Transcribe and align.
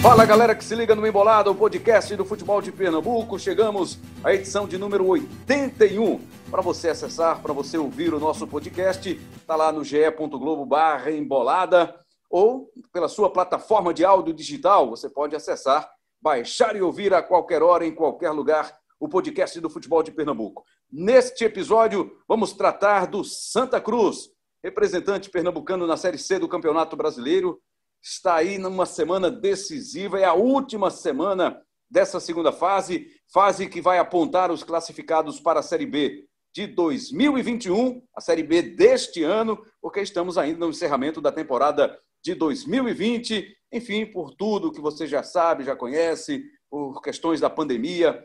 Fala 0.00 0.24
galera 0.24 0.54
que 0.54 0.64
se 0.64 0.76
liga 0.76 0.94
no 0.94 1.04
Embolada, 1.04 1.50
o 1.50 1.54
podcast 1.56 2.14
do 2.14 2.24
futebol 2.24 2.62
de 2.62 2.70
Pernambuco. 2.70 3.36
Chegamos 3.36 3.98
à 4.22 4.32
edição 4.32 4.66
de 4.68 4.78
número 4.78 5.04
81. 5.04 6.20
Para 6.48 6.62
você 6.62 6.90
acessar, 6.90 7.42
para 7.42 7.52
você 7.52 7.76
ouvir 7.76 8.14
o 8.14 8.20
nosso 8.20 8.46
podcast, 8.46 9.20
está 9.36 9.56
lá 9.56 9.72
no 9.72 9.82
ge.globo 9.82 10.64
barra 10.64 11.10
embolada 11.10 11.98
ou 12.30 12.70
pela 12.92 13.08
sua 13.08 13.28
plataforma 13.28 13.92
de 13.92 14.04
áudio 14.04 14.32
digital. 14.32 14.88
Você 14.88 15.10
pode 15.10 15.34
acessar, 15.34 15.90
baixar 16.22 16.76
e 16.76 16.80
ouvir 16.80 17.12
a 17.12 17.20
qualquer 17.20 17.60
hora, 17.60 17.84
em 17.84 17.92
qualquer 17.92 18.30
lugar, 18.30 18.78
o 19.00 19.08
podcast 19.08 19.60
do 19.60 19.68
futebol 19.68 20.04
de 20.04 20.12
Pernambuco. 20.12 20.62
Neste 20.90 21.44
episódio, 21.44 22.16
vamos 22.26 22.52
tratar 22.52 23.08
do 23.08 23.24
Santa 23.24 23.80
Cruz, 23.80 24.30
representante 24.62 25.28
pernambucano 25.28 25.88
na 25.88 25.96
Série 25.96 26.18
C 26.18 26.38
do 26.38 26.48
Campeonato 26.48 26.96
Brasileiro 26.96 27.60
está 28.02 28.36
aí 28.36 28.58
numa 28.58 28.86
semana 28.86 29.30
decisiva, 29.30 30.18
é 30.18 30.24
a 30.24 30.34
última 30.34 30.90
semana 30.90 31.60
dessa 31.90 32.20
segunda 32.20 32.52
fase, 32.52 33.06
fase 33.32 33.68
que 33.68 33.80
vai 33.80 33.98
apontar 33.98 34.50
os 34.50 34.62
classificados 34.62 35.40
para 35.40 35.60
a 35.60 35.62
Série 35.62 35.86
B 35.86 36.26
de 36.54 36.66
2021, 36.66 38.02
a 38.14 38.20
Série 38.20 38.42
B 38.42 38.62
deste 38.62 39.22
ano, 39.22 39.62
porque 39.80 40.00
estamos 40.00 40.36
ainda 40.36 40.58
no 40.58 40.70
encerramento 40.70 41.20
da 41.20 41.32
temporada 41.32 41.98
de 42.22 42.34
2020, 42.34 43.56
enfim, 43.72 44.06
por 44.06 44.34
tudo 44.34 44.72
que 44.72 44.80
você 44.80 45.06
já 45.06 45.22
sabe, 45.22 45.64
já 45.64 45.76
conhece, 45.76 46.44
por 46.70 47.00
questões 47.00 47.40
da 47.40 47.48
pandemia, 47.48 48.22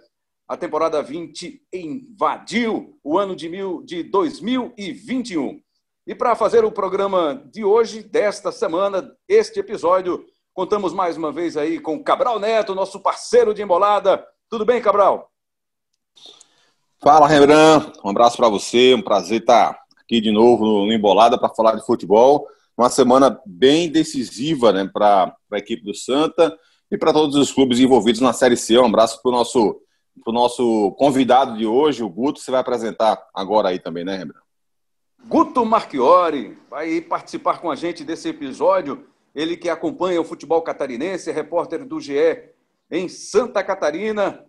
a 0.48 0.58
temporada 0.58 1.02
20 1.02 1.62
invadiu 1.72 3.00
o 3.04 3.18
ano 3.18 3.36
de, 3.36 3.48
mil, 3.48 3.82
de 3.84 4.04
2021. 4.04 5.62
E 6.06 6.14
para 6.14 6.36
fazer 6.36 6.66
o 6.66 6.72
programa 6.72 7.42
de 7.50 7.64
hoje, 7.64 8.04
desta 8.04 8.52
semana, 8.52 9.10
este 9.26 9.62
episódio, 9.62 10.26
contamos 10.54 10.92
mais 10.92 11.16
uma 11.16 11.32
vez 11.32 11.56
aí 11.56 11.80
com 11.80 12.04
Cabral 12.04 12.40
Neto, 12.40 12.76
nosso 12.76 13.00
parceiro 13.00 13.54
de 13.54 13.62
embolada. 13.62 14.22
Tudo 14.50 14.66
bem, 14.66 14.82
Cabral? 14.82 15.32
Fala, 17.02 17.26
Rembrandt. 17.26 17.94
Um 18.04 18.10
abraço 18.10 18.36
para 18.36 18.50
você. 18.50 18.94
Um 18.94 19.02
prazer 19.02 19.40
estar 19.40 19.80
aqui 19.98 20.20
de 20.20 20.30
novo 20.30 20.66
no 20.66 20.92
Embolada 20.92 21.38
para 21.38 21.48
falar 21.48 21.76
de 21.76 21.86
futebol. 21.86 22.50
Uma 22.78 22.90
semana 22.90 23.40
bem 23.46 23.90
decisiva 23.90 24.74
né, 24.74 24.90
para 24.92 25.34
a 25.54 25.58
equipe 25.58 25.86
do 25.86 25.96
Santa 25.96 26.54
e 26.92 26.98
para 26.98 27.14
todos 27.14 27.38
os 27.38 27.50
clubes 27.50 27.80
envolvidos 27.80 28.20
na 28.20 28.34
Série 28.34 28.58
C. 28.58 28.78
Um 28.78 28.88
abraço 28.88 29.22
para 29.22 29.30
o 29.30 29.34
nosso, 29.34 29.82
nosso 30.28 30.92
convidado 30.98 31.58
de 31.58 31.66
hoje, 31.66 32.04
o 32.04 32.10
Guto, 32.10 32.42
você 32.42 32.52
vai 32.52 32.60
apresentar 32.60 33.26
agora 33.34 33.70
aí 33.70 33.80
também, 33.80 34.04
né, 34.04 34.18
Rembrandt? 34.18 34.43
Guto 35.26 35.66
Marchiori 35.66 36.58
vai 36.70 37.00
participar 37.00 37.60
com 37.60 37.72
a 37.72 37.76
gente 37.76 38.04
desse 38.04 38.28
episódio. 38.28 39.08
Ele 39.34 39.56
que 39.56 39.70
acompanha 39.70 40.20
o 40.20 40.26
futebol 40.26 40.62
catarinense, 40.62 41.30
é 41.30 41.34
repórter 41.34 41.86
do 41.86 42.00
GE 42.00 42.44
em 42.92 43.08
Santa 43.08 43.64
Catarina. 43.64 44.46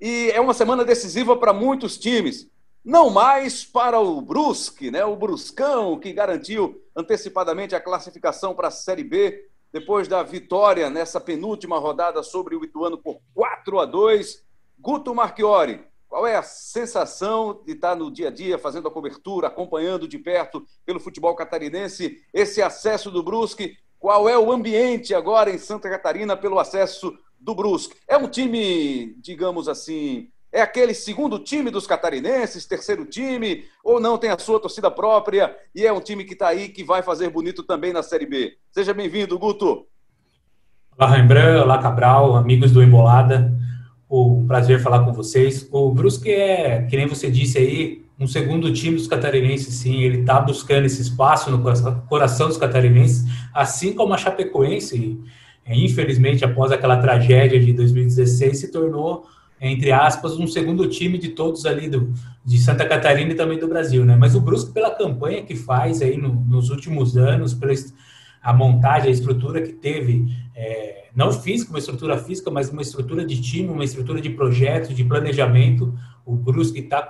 E 0.00 0.30
é 0.30 0.40
uma 0.40 0.54
semana 0.54 0.84
decisiva 0.84 1.36
para 1.36 1.52
muitos 1.52 1.98
times. 1.98 2.48
Não 2.84 3.10
mais 3.10 3.64
para 3.64 3.98
o 3.98 4.20
Brusque, 4.20 4.90
né? 4.90 5.04
o 5.04 5.16
Bruscão, 5.16 5.98
que 5.98 6.12
garantiu 6.12 6.80
antecipadamente 6.96 7.74
a 7.74 7.80
classificação 7.80 8.54
para 8.54 8.68
a 8.68 8.70
Série 8.70 9.04
B, 9.04 9.48
depois 9.72 10.06
da 10.06 10.22
vitória 10.22 10.88
nessa 10.88 11.20
penúltima 11.20 11.78
rodada 11.78 12.22
sobre 12.22 12.54
o 12.54 12.64
Ituano 12.64 12.98
por 12.98 13.20
4 13.34 13.80
a 13.80 13.84
2. 13.84 14.44
Guto 14.78 15.14
Marchiori, 15.14 15.84
qual 16.14 16.28
é 16.28 16.36
a 16.36 16.44
sensação 16.44 17.60
de 17.66 17.72
estar 17.72 17.96
no 17.96 18.08
dia 18.08 18.28
a 18.28 18.30
dia 18.30 18.56
fazendo 18.56 18.86
a 18.86 18.90
cobertura, 18.92 19.48
acompanhando 19.48 20.06
de 20.06 20.16
perto 20.16 20.64
pelo 20.86 21.00
futebol 21.00 21.34
catarinense 21.34 22.18
esse 22.32 22.62
acesso 22.62 23.10
do 23.10 23.20
Brusque? 23.20 23.76
Qual 23.98 24.28
é 24.28 24.38
o 24.38 24.52
ambiente 24.52 25.12
agora 25.12 25.50
em 25.50 25.58
Santa 25.58 25.90
Catarina 25.90 26.36
pelo 26.36 26.60
acesso 26.60 27.12
do 27.40 27.52
Brusque? 27.52 27.96
É 28.06 28.16
um 28.16 28.28
time, 28.28 29.16
digamos 29.18 29.66
assim, 29.68 30.28
é 30.52 30.62
aquele 30.62 30.94
segundo 30.94 31.36
time 31.36 31.68
dos 31.68 31.84
catarinenses, 31.84 32.64
terceiro 32.64 33.04
time, 33.04 33.64
ou 33.82 33.98
não 33.98 34.16
tem 34.16 34.30
a 34.30 34.38
sua 34.38 34.60
torcida 34.60 34.92
própria 34.92 35.56
e 35.74 35.84
é 35.84 35.92
um 35.92 36.00
time 36.00 36.22
que 36.22 36.34
está 36.34 36.46
aí 36.46 36.68
que 36.68 36.84
vai 36.84 37.02
fazer 37.02 37.28
bonito 37.28 37.64
também 37.64 37.92
na 37.92 38.04
Série 38.04 38.26
B? 38.26 38.56
Seja 38.70 38.94
bem-vindo, 38.94 39.36
Guto. 39.36 39.84
Olá, 40.96 41.10
Rembrandt, 41.10 41.64
olá, 41.64 41.82
Cabral, 41.82 42.36
amigos 42.36 42.70
do 42.70 42.84
Embolada 42.84 43.52
um 44.22 44.46
prazer 44.46 44.80
falar 44.80 45.04
com 45.04 45.12
vocês. 45.12 45.68
O 45.72 45.90
Brusque 45.90 46.30
é, 46.30 46.82
que 46.82 46.96
nem 46.96 47.06
você 47.06 47.30
disse 47.30 47.58
aí, 47.58 48.04
um 48.18 48.26
segundo 48.26 48.72
time 48.72 48.96
dos 48.96 49.08
catarinenses, 49.08 49.74
sim. 49.74 50.02
Ele 50.02 50.20
está 50.20 50.40
buscando 50.40 50.84
esse 50.84 51.02
espaço 51.02 51.50
no 51.50 51.62
coração 52.08 52.48
dos 52.48 52.56
catarinenses, 52.56 53.24
assim 53.52 53.92
como 53.92 54.14
a 54.14 54.18
Chapecoense, 54.18 55.18
infelizmente, 55.66 56.44
após 56.44 56.70
aquela 56.70 56.98
tragédia 56.98 57.58
de 57.58 57.72
2016, 57.72 58.58
se 58.58 58.70
tornou, 58.70 59.26
entre 59.60 59.90
aspas, 59.90 60.38
um 60.38 60.46
segundo 60.46 60.88
time 60.88 61.18
de 61.18 61.30
todos 61.30 61.66
ali 61.66 61.88
do, 61.88 62.12
de 62.44 62.58
Santa 62.58 62.86
Catarina 62.86 63.32
e 63.32 63.34
também 63.34 63.58
do 63.58 63.66
Brasil, 63.66 64.04
né? 64.04 64.16
Mas 64.16 64.34
o 64.34 64.40
Brusque, 64.40 64.72
pela 64.72 64.90
campanha 64.90 65.42
que 65.42 65.56
faz 65.56 66.02
aí 66.02 66.16
no, 66.16 66.32
nos 66.32 66.70
últimos 66.70 67.16
anos, 67.16 67.54
pela 67.54 67.72
a 68.44 68.52
montagem, 68.52 69.08
a 69.08 69.12
estrutura 69.12 69.62
que 69.62 69.72
teve, 69.72 70.26
é, 70.54 71.08
não 71.14 71.32
física, 71.32 71.70
uma 71.70 71.78
estrutura 71.78 72.16
física, 72.16 72.50
mas 72.50 72.70
uma 72.70 72.82
estrutura 72.82 73.24
de 73.24 73.40
time, 73.40 73.68
uma 73.68 73.84
estrutura 73.84 74.20
de 74.20 74.30
projeto, 74.30 74.94
de 74.94 75.04
planejamento. 75.04 75.92
O 76.24 76.34
Brusque 76.34 76.78
está 76.78 77.02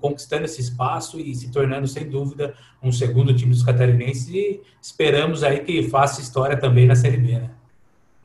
conquistando 0.00 0.44
esse 0.44 0.60
espaço 0.60 1.18
e 1.20 1.34
se 1.34 1.50
tornando, 1.50 1.86
sem 1.88 2.08
dúvida, 2.08 2.54
um 2.82 2.92
segundo 2.92 3.34
time 3.34 3.50
dos 3.50 3.62
catarinenses 3.62 4.28
e 4.28 4.60
esperamos 4.80 5.42
aí 5.42 5.60
que 5.60 5.82
faça 5.82 6.20
história 6.20 6.56
também 6.56 6.86
na 6.86 6.94
Série 6.94 7.16
B, 7.16 7.32
né? 7.32 7.50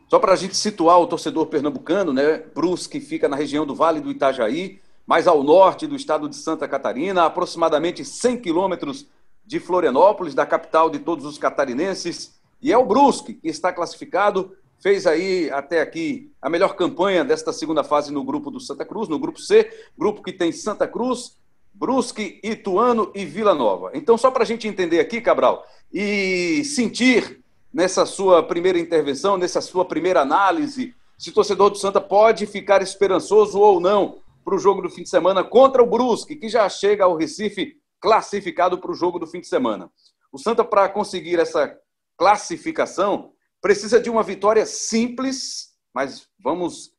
Só 0.10 0.20
para 0.20 0.34
a 0.34 0.36
gente 0.36 0.56
situar 0.56 1.00
o 1.00 1.08
torcedor 1.08 1.48
pernambucano, 1.48 2.14
né? 2.14 2.44
Brusque 2.54 3.00
fica 3.00 3.28
na 3.28 3.36
região 3.36 3.66
do 3.66 3.74
Vale 3.74 4.00
do 4.00 4.12
Itajaí, 4.12 4.80
mais 5.08 5.28
ao 5.28 5.44
norte 5.44 5.88
do 5.88 5.96
estado 5.96 6.30
de 6.30 6.36
Santa 6.36 6.68
Catarina, 6.68 7.26
aproximadamente 7.26 8.06
100 8.06 8.38
quilômetros 8.38 9.08
de 9.46 9.60
Florianópolis, 9.60 10.36
da 10.36 10.46
capital 10.46 10.90
de 10.90 11.00
todos 11.00 11.26
os 11.26 11.40
catarinenses. 11.40 12.40
E 12.64 12.72
é 12.72 12.78
o 12.78 12.86
Brusque 12.86 13.34
que 13.34 13.50
está 13.50 13.74
classificado, 13.74 14.56
fez 14.80 15.06
aí 15.06 15.52
até 15.52 15.82
aqui 15.82 16.32
a 16.42 16.50
melhor 16.50 16.76
campanha 16.76 17.24
desta 17.24 17.52
segunda 17.52 17.84
fase 17.84 18.12
no 18.12 18.24
grupo 18.24 18.50
do 18.50 18.60
Santa 18.60 18.86
Cruz, 18.86 19.10
no 19.10 19.20
grupo 19.20 19.40
C, 19.40 19.70
grupo 19.98 20.24
que 20.24 20.32
tem 20.32 20.52
Santa 20.54 20.88
Cruz, 20.88 21.38
Brusque, 21.74 22.40
Ituano 22.42 23.12
e 23.14 23.26
Vila 23.26 23.54
Nova. 23.54 23.92
Então, 23.94 24.18
só 24.18 24.32
para 24.32 24.44
a 24.44 24.46
gente 24.46 24.68
entender 24.68 25.02
aqui, 25.02 25.20
Cabral, 25.20 25.66
e 25.92 26.64
sentir 26.64 27.44
nessa 27.74 28.06
sua 28.06 28.42
primeira 28.42 28.80
intervenção, 28.80 29.38
nessa 29.38 29.60
sua 29.60 29.84
primeira 29.84 30.22
análise, 30.22 30.94
se 31.18 31.32
o 31.32 31.34
torcedor 31.34 31.70
do 31.70 31.78
Santa 31.78 32.00
pode 32.00 32.46
ficar 32.46 32.82
esperançoso 32.82 33.60
ou 33.60 33.80
não 33.80 34.20
para 34.46 34.56
o 34.56 34.60
jogo 34.60 34.82
do 34.82 34.90
fim 34.90 35.04
de 35.04 35.10
semana 35.10 35.44
contra 35.44 35.84
o 35.84 35.88
Brusque, 35.88 36.36
que 36.36 36.48
já 36.48 36.68
chega 36.70 37.04
ao 37.04 37.18
Recife 37.18 37.78
classificado 38.00 38.78
para 38.78 38.92
o 38.92 38.96
jogo 38.96 39.20
do 39.20 39.28
fim 39.28 39.40
de 39.40 39.48
semana. 39.48 39.90
O 40.32 40.38
Santa, 40.38 40.64
para 40.64 40.90
conseguir 40.90 41.40
essa 41.40 41.78
classificação, 42.24 43.34
precisa 43.62 44.00
de 44.00 44.10
uma 44.10 44.24
vitória 44.24 44.66
simples, 44.66 45.74
mas 45.94 46.26
vamos 46.42 46.94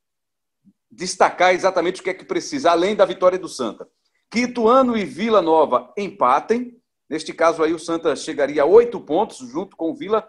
destacar 0.90 1.54
exatamente 1.54 2.02
o 2.02 2.04
que 2.04 2.10
é 2.10 2.14
que 2.14 2.26
precisa, 2.26 2.70
além 2.70 2.94
da 2.94 3.06
vitória 3.06 3.38
do 3.38 3.48
Santa. 3.48 3.88
Que 4.30 4.40
Ituano 4.40 4.94
e 4.94 5.04
Vila 5.06 5.40
Nova 5.40 5.90
empatem. 5.96 6.78
Neste 7.08 7.32
caso 7.32 7.62
aí, 7.62 7.72
o 7.72 7.78
Santa 7.78 8.14
chegaria 8.14 8.62
a 8.64 8.66
oito 8.66 9.00
pontos, 9.00 9.38
junto 9.38 9.78
com 9.78 9.92
o 9.92 9.94
Vila, 9.94 10.28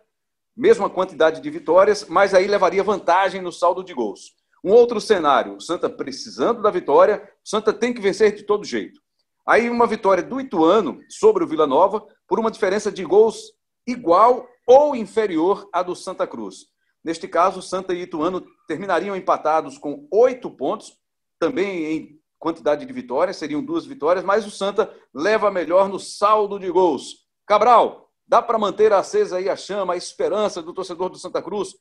mesma 0.55 0.89
quantidade 0.89 1.41
de 1.41 1.49
vitórias, 1.49 2.05
mas 2.07 2.33
aí 2.33 2.47
levaria 2.47 2.81
vantagem 2.81 3.41
no 3.41 3.51
saldo 3.51 3.83
de 3.83 3.93
gols. 3.93 4.31
Um 4.63 4.71
outro 4.71 5.01
cenário, 5.01 5.57
o 5.57 5.61
Santa 5.61 5.89
precisando 5.89 6.61
da 6.61 6.71
vitória, 6.71 7.21
o 7.45 7.49
Santa 7.49 7.73
tem 7.73 7.93
que 7.93 7.99
vencer 7.99 8.33
de 8.33 8.43
todo 8.43 8.63
jeito. 8.63 9.01
Aí 9.45 9.69
uma 9.69 9.87
vitória 9.87 10.23
do 10.23 10.39
Ituano 10.39 11.01
sobre 11.09 11.43
o 11.43 11.47
Vila 11.47 11.67
Nova 11.67 12.01
por 12.25 12.39
uma 12.39 12.49
diferença 12.49 12.89
de 12.89 13.03
gols 13.03 13.51
igual 13.85 14.47
ou 14.65 14.95
inferior 14.95 15.69
à 15.71 15.83
do 15.83 15.95
Santa 15.95 16.25
Cruz. 16.25 16.67
Neste 17.03 17.27
caso, 17.27 17.61
Santa 17.61 17.93
e 17.93 18.01
Ituano 18.01 18.43
terminariam 18.67 19.15
empatados 19.15 19.77
com 19.77 20.07
oito 20.11 20.49
pontos, 20.49 20.93
também 21.39 21.85
em 21.85 22.19
quantidade 22.39 22.85
de 22.85 22.93
vitórias, 22.93 23.37
seriam 23.37 23.63
duas 23.63 23.85
vitórias, 23.85 24.25
mas 24.25 24.45
o 24.45 24.51
Santa 24.51 24.91
leva 25.13 25.51
melhor 25.51 25.87
no 25.87 25.99
saldo 25.99 26.59
de 26.59 26.69
gols. 26.69 27.25
Cabral, 27.45 28.09
dá 28.27 28.41
para 28.41 28.57
manter 28.57 28.91
acesa 28.91 29.37
aí 29.37 29.49
a 29.49 29.55
chama, 29.55 29.93
a 29.93 29.97
esperança 29.97 30.61
do 30.61 30.73
torcedor 30.73 31.09
do 31.09 31.17
Santa 31.17 31.41
Cruz 31.41 31.75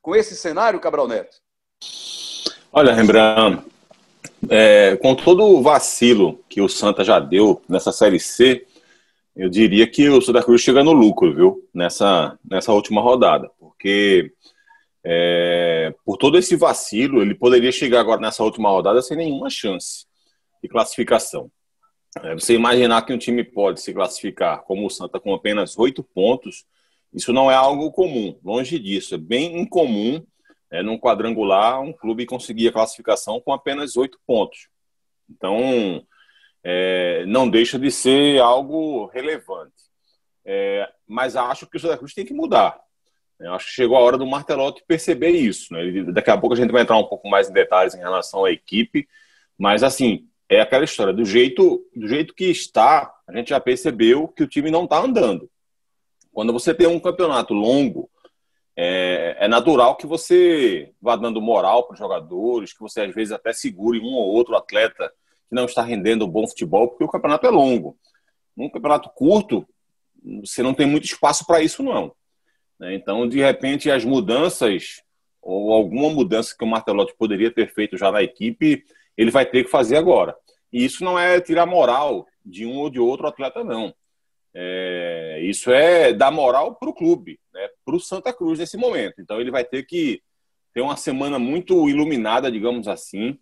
com 0.00 0.14
esse 0.16 0.36
cenário, 0.36 0.80
Cabral 0.80 1.08
Neto? 1.08 1.36
Olha, 2.72 2.94
Rembrandt, 2.94 3.64
é, 4.48 4.96
com 4.96 5.14
todo 5.14 5.44
o 5.44 5.62
vacilo 5.62 6.42
que 6.48 6.60
o 6.60 6.68
Santa 6.68 7.04
já 7.04 7.18
deu 7.18 7.60
nessa 7.68 7.92
Série 7.92 8.20
C, 8.20 8.66
Eu 9.40 9.48
diria 9.48 9.86
que 9.86 10.06
o 10.06 10.20
Santa 10.20 10.42
Cruz 10.42 10.60
chega 10.60 10.84
no 10.84 10.92
lucro, 10.92 11.34
viu? 11.34 11.66
Nessa, 11.72 12.38
nessa 12.44 12.74
última 12.74 13.00
rodada. 13.00 13.50
Porque 13.58 14.34
é, 15.02 15.94
por 16.04 16.18
todo 16.18 16.36
esse 16.36 16.54
vacilo, 16.56 17.22
ele 17.22 17.34
poderia 17.34 17.72
chegar 17.72 18.00
agora 18.00 18.20
nessa 18.20 18.44
última 18.44 18.68
rodada 18.68 19.00
sem 19.00 19.16
nenhuma 19.16 19.48
chance 19.48 20.04
de 20.62 20.68
classificação. 20.68 21.50
É, 22.22 22.34
você 22.34 22.52
imaginar 22.52 23.00
que 23.00 23.14
um 23.14 23.18
time 23.18 23.42
pode 23.42 23.80
se 23.80 23.94
classificar 23.94 24.62
como 24.64 24.86
o 24.86 24.90
Santa 24.90 25.18
com 25.18 25.32
apenas 25.32 25.78
oito 25.78 26.02
pontos, 26.02 26.66
isso 27.10 27.32
não 27.32 27.50
é 27.50 27.54
algo 27.54 27.90
comum, 27.92 28.38
longe 28.44 28.78
disso. 28.78 29.14
É 29.14 29.18
bem 29.18 29.58
incomum, 29.58 30.22
é, 30.70 30.82
num 30.82 30.98
quadrangular, 30.98 31.80
um 31.80 31.94
clube 31.94 32.26
conseguir 32.26 32.68
a 32.68 32.72
classificação 32.72 33.40
com 33.40 33.54
apenas 33.54 33.96
oito 33.96 34.18
pontos. 34.26 34.68
Então, 35.30 36.04
é, 36.62 37.24
não 37.26 37.48
deixa 37.48 37.78
de 37.78 37.90
ser 37.90 38.40
algo 38.40 39.06
relevante. 39.06 39.72
É, 40.44 40.88
mas 41.06 41.36
acho 41.36 41.66
que 41.66 41.76
o 41.76 41.80
Santa 41.80 41.98
Cruz 41.98 42.14
tem 42.14 42.24
que 42.24 42.34
mudar. 42.34 42.78
Eu 43.38 43.54
acho 43.54 43.66
que 43.66 43.72
chegou 43.72 43.96
a 43.96 44.00
hora 44.00 44.18
do 44.18 44.26
Martelotti 44.26 44.84
perceber 44.86 45.30
isso. 45.30 45.72
Né? 45.72 46.02
Daqui 46.12 46.30
a 46.30 46.36
pouco 46.36 46.54
a 46.54 46.58
gente 46.58 46.72
vai 46.72 46.82
entrar 46.82 46.98
um 46.98 47.06
pouco 47.06 47.28
mais 47.28 47.48
em 47.48 47.52
detalhes 47.52 47.94
em 47.94 47.98
relação 47.98 48.44
à 48.44 48.52
equipe, 48.52 49.08
mas 49.58 49.82
assim, 49.82 50.26
é 50.48 50.60
aquela 50.60 50.84
história, 50.84 51.12
do 51.12 51.24
jeito, 51.24 51.86
do 51.94 52.08
jeito 52.08 52.34
que 52.34 52.44
está, 52.46 53.14
a 53.26 53.36
gente 53.36 53.50
já 53.50 53.60
percebeu 53.60 54.28
que 54.28 54.42
o 54.42 54.48
time 54.48 54.70
não 54.70 54.84
está 54.84 54.98
andando. 54.98 55.48
Quando 56.32 56.52
você 56.52 56.74
tem 56.74 56.86
um 56.86 57.00
campeonato 57.00 57.54
longo, 57.54 58.10
é, 58.76 59.36
é, 59.38 59.48
natural 59.48 59.96
que 59.96 60.06
você 60.06 60.92
vá 61.00 61.16
dando 61.16 61.40
moral 61.40 61.84
para 61.84 61.94
os 61.94 61.98
jogadores, 61.98 62.72
que 62.72 62.80
você 62.80 63.02
às 63.02 63.14
vezes 63.14 63.32
até 63.32 63.52
segure 63.52 64.00
um 64.00 64.14
ou 64.14 64.28
outro 64.28 64.56
atleta 64.56 65.12
que 65.50 65.54
não 65.56 65.64
está 65.64 65.82
rendendo 65.82 66.28
bom 66.28 66.46
futebol, 66.46 66.88
porque 66.88 67.04
o 67.04 67.08
campeonato 67.08 67.46
é 67.46 67.50
longo. 67.50 67.98
Num 68.56 68.70
campeonato 68.70 69.10
curto, 69.10 69.66
você 70.40 70.62
não 70.62 70.72
tem 70.72 70.86
muito 70.86 71.04
espaço 71.04 71.44
para 71.44 71.60
isso, 71.60 71.82
não. 71.82 72.12
Né? 72.78 72.94
Então, 72.94 73.28
de 73.28 73.40
repente, 73.40 73.90
as 73.90 74.04
mudanças, 74.04 75.02
ou 75.42 75.72
alguma 75.72 76.08
mudança 76.08 76.54
que 76.56 76.64
o 76.64 76.68
Martelotti 76.68 77.14
poderia 77.18 77.50
ter 77.50 77.74
feito 77.74 77.98
já 77.98 78.12
na 78.12 78.22
equipe, 78.22 78.84
ele 79.16 79.32
vai 79.32 79.44
ter 79.44 79.64
que 79.64 79.70
fazer 79.70 79.96
agora. 79.96 80.36
E 80.72 80.84
isso 80.84 81.02
não 81.04 81.18
é 81.18 81.40
tirar 81.40 81.66
moral 81.66 82.26
de 82.46 82.64
um 82.64 82.78
ou 82.78 82.88
de 82.88 83.00
outro 83.00 83.26
atleta, 83.26 83.64
não. 83.64 83.92
É, 84.54 85.40
isso 85.42 85.70
é 85.70 86.12
dar 86.12 86.30
moral 86.30 86.76
para 86.76 86.88
o 86.88 86.94
clube, 86.94 87.38
né, 87.52 87.68
para 87.84 87.94
o 87.94 88.00
Santa 88.00 88.32
Cruz 88.32 88.58
nesse 88.58 88.76
momento. 88.76 89.20
Então 89.20 89.40
ele 89.40 89.50
vai 89.50 89.64
ter 89.64 89.84
que 89.84 90.22
ter 90.72 90.80
uma 90.80 90.96
semana 90.96 91.38
muito 91.38 91.88
iluminada, 91.88 92.50
digamos 92.50 92.88
assim, 92.88 93.38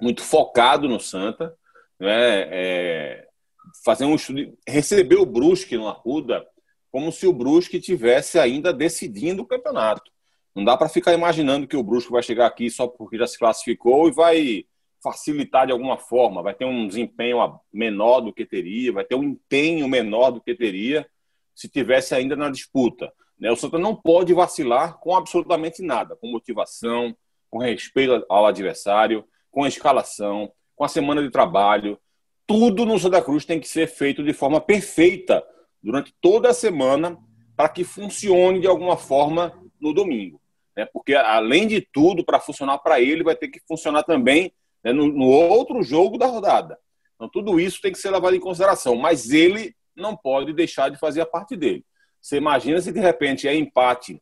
muito 0.00 0.22
focado 0.22 0.88
no 0.88 1.00
Santa, 1.00 1.54
né, 1.98 2.48
é, 2.50 3.28
fazer 3.84 4.04
um 4.04 4.14
estudo, 4.14 4.56
receber 4.66 5.16
o 5.16 5.26
Brusque 5.26 5.76
no 5.76 5.88
Arruda 5.88 6.46
como 6.90 7.10
se 7.10 7.26
o 7.26 7.32
Brusque 7.32 7.80
tivesse 7.80 8.38
ainda 8.38 8.72
decidindo 8.72 9.42
o 9.42 9.46
campeonato. 9.46 10.10
Não 10.54 10.62
dá 10.62 10.76
para 10.76 10.90
ficar 10.90 11.14
imaginando 11.14 11.66
que 11.66 11.76
o 11.76 11.82
Brusque 11.82 12.12
vai 12.12 12.22
chegar 12.22 12.46
aqui 12.46 12.68
só 12.70 12.86
porque 12.86 13.16
já 13.16 13.26
se 13.26 13.38
classificou 13.38 14.08
e 14.08 14.12
vai 14.12 14.66
facilitar 15.02 15.66
de 15.66 15.72
alguma 15.72 15.96
forma, 15.96 16.42
vai 16.42 16.54
ter 16.54 16.66
um 16.66 16.86
desempenho 16.86 17.58
menor 17.72 18.20
do 18.20 18.32
que 18.32 18.44
teria, 18.44 18.92
vai 18.92 19.04
ter 19.04 19.14
um 19.14 19.24
empenho 19.24 19.88
menor 19.88 20.30
do 20.30 20.40
que 20.40 20.54
teria 20.54 21.06
se 21.54 21.68
tivesse 21.68 22.14
ainda 22.14 22.36
na 22.36 22.50
disputa. 22.50 23.10
Né? 23.38 23.50
O 23.50 23.56
Santa 23.56 23.78
não 23.78 23.96
pode 23.96 24.32
vacilar 24.34 24.98
com 24.98 25.16
absolutamente 25.16 25.82
nada, 25.82 26.14
com 26.14 26.30
motivação, 26.30 27.16
com 27.50 27.58
respeito 27.58 28.24
ao 28.28 28.46
adversário, 28.46 29.24
com 29.52 29.62
a 29.62 29.68
escalação, 29.68 30.50
com 30.74 30.82
a 30.82 30.88
semana 30.88 31.22
de 31.22 31.30
trabalho. 31.30 31.96
Tudo 32.46 32.84
no 32.84 32.98
Santa 32.98 33.22
Cruz 33.22 33.44
tem 33.44 33.60
que 33.60 33.68
ser 33.68 33.86
feito 33.86 34.24
de 34.24 34.32
forma 34.32 34.60
perfeita 34.60 35.44
durante 35.80 36.12
toda 36.20 36.48
a 36.50 36.54
semana 36.54 37.16
para 37.56 37.68
que 37.68 37.84
funcione 37.84 38.60
de 38.60 38.66
alguma 38.66 38.96
forma 38.96 39.52
no 39.80 39.92
domingo. 39.92 40.40
Né? 40.76 40.86
Porque, 40.86 41.14
além 41.14 41.68
de 41.68 41.80
tudo, 41.80 42.24
para 42.24 42.40
funcionar 42.40 42.78
para 42.78 43.00
ele, 43.00 43.22
vai 43.22 43.36
ter 43.36 43.48
que 43.48 43.60
funcionar 43.68 44.02
também 44.02 44.52
né, 44.82 44.92
no, 44.92 45.06
no, 45.06 45.26
outro 45.26 45.82
jogo 45.82 46.16
da 46.16 46.26
rodada. 46.26 46.78
Então, 47.14 47.28
tudo 47.28 47.60
isso 47.60 47.80
tem 47.80 47.92
que 47.92 47.98
ser 47.98 48.10
levado 48.10 48.34
em 48.34 48.40
consideração. 48.40 48.96
Mas 48.96 49.30
ele 49.30 49.76
não 49.94 50.16
pode 50.16 50.52
deixar 50.52 50.88
de 50.88 50.98
fazer 50.98 51.20
a 51.20 51.26
parte 51.26 51.54
dele. 51.56 51.84
Você 52.20 52.36
imagina 52.36 52.80
se 52.80 52.90
de 52.90 53.00
repente 53.00 53.46
é 53.46 53.54
empate 53.54 54.20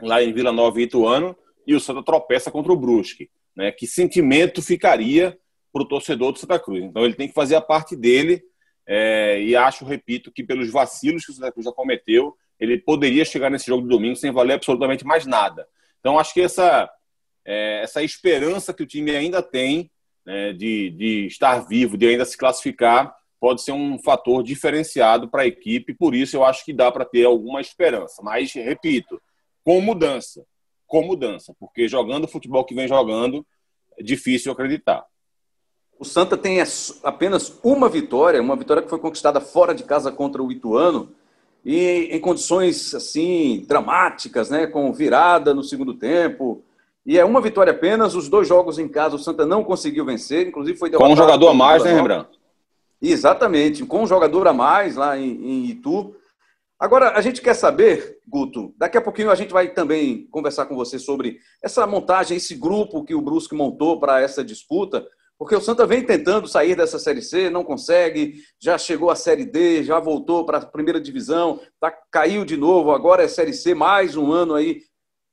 lá 0.00 0.22
em 0.22 0.32
Vila 0.32 0.52
Nova 0.52 0.80
e 0.80 0.84
Ituano 0.84 1.36
e 1.66 1.74
o 1.74 1.80
Santa 1.80 2.02
tropeça 2.02 2.50
contra 2.50 2.72
o 2.72 2.76
Brusque. 2.76 3.30
Né? 3.56 3.70
Que 3.72 3.86
sentimento 3.86 4.62
ficaria 4.62 5.38
para 5.72 5.82
o 5.82 5.88
torcedor 5.88 6.32
do 6.32 6.38
Santa 6.38 6.58
Cruz? 6.58 6.82
Então, 6.82 7.04
ele 7.04 7.14
tem 7.14 7.28
que 7.28 7.34
fazer 7.34 7.56
a 7.56 7.60
parte 7.60 7.96
dele 7.96 8.42
é, 8.86 9.40
e 9.40 9.54
acho, 9.54 9.84
repito, 9.84 10.32
que 10.32 10.42
pelos 10.42 10.70
vacilos 10.70 11.24
que 11.24 11.32
o 11.32 11.34
Santa 11.34 11.52
Cruz 11.52 11.64
já 11.64 11.72
cometeu, 11.72 12.36
ele 12.58 12.78
poderia 12.78 13.24
chegar 13.24 13.50
nesse 13.50 13.66
jogo 13.66 13.82
de 13.82 13.88
domingo 13.88 14.16
sem 14.16 14.30
valer 14.30 14.54
absolutamente 14.54 15.04
mais 15.04 15.26
nada. 15.26 15.66
Então, 16.00 16.18
acho 16.18 16.34
que 16.34 16.40
essa, 16.40 16.90
é, 17.44 17.82
essa 17.82 18.02
esperança 18.02 18.74
que 18.74 18.82
o 18.82 18.86
time 18.86 19.14
ainda 19.14 19.42
tem 19.42 19.90
né, 20.24 20.52
de, 20.52 20.90
de 20.90 21.26
estar 21.26 21.66
vivo, 21.66 21.96
de 21.96 22.06
ainda 22.06 22.24
se 22.24 22.36
classificar, 22.36 23.14
pode 23.40 23.62
ser 23.62 23.72
um 23.72 23.98
fator 23.98 24.42
diferenciado 24.42 25.28
para 25.28 25.42
a 25.42 25.46
equipe. 25.46 25.94
Por 25.94 26.14
isso, 26.14 26.36
eu 26.36 26.44
acho 26.44 26.64
que 26.64 26.72
dá 26.72 26.90
para 26.92 27.04
ter 27.04 27.24
alguma 27.24 27.60
esperança. 27.60 28.22
Mas, 28.22 28.52
repito, 28.52 29.20
com 29.64 29.80
mudança. 29.80 30.44
Com 30.92 31.06
mudança. 31.06 31.54
Porque 31.58 31.88
jogando 31.88 32.24
o 32.24 32.28
futebol 32.28 32.66
que 32.66 32.74
vem 32.74 32.86
jogando, 32.86 33.46
é 33.98 34.02
difícil 34.02 34.52
acreditar. 34.52 35.06
O 35.98 36.04
Santa 36.04 36.36
tem 36.36 36.58
apenas 37.02 37.58
uma 37.64 37.88
vitória, 37.88 38.42
uma 38.42 38.56
vitória 38.56 38.82
que 38.82 38.90
foi 38.90 38.98
conquistada 38.98 39.40
fora 39.40 39.74
de 39.74 39.84
casa 39.84 40.12
contra 40.12 40.42
o 40.42 40.52
Ituano, 40.52 41.08
e 41.64 42.10
em 42.10 42.20
condições 42.20 42.94
assim 42.94 43.64
dramáticas, 43.66 44.50
né, 44.50 44.66
com 44.66 44.92
virada 44.92 45.54
no 45.54 45.64
segundo 45.64 45.94
tempo. 45.94 46.62
E 47.06 47.18
é 47.18 47.24
uma 47.24 47.40
vitória 47.40 47.70
apenas, 47.70 48.14
os 48.14 48.28
dois 48.28 48.46
jogos 48.46 48.78
em 48.78 48.86
casa 48.86 49.16
o 49.16 49.18
Santa 49.18 49.46
não 49.46 49.64
conseguiu 49.64 50.04
vencer, 50.04 50.46
inclusive 50.46 50.76
foi 50.76 50.90
derrotado. 50.90 51.08
Com 51.08 51.14
um 51.14 51.24
jogador 51.24 51.48
a 51.48 51.54
mais, 51.54 51.82
né, 51.82 51.94
Rembrandt? 51.94 52.28
Exatamente, 53.00 53.86
com 53.86 54.02
um 54.02 54.06
jogador 54.06 54.46
a 54.46 54.52
mais 54.52 54.96
lá 54.96 55.16
em, 55.16 55.30
em 55.30 55.64
Itu. 55.70 56.14
Agora, 56.82 57.16
a 57.16 57.20
gente 57.20 57.40
quer 57.40 57.54
saber, 57.54 58.18
Guto, 58.26 58.74
daqui 58.76 58.98
a 58.98 59.00
pouquinho 59.00 59.30
a 59.30 59.36
gente 59.36 59.52
vai 59.52 59.68
também 59.68 60.26
conversar 60.32 60.66
com 60.66 60.74
você 60.74 60.98
sobre 60.98 61.38
essa 61.62 61.86
montagem, 61.86 62.36
esse 62.36 62.56
grupo 62.56 63.04
que 63.04 63.14
o 63.14 63.20
Brusque 63.22 63.54
montou 63.54 64.00
para 64.00 64.20
essa 64.20 64.42
disputa. 64.42 65.06
Porque 65.38 65.54
o 65.54 65.60
Santa 65.60 65.86
vem 65.86 66.04
tentando 66.04 66.48
sair 66.48 66.74
dessa 66.74 66.98
Série 66.98 67.22
C, 67.22 67.48
não 67.48 67.62
consegue, 67.62 68.42
já 68.58 68.76
chegou 68.76 69.10
à 69.10 69.14
Série 69.14 69.44
D, 69.44 69.84
já 69.84 70.00
voltou 70.00 70.44
para 70.44 70.58
a 70.58 70.66
primeira 70.66 71.00
divisão, 71.00 71.60
tá, 71.78 71.88
caiu 72.10 72.44
de 72.44 72.56
novo, 72.56 72.90
agora 72.90 73.22
é 73.22 73.28
Série 73.28 73.52
C, 73.52 73.76
mais 73.76 74.16
um 74.16 74.32
ano 74.32 74.56
aí 74.56 74.82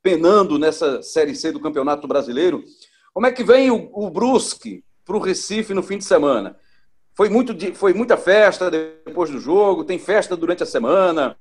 penando 0.04 0.60
nessa 0.60 1.02
Série 1.02 1.34
C 1.34 1.52
do 1.52 1.60
Campeonato 1.60 2.08
Brasileiro. 2.08 2.64
Como 3.12 3.26
é 3.26 3.32
que 3.32 3.44
vem 3.44 3.72
o, 3.72 3.90
o 3.92 4.12
Brusque 4.12 4.84
para 5.04 5.18
o 5.18 5.20
Recife 5.20 5.74
no 5.74 5.82
fim 5.82 5.98
de 5.98 6.06
semana? 6.06 6.56
Foi, 7.20 7.28
muito, 7.28 7.54
foi 7.76 7.94
muita 7.94 8.16
festa 8.16 8.72
depois 8.72 9.30
do 9.30 9.42
jogo, 9.42 9.84
tem 9.84 10.00
festa 10.00 10.38
durante 10.38 10.64
a 10.64 10.66
semana. 10.66 11.36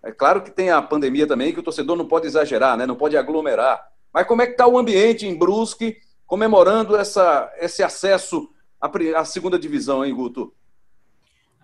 É 0.00 0.12
claro 0.12 0.42
que 0.42 0.50
tem 0.52 0.70
a 0.70 0.80
pandemia 0.80 1.26
também, 1.26 1.52
que 1.52 1.58
o 1.58 1.62
torcedor 1.62 1.96
não 1.96 2.06
pode 2.06 2.28
exagerar, 2.28 2.76
né? 2.76 2.86
não 2.86 2.94
pode 2.94 3.16
aglomerar. 3.16 3.84
Mas 4.14 4.28
como 4.28 4.42
é 4.42 4.46
que 4.46 4.52
está 4.52 4.68
o 4.68 4.78
ambiente 4.78 5.26
em 5.26 5.36
Brusque 5.36 5.96
comemorando 6.24 6.94
essa, 6.96 7.52
esse 7.58 7.82
acesso 7.82 8.48
à, 8.80 8.88
à 9.16 9.24
segunda 9.24 9.58
divisão, 9.58 10.04
hein, 10.04 10.14
Guto? 10.14 10.54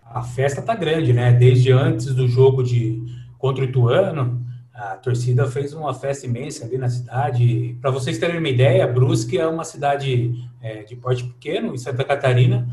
A 0.03 0.21
festa 0.21 0.61
tá 0.61 0.75
grande, 0.75 1.13
né? 1.13 1.31
Desde 1.31 1.71
antes 1.71 2.07
do 2.07 2.27
jogo 2.27 2.61
de 2.61 3.01
contra 3.37 3.63
o 3.63 3.67
Ituano, 3.69 4.45
a 4.73 4.97
torcida 4.97 5.47
fez 5.47 5.73
uma 5.73 5.93
festa 5.93 6.25
imensa 6.25 6.65
ali 6.65 6.77
na 6.77 6.89
cidade. 6.89 7.77
Para 7.79 7.91
vocês 7.91 8.17
terem 8.17 8.37
uma 8.37 8.49
ideia, 8.49 8.85
Brusque 8.85 9.37
é 9.37 9.47
uma 9.47 9.63
cidade 9.63 10.45
é, 10.61 10.83
de 10.83 10.97
porte 10.97 11.23
pequeno, 11.23 11.73
em 11.73 11.77
Santa 11.77 12.03
Catarina, 12.03 12.67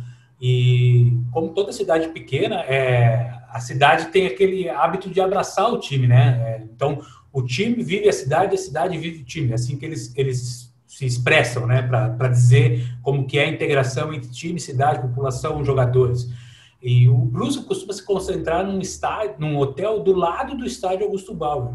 e 0.44 1.16
como 1.30 1.50
toda 1.50 1.70
cidade 1.70 2.08
pequena, 2.08 2.62
é, 2.62 3.32
a 3.48 3.60
cidade 3.60 4.06
tem 4.06 4.26
aquele 4.26 4.68
hábito 4.68 5.08
de 5.08 5.20
abraçar 5.20 5.72
o 5.72 5.78
time, 5.78 6.08
né? 6.08 6.42
É, 6.44 6.64
então, 6.64 7.00
o 7.32 7.42
time 7.42 7.80
vive 7.80 8.08
a 8.08 8.12
cidade, 8.12 8.56
a 8.56 8.58
cidade 8.58 8.98
vive 8.98 9.22
o 9.22 9.24
time. 9.24 9.52
É 9.52 9.54
assim 9.54 9.78
que 9.78 9.86
eles, 9.86 10.12
eles 10.16 10.74
se 10.84 11.06
expressam, 11.06 11.64
né, 11.64 11.82
para 11.82 12.26
dizer 12.26 12.92
como 13.02 13.24
que 13.24 13.38
é 13.38 13.44
a 13.44 13.48
integração 13.48 14.12
entre 14.12 14.30
time, 14.30 14.58
cidade, 14.58 15.00
população, 15.00 15.64
jogadores. 15.64 16.28
E 16.82 17.08
o 17.08 17.18
Brusque 17.18 17.64
costuma 17.64 17.92
se 17.92 18.04
concentrar 18.04 18.66
num 18.66 18.80
estádio, 18.80 19.36
num 19.38 19.56
hotel 19.56 20.00
do 20.00 20.12
lado 20.12 20.56
do 20.56 20.66
estádio 20.66 21.06
Augusto 21.06 21.32
Bauer. 21.32 21.74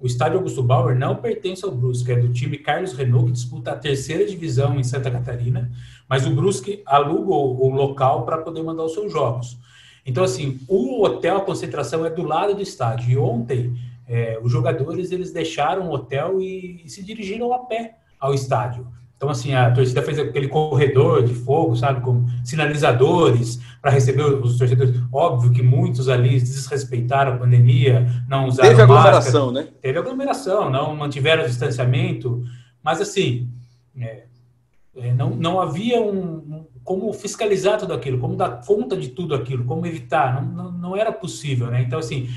O 0.00 0.06
estádio 0.06 0.38
Augusto 0.38 0.62
Bauer 0.62 0.96
não 0.96 1.16
pertence 1.16 1.62
ao 1.62 1.70
Brusque, 1.70 2.10
é 2.10 2.16
do 2.16 2.32
time 2.32 2.56
Carlos 2.56 2.94
Renault, 2.94 3.26
que 3.26 3.32
disputa 3.32 3.72
a 3.72 3.76
terceira 3.76 4.24
divisão 4.24 4.80
em 4.80 4.84
Santa 4.84 5.10
Catarina, 5.10 5.70
mas 6.08 6.26
o 6.26 6.30
Brusque 6.30 6.82
aluga 6.86 7.32
o, 7.32 7.68
local 7.68 8.24
para 8.24 8.38
poder 8.38 8.62
mandar 8.62 8.84
os 8.84 8.94
seus 8.94 9.12
jogos. 9.12 9.58
Então, 10.06 10.24
assim, 10.24 10.58
o 10.66 11.04
hotel, 11.04 11.36
a 11.36 11.40
concentração 11.42 12.04
é 12.06 12.10
do 12.10 12.22
lado 12.22 12.54
do 12.54 12.62
estádio. 12.62 13.10
E 13.10 13.18
ontem, 13.18 13.76
é, 14.08 14.38
os 14.42 14.50
jogadores, 14.50 15.12
eles 15.12 15.32
deixaram 15.32 15.88
o 15.88 15.92
hotel 15.92 16.40
e, 16.40 16.82
e 16.84 16.88
se 16.88 17.02
dirigiram 17.02 17.52
a 17.52 17.58
pé 17.58 17.96
ao 18.18 18.32
estádio. 18.32 18.86
Então, 19.18 19.28
assim, 19.28 19.52
a 19.52 19.68
torcida 19.72 20.00
fez 20.00 20.16
aquele 20.16 20.46
corredor 20.46 21.24
de 21.24 21.34
fogo, 21.34 21.74
sabe, 21.74 22.00
com 22.00 22.24
sinalizadores 22.44 23.60
para 23.82 23.90
receber 23.90 24.22
os 24.22 24.56
torcedores. 24.56 24.94
Óbvio 25.12 25.50
que 25.50 25.60
muitos 25.60 26.08
ali 26.08 26.38
desrespeitaram 26.38 27.34
a 27.34 27.36
pandemia, 27.36 28.06
não 28.28 28.46
usaram 28.46 28.70
Teve 28.70 28.82
aglomeração, 28.82 29.46
máscara. 29.46 29.66
né? 29.66 29.72
Teve 29.82 29.98
aglomeração, 29.98 30.70
não 30.70 30.94
mantiveram 30.94 31.42
o 31.42 31.48
distanciamento, 31.48 32.44
mas, 32.80 33.00
assim, 33.00 33.50
é, 33.98 34.04
é, 34.06 34.24
não, 35.16 35.30
não 35.30 35.60
havia 35.60 36.00
um, 36.00 36.66
como 36.84 37.12
fiscalizar 37.12 37.78
tudo 37.78 37.92
aquilo, 37.92 38.18
como 38.18 38.34
dar 38.34 38.64
conta 38.64 38.96
de 38.96 39.10
tudo 39.10 39.34
aquilo, 39.34 39.64
como 39.64 39.86
evitar, 39.86 40.42
não, 40.42 40.64
não, 40.64 40.72
não 40.72 40.96
era 40.96 41.12
possível, 41.12 41.66
né? 41.66 41.82
Então, 41.82 41.98
assim, 41.98 42.28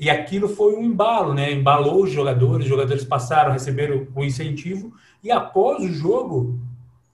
e 0.00 0.08
aquilo 0.08 0.48
foi 0.48 0.74
um 0.74 0.82
embalo, 0.82 1.34
né? 1.34 1.52
Embalou 1.52 2.02
os 2.02 2.10
jogadores, 2.10 2.64
os 2.64 2.70
jogadores 2.70 3.04
passaram 3.04 3.50
a 3.50 3.52
receber 3.52 4.08
o, 4.14 4.24
incentivo, 4.24 4.92
e 5.22 5.30
após 5.30 5.84
o 5.84 5.88
jogo, 5.88 6.58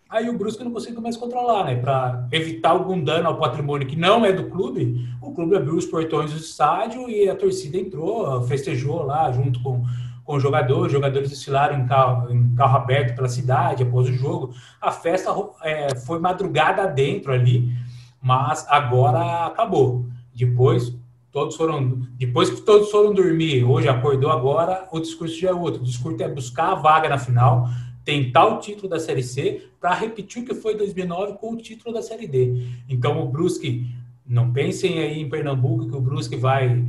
aí 0.08 0.30
o 0.30 0.38
Brusque 0.38 0.62
não 0.62 0.70
conseguiu 0.70 1.00
mais 1.00 1.16
controlar, 1.16 1.64
né? 1.64 1.74
Para 1.74 2.28
evitar 2.30 2.70
algum 2.70 3.02
dano 3.02 3.28
ao 3.28 3.38
patrimônio 3.38 3.88
que 3.88 3.96
não 3.96 4.24
é 4.24 4.32
do 4.32 4.44
clube, 4.44 5.04
o 5.20 5.32
clube 5.32 5.56
abriu 5.56 5.74
os 5.74 5.84
portões 5.84 6.32
do 6.32 6.38
estádio 6.38 7.10
e 7.10 7.28
a 7.28 7.34
torcida 7.34 7.76
entrou, 7.76 8.40
festejou 8.42 9.02
lá 9.02 9.30
junto 9.32 9.60
com, 9.62 9.84
com 10.26 10.40
jogadores, 10.40 10.92
jogadores 10.92 11.30
desfilaram 11.30 11.78
em 11.78 11.86
carro, 11.86 12.32
em 12.32 12.54
carro 12.56 12.76
aberto 12.76 13.14
pela 13.14 13.28
cidade 13.28 13.84
após 13.84 14.08
o 14.08 14.12
jogo. 14.12 14.52
A 14.82 14.90
festa 14.90 15.30
é, 15.62 15.94
foi 15.94 16.18
madrugada 16.18 16.84
dentro 16.88 17.32
ali, 17.32 17.72
mas 18.20 18.66
agora 18.68 19.46
acabou. 19.46 20.04
Depois 20.34 20.92
todos 21.30 21.54
foram 21.54 22.02
depois 22.18 22.50
que 22.50 22.60
todos 22.62 22.90
foram 22.90 23.14
dormir, 23.14 23.62
hoje 23.62 23.88
acordou 23.88 24.30
agora, 24.30 24.88
o 24.90 24.98
discurso 24.98 25.38
já 25.38 25.50
é 25.50 25.54
outro. 25.54 25.80
O 25.80 25.84
discurso 25.84 26.20
é 26.22 26.28
buscar 26.28 26.72
a 26.72 26.74
vaga 26.74 27.08
na 27.08 27.18
final, 27.18 27.68
tentar 28.04 28.46
o 28.46 28.58
título 28.58 28.88
da 28.88 28.98
Série 28.98 29.22
C 29.22 29.68
para 29.80 29.94
repetir 29.94 30.42
o 30.42 30.44
que 30.44 30.54
foi 30.54 30.76
2009 30.76 31.34
com 31.34 31.52
o 31.52 31.56
título 31.56 31.94
da 31.94 32.02
Série 32.02 32.26
D. 32.26 32.66
Então 32.88 33.22
o 33.22 33.28
Brusque, 33.28 33.86
não 34.26 34.52
pensem 34.52 34.98
aí 34.98 35.20
em 35.20 35.28
Pernambuco 35.28 35.88
que 35.88 35.94
o 35.94 36.00
Brusque 36.00 36.34
vai 36.34 36.84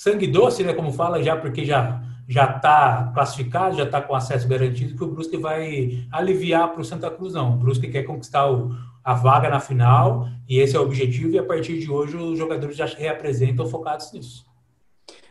sangue 0.00 0.26
doce, 0.26 0.64
né, 0.64 0.72
como 0.72 0.90
fala 0.90 1.22
já 1.22 1.36
porque 1.36 1.62
já 1.62 2.00
já 2.26 2.44
está 2.56 3.10
classificado, 3.12 3.76
já 3.76 3.82
está 3.82 4.00
com 4.00 4.14
acesso 4.14 4.48
garantido, 4.48 4.96
que 4.96 5.04
o 5.04 5.08
Brusque 5.08 5.36
vai 5.36 6.06
aliviar 6.12 6.72
para 6.72 6.80
o 6.80 6.84
Santa 6.84 7.10
Cruz, 7.10 7.34
não. 7.34 7.54
O 7.54 7.56
Brusque 7.56 7.90
quer 7.90 8.04
conquistar 8.04 8.48
o, 8.48 8.70
a 9.02 9.14
vaga 9.14 9.50
na 9.50 9.58
final, 9.58 10.28
e 10.48 10.60
esse 10.60 10.76
é 10.76 10.78
o 10.78 10.84
objetivo, 10.84 11.34
e 11.34 11.38
a 11.40 11.42
partir 11.42 11.80
de 11.80 11.90
hoje 11.90 12.16
os 12.16 12.38
jogadores 12.38 12.76
já 12.76 12.86
se 12.86 12.94
reapresentam 12.94 13.66
focados 13.66 14.12
nisso. 14.12 14.46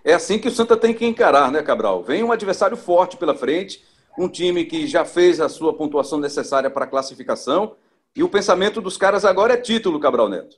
É 0.04 0.14
assim 0.14 0.38
que 0.38 0.50
o 0.50 0.52
Santa 0.52 0.76
tem 0.76 0.94
que 0.94 1.06
encarar, 1.06 1.50
né, 1.50 1.64
Cabral? 1.64 2.04
Vem 2.04 2.22
um 2.22 2.34
adversário 2.34 2.76
forte 2.76 3.16
pela 3.16 3.34
frente, 3.34 3.82
um 4.18 4.28
time 4.28 4.66
que 4.66 4.86
já 4.86 5.06
fez 5.06 5.40
a 5.40 5.48
sua 5.48 5.74
pontuação 5.74 6.20
necessária 6.20 6.70
para 6.70 6.84
a 6.84 6.88
classificação, 6.88 7.76
e 8.14 8.22
o 8.22 8.30
pensamento 8.30 8.82
dos 8.82 8.98
caras 8.98 9.24
agora 9.24 9.54
é 9.54 9.58
título, 9.58 10.02
Cabral 10.02 10.28
Neto. 10.28 10.58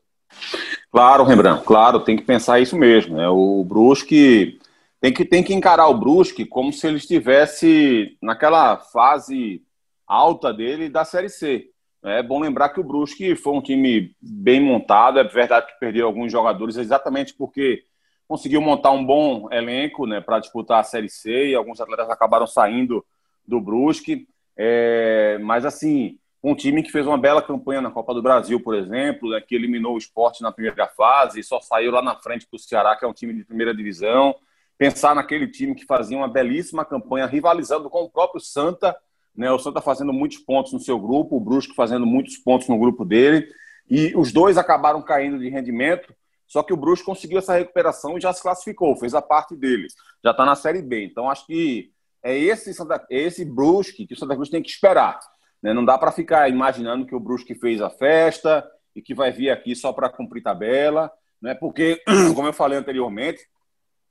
Claro, 0.91 1.23
Rembrandt, 1.23 1.63
claro, 1.63 2.01
tem 2.01 2.17
que 2.17 2.23
pensar 2.23 2.59
isso 2.59 2.77
mesmo. 2.77 3.15
Né? 3.15 3.27
O 3.29 3.63
Brusque 3.63 4.59
tem 4.99 5.13
que, 5.13 5.23
tem 5.23 5.41
que 5.41 5.53
encarar 5.53 5.87
o 5.87 5.97
Brusque 5.97 6.45
como 6.45 6.73
se 6.73 6.85
ele 6.85 6.97
estivesse 6.97 8.17
naquela 8.21 8.77
fase 8.77 9.63
alta 10.05 10.53
dele 10.53 10.89
da 10.89 11.05
Série 11.05 11.29
C. 11.29 11.69
É 12.03 12.21
bom 12.21 12.39
lembrar 12.39 12.69
que 12.69 12.79
o 12.79 12.83
Brusque 12.83 13.35
foi 13.35 13.53
um 13.53 13.61
time 13.61 14.13
bem 14.21 14.59
montado. 14.59 15.19
É 15.19 15.23
verdade 15.23 15.67
que 15.67 15.79
perdeu 15.79 16.07
alguns 16.07 16.31
jogadores 16.31 16.75
exatamente 16.75 17.33
porque 17.35 17.83
conseguiu 18.27 18.59
montar 18.59 18.91
um 18.91 19.05
bom 19.05 19.47
elenco 19.51 20.05
né, 20.05 20.19
para 20.19 20.39
disputar 20.39 20.79
a 20.79 20.83
Série 20.83 21.09
C 21.09 21.49
e 21.49 21.55
alguns 21.55 21.79
atletas 21.79 22.09
acabaram 22.09 22.47
saindo 22.47 23.05
do 23.47 23.61
Brusque. 23.61 24.27
É, 24.57 25.37
mas, 25.41 25.65
assim, 25.65 26.17
um 26.43 26.55
time 26.55 26.81
que 26.81 26.91
fez 26.91 27.05
uma 27.05 27.17
bela 27.17 27.41
campanha 27.41 27.81
na 27.81 27.91
Copa 27.91 28.13
do 28.13 28.21
Brasil, 28.21 28.59
por 28.59 28.75
exemplo, 28.75 29.29
né, 29.29 29.41
que 29.41 29.55
eliminou 29.55 29.95
o 29.95 29.97
esporte 29.97 30.41
na 30.41 30.51
primeira 30.51 30.87
fase 30.87 31.39
e 31.39 31.43
só 31.43 31.59
saiu 31.59 31.91
lá 31.91 32.01
na 32.01 32.15
frente 32.15 32.47
para 32.47 32.57
o 32.57 32.59
Ceará, 32.59 32.95
que 32.95 33.05
é 33.05 33.07
um 33.07 33.13
time 33.13 33.33
de 33.33 33.45
primeira 33.45 33.75
divisão. 33.75 34.35
Pensar 34.77 35.13
naquele 35.13 35.47
time 35.47 35.75
que 35.75 35.85
fazia 35.85 36.17
uma 36.17 36.27
belíssima 36.27 36.83
campanha 36.83 37.27
rivalizando 37.27 37.89
com 37.89 38.03
o 38.03 38.09
próprio 38.09 38.41
Santa 38.41 38.95
né? 39.35 39.51
O 39.51 39.59
Santa 39.59 39.81
fazendo 39.81 40.13
muitos 40.13 40.37
pontos 40.39 40.73
no 40.73 40.79
seu 40.79 40.99
grupo, 40.99 41.37
o 41.37 41.39
Brusque 41.39 41.75
fazendo 41.75 42.05
muitos 42.05 42.37
pontos 42.37 42.67
no 42.67 42.77
grupo 42.77 43.05
dele. 43.05 43.47
E 43.89 44.13
os 44.15 44.31
dois 44.31 44.57
acabaram 44.57 45.01
caindo 45.01 45.39
de 45.39 45.49
rendimento, 45.49 46.13
só 46.47 46.63
que 46.63 46.73
o 46.73 46.77
Brusque 46.77 47.05
conseguiu 47.05 47.39
essa 47.39 47.53
recuperação 47.53 48.17
e 48.17 48.21
já 48.21 48.31
se 48.31 48.41
classificou, 48.41 48.95
fez 48.95 49.13
a 49.13 49.21
parte 49.21 49.55
dele. 49.55 49.87
Já 50.23 50.31
está 50.31 50.45
na 50.45 50.55
Série 50.55 50.81
B. 50.81 51.05
Então 51.05 51.29
acho 51.29 51.45
que 51.45 51.91
é 52.23 52.37
esse, 52.37 52.73
Santa, 52.73 53.05
é 53.09 53.19
esse 53.19 53.43
Brusque 53.43 54.05
que 54.05 54.13
o 54.13 54.17
Santa 54.17 54.35
Cruz 54.35 54.49
tem 54.49 54.61
que 54.61 54.69
esperar. 54.69 55.19
Né? 55.61 55.73
Não 55.73 55.85
dá 55.85 55.97
para 55.97 56.11
ficar 56.11 56.49
imaginando 56.49 57.05
que 57.05 57.15
o 57.15 57.19
Brusque 57.19 57.55
fez 57.55 57.81
a 57.81 57.89
festa 57.89 58.67
e 58.95 59.01
que 59.01 59.13
vai 59.13 59.31
vir 59.31 59.49
aqui 59.49 59.75
só 59.75 59.93
para 59.93 60.09
cumprir 60.09 60.41
tabela, 60.41 61.11
né? 61.41 61.53
porque, 61.55 62.01
como 62.35 62.47
eu 62.47 62.53
falei 62.53 62.77
anteriormente, 62.77 63.47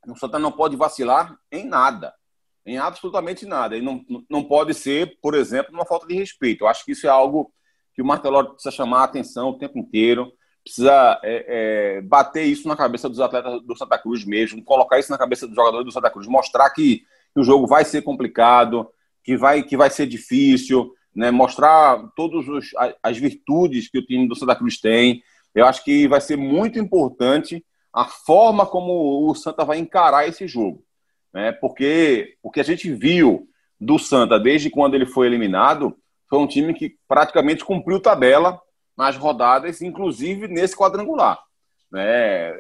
o 0.07 0.17
Santa 0.17 0.39
não 0.39 0.53
pode 0.53 0.77
vacilar 0.77 1.37
em 1.53 1.67
nada 1.67 2.15
em 2.65 2.79
absolutamente 2.79 3.47
nada. 3.47 3.77
E 3.77 3.83
não, 3.83 4.05
não 4.29 4.45
pode 4.45 4.75
ser, 4.75 5.19
por 5.21 5.35
exemplo, 5.35 5.73
uma 5.73 5.87
falta 5.87 6.07
de 6.07 6.15
respeito. 6.15 6.65
Eu 6.65 6.69
acho 6.69 6.85
que 6.85 6.93
isso 6.93 7.07
é 7.07 7.11
algo 7.11 7.53
que 7.95 8.03
o 8.03 8.05
Martelotto 8.05 8.53
precisa 8.53 8.75
chamar 8.75 9.01
a 9.01 9.05
atenção 9.05 9.51
o 9.51 9.59
tempo 9.59 9.79
inteiro, 9.79 10.33
precisa 10.63 11.21
é, 11.25 11.97
é, 11.99 12.01
bater 12.03 12.45
isso 12.45 12.69
na 12.69 12.77
cabeça 12.77 13.09
dos 13.09 13.21
atletas 13.21 13.63
do 13.63 13.77
Santa 13.77 13.99
Cruz 13.99 14.25
mesmo, 14.25 14.63
colocar 14.63 14.99
isso 14.99 15.11
na 15.11 15.19
cabeça 15.19 15.47
dos 15.47 15.57
jogadores 15.57 15.85
do 15.85 15.93
Santa 15.93 16.11
Cruz, 16.11 16.27
mostrar 16.27 16.71
que, 16.71 17.03
o 17.33 17.45
jogo 17.45 17.65
vai 17.65 17.85
ser 17.85 18.03
complicado, 18.03 18.91
que 19.23 19.37
vai, 19.37 19.63
que 19.63 19.77
vai 19.77 19.89
ser 19.89 20.05
difícil, 20.05 20.93
né? 21.15 21.31
mostrar 21.31 22.03
todas 22.15 22.45
as 23.03 23.19
virtudes 23.19 23.89
que 23.89 23.99
o 23.99 24.05
time 24.05 24.29
do 24.29 24.37
Santa 24.37 24.57
Cruz 24.57 24.81
tem. 24.81 25.23
Eu 25.55 25.67
acho 25.67 25.85
que 25.85 26.07
vai 26.07 26.21
ser 26.21 26.37
muito 26.37 26.79
importante 26.79 27.65
a 27.93 28.05
forma 28.05 28.65
como 28.65 29.29
o 29.29 29.35
Santa 29.35 29.65
vai 29.65 29.79
encarar 29.79 30.29
esse 30.29 30.47
jogo 30.47 30.85
né? 31.33 31.53
Porque 31.53 32.37
o 32.43 32.51
que 32.51 32.61
a 32.61 32.65
gente 32.65 32.93
viu 32.93 33.49
do 33.81 33.99
Santa 33.99 34.39
desde 34.39 34.71
quando 34.71 34.95
ele 34.95 35.07
foi 35.07 35.27
eliminado 35.27 35.97
foi 36.29 36.39
um 36.39 36.47
time 36.47 36.75
que 36.75 36.97
praticamente 37.09 37.65
cumpriu 37.65 38.01
tabela 38.01 38.61
nas 38.97 39.17
rodadas, 39.17 39.81
inclusive 39.81 40.47
nesse 40.49 40.77
quadrangular. 40.77 41.41
Né? 41.91 42.53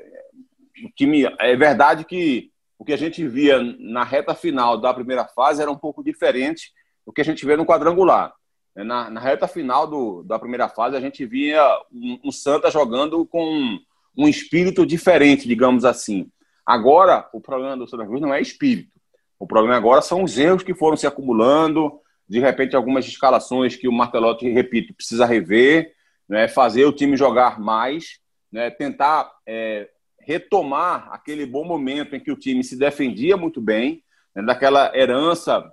O 0.84 0.90
time 0.96 1.24
é 1.38 1.54
verdade 1.56 2.04
que 2.04 2.50
o 2.78 2.84
que 2.84 2.92
a 2.92 2.96
gente 2.96 3.26
via 3.28 3.60
na 3.78 4.02
reta 4.02 4.34
final 4.34 4.78
da 4.78 4.94
primeira 4.94 5.26
fase 5.26 5.60
era 5.60 5.70
um 5.70 5.76
pouco 5.76 6.02
diferente 6.02 6.72
do 7.06 7.12
que 7.12 7.20
a 7.20 7.24
gente 7.24 7.44
vê 7.44 7.56
no 7.56 7.66
quadrangular. 7.66 8.32
Na, 8.74 9.10
na 9.10 9.20
reta 9.20 9.48
final 9.48 9.86
do, 9.86 10.22
da 10.22 10.38
primeira 10.38 10.68
fase, 10.68 10.96
a 10.96 11.00
gente 11.00 11.26
via 11.26 11.62
um, 11.92 12.20
um 12.24 12.32
Santa 12.32 12.70
jogando 12.70 13.26
com 13.26 13.78
um 14.16 14.28
espírito 14.28 14.86
diferente, 14.86 15.48
digamos 15.48 15.84
assim. 15.84 16.30
Agora, 16.64 17.28
o 17.32 17.40
problema 17.40 17.76
do 17.76 17.86
Santa 17.86 18.06
Cruz 18.06 18.20
não 18.20 18.32
é 18.32 18.40
espírito. 18.40 19.00
O 19.38 19.46
problema 19.46 19.76
agora 19.76 20.02
são 20.02 20.22
os 20.22 20.38
erros 20.38 20.62
que 20.62 20.74
foram 20.74 20.96
se 20.96 21.06
acumulando, 21.06 21.98
de 22.28 22.38
repente 22.38 22.76
algumas 22.76 23.06
escalações 23.06 23.74
que 23.74 23.88
o 23.88 23.92
Martelotti, 23.92 24.48
repito, 24.48 24.94
precisa 24.94 25.26
rever, 25.26 25.92
né, 26.28 26.46
fazer 26.46 26.84
o 26.84 26.92
time 26.92 27.16
jogar 27.16 27.58
mais, 27.58 28.20
né, 28.52 28.70
tentar 28.70 29.32
é, 29.46 29.88
retomar 30.20 31.08
aquele 31.10 31.44
bom 31.44 31.64
momento 31.64 32.14
em 32.14 32.20
que 32.20 32.30
o 32.30 32.36
time 32.36 32.62
se 32.62 32.76
defendia 32.76 33.36
muito 33.36 33.60
bem, 33.60 34.04
né, 34.34 34.42
daquela 34.42 34.96
herança 34.96 35.68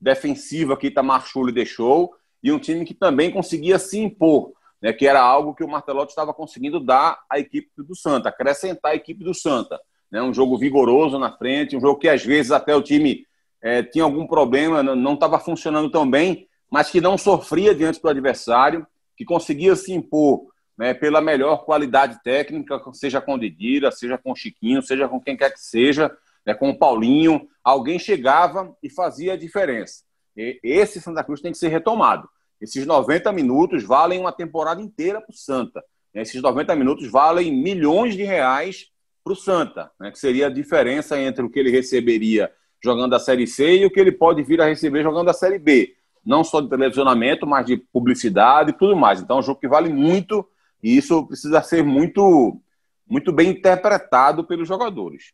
defensiva 0.00 0.76
que 0.76 0.88
Itamar 0.88 1.26
Schulli 1.26 1.52
deixou, 1.52 2.12
e 2.42 2.50
um 2.50 2.58
time 2.58 2.84
que 2.84 2.94
também 2.94 3.30
conseguia 3.30 3.78
se 3.78 3.98
impor, 3.98 4.52
né, 4.80 4.92
que 4.92 5.06
era 5.06 5.20
algo 5.20 5.54
que 5.54 5.62
o 5.62 5.68
Martelotti 5.68 6.10
estava 6.10 6.34
conseguindo 6.34 6.80
dar 6.80 7.20
à 7.30 7.38
equipe 7.38 7.70
do 7.76 7.94
Santa, 7.94 8.28
acrescentar 8.28 8.92
a 8.92 8.96
equipe 8.96 9.22
do 9.22 9.34
Santa 9.34 9.78
né? 10.12 10.22
um 10.22 10.34
jogo 10.34 10.58
vigoroso 10.58 11.18
na 11.18 11.32
frente, 11.32 11.74
um 11.74 11.80
jogo 11.80 11.98
que 11.98 12.08
às 12.08 12.22
vezes 12.22 12.52
até 12.52 12.76
o 12.76 12.82
time 12.82 13.26
é, 13.62 13.82
tinha 13.82 14.04
algum 14.04 14.26
problema, 14.26 14.82
não 14.82 15.14
estava 15.14 15.40
funcionando 15.40 15.90
tão 15.90 16.08
bem, 16.08 16.46
mas 16.70 16.90
que 16.90 17.00
não 17.00 17.16
sofria 17.16 17.74
diante 17.74 18.00
do 18.00 18.08
adversário, 18.08 18.86
que 19.16 19.24
conseguia 19.24 19.74
se 19.74 19.92
impor 19.92 20.46
né, 20.76 20.92
pela 20.92 21.20
melhor 21.20 21.64
qualidade 21.64 22.22
técnica, 22.22 22.80
seja 22.92 23.20
com 23.20 23.34
o 23.34 23.38
Didira, 23.38 23.90
seja 23.90 24.18
com 24.18 24.32
o 24.32 24.36
Chiquinho, 24.36 24.82
seja 24.82 25.08
com 25.08 25.20
quem 25.20 25.36
quer 25.36 25.50
que 25.50 25.60
seja, 25.60 26.14
né, 26.44 26.54
com 26.54 26.70
o 26.70 26.78
Paulinho, 26.78 27.48
alguém 27.64 27.98
chegava 27.98 28.76
e 28.82 28.90
fazia 28.90 29.34
a 29.34 29.36
diferença. 29.36 30.02
Esse 30.36 31.00
Santa 31.00 31.22
Cruz 31.22 31.40
tem 31.40 31.52
que 31.52 31.58
ser 31.58 31.68
retomado. 31.68 32.28
Esses 32.60 32.86
90 32.86 33.30
minutos 33.32 33.82
valem 33.82 34.20
uma 34.20 34.32
temporada 34.32 34.80
inteira 34.80 35.20
para 35.20 35.32
o 35.32 35.36
Santa. 35.36 35.82
Esses 36.14 36.40
90 36.40 36.76
minutos 36.76 37.10
valem 37.10 37.52
milhões 37.52 38.14
de 38.14 38.22
reais 38.22 38.88
para 39.24 39.32
o 39.32 39.36
Santa, 39.36 39.90
né, 39.98 40.10
que 40.10 40.18
seria 40.18 40.46
a 40.46 40.50
diferença 40.50 41.20
entre 41.20 41.44
o 41.44 41.50
que 41.50 41.58
ele 41.58 41.70
receberia 41.70 42.52
jogando 42.82 43.14
a 43.14 43.20
Série 43.20 43.46
C 43.46 43.78
e 43.78 43.86
o 43.86 43.90
que 43.90 44.00
ele 44.00 44.12
pode 44.12 44.42
vir 44.42 44.60
a 44.60 44.66
receber 44.66 45.02
jogando 45.02 45.28
a 45.28 45.34
Série 45.34 45.58
B. 45.58 45.94
Não 46.24 46.42
só 46.44 46.60
de 46.60 46.68
televisionamento, 46.68 47.46
mas 47.46 47.66
de 47.66 47.76
publicidade 47.76 48.70
e 48.70 48.72
tudo 48.72 48.96
mais. 48.96 49.20
Então 49.20 49.36
é 49.36 49.40
um 49.40 49.42
jogo 49.42 49.60
que 49.60 49.68
vale 49.68 49.92
muito 49.92 50.46
e 50.82 50.96
isso 50.96 51.26
precisa 51.26 51.62
ser 51.62 51.84
muito, 51.84 52.60
muito 53.08 53.32
bem 53.32 53.50
interpretado 53.50 54.44
pelos 54.44 54.66
jogadores. 54.66 55.32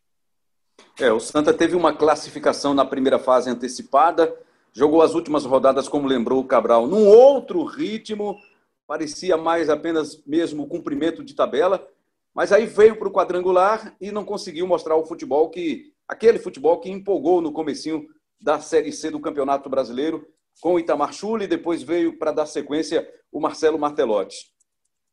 É, 0.99 1.11
o 1.11 1.19
Santa 1.19 1.53
teve 1.53 1.75
uma 1.75 1.93
classificação 1.93 2.73
na 2.73 2.85
primeira 2.85 3.19
fase 3.19 3.49
antecipada, 3.49 4.33
jogou 4.79 5.01
as 5.01 5.13
últimas 5.13 5.43
rodadas, 5.43 5.89
como 5.89 6.07
lembrou 6.07 6.39
o 6.39 6.45
Cabral, 6.45 6.87
num 6.87 7.05
outro 7.05 7.65
ritmo, 7.65 8.39
parecia 8.87 9.35
mais 9.35 9.69
apenas 9.69 10.23
mesmo 10.25 10.69
cumprimento 10.69 11.21
de 11.21 11.35
tabela, 11.35 11.85
mas 12.33 12.53
aí 12.53 12.65
veio 12.65 12.95
para 12.95 13.09
o 13.09 13.11
quadrangular 13.11 13.93
e 13.99 14.09
não 14.09 14.23
conseguiu 14.23 14.65
mostrar 14.65 14.95
o 14.95 15.03
futebol 15.03 15.49
que 15.49 15.91
aquele 16.07 16.39
futebol 16.39 16.79
que 16.79 16.89
empolgou 16.89 17.41
no 17.41 17.51
comecinho 17.51 18.07
da 18.39 18.61
Série 18.61 18.93
C 18.93 19.11
do 19.11 19.19
Campeonato 19.19 19.69
Brasileiro 19.69 20.25
com 20.61 20.75
o 20.75 20.79
Itamar 20.79 21.11
Chuli, 21.11 21.45
depois 21.45 21.83
veio 21.83 22.17
para 22.17 22.31
dar 22.31 22.45
sequência 22.45 23.05
o 23.33 23.41
Marcelo 23.41 23.77
Martelotti. 23.77 24.37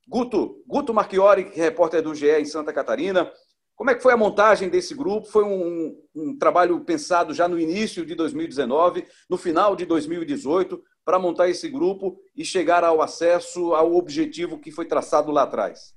Guto, 0.07 0.63
Guto 0.65 0.95
Marchiori, 0.95 1.51
repórter 1.53 2.03
do 2.03 2.15
GE 2.15 2.31
em 2.31 2.45
Santa 2.45 2.73
Catarina, 2.73 3.33
como 3.77 3.91
é 3.91 3.95
que 3.95 4.03
foi 4.03 4.15
a 4.15 4.17
montagem 4.17 4.71
desse 4.71 4.95
grupo? 4.95 5.29
Foi 5.29 5.45
um, 5.45 5.95
um, 6.15 6.37
trabalho 6.39 6.81
pensado 6.81 7.35
já 7.35 7.47
no 7.47 7.61
início 7.61 8.07
de 8.07 8.15
2019, 8.15 9.05
no 9.29 9.37
final 9.37 9.77
de 9.77 9.85
2018, 9.85 10.83
para 11.05 11.19
montar 11.19 11.51
esse 11.51 11.69
grupo 11.69 12.19
e 12.35 12.43
chegar 12.43 12.83
ao 12.83 13.03
acesso 13.03 13.75
ao 13.75 13.95
objetivo 13.95 14.59
que 14.59 14.73
foi 14.73 14.87
traçado 14.87 15.31
lá 15.31 15.43
atrás? 15.43 15.95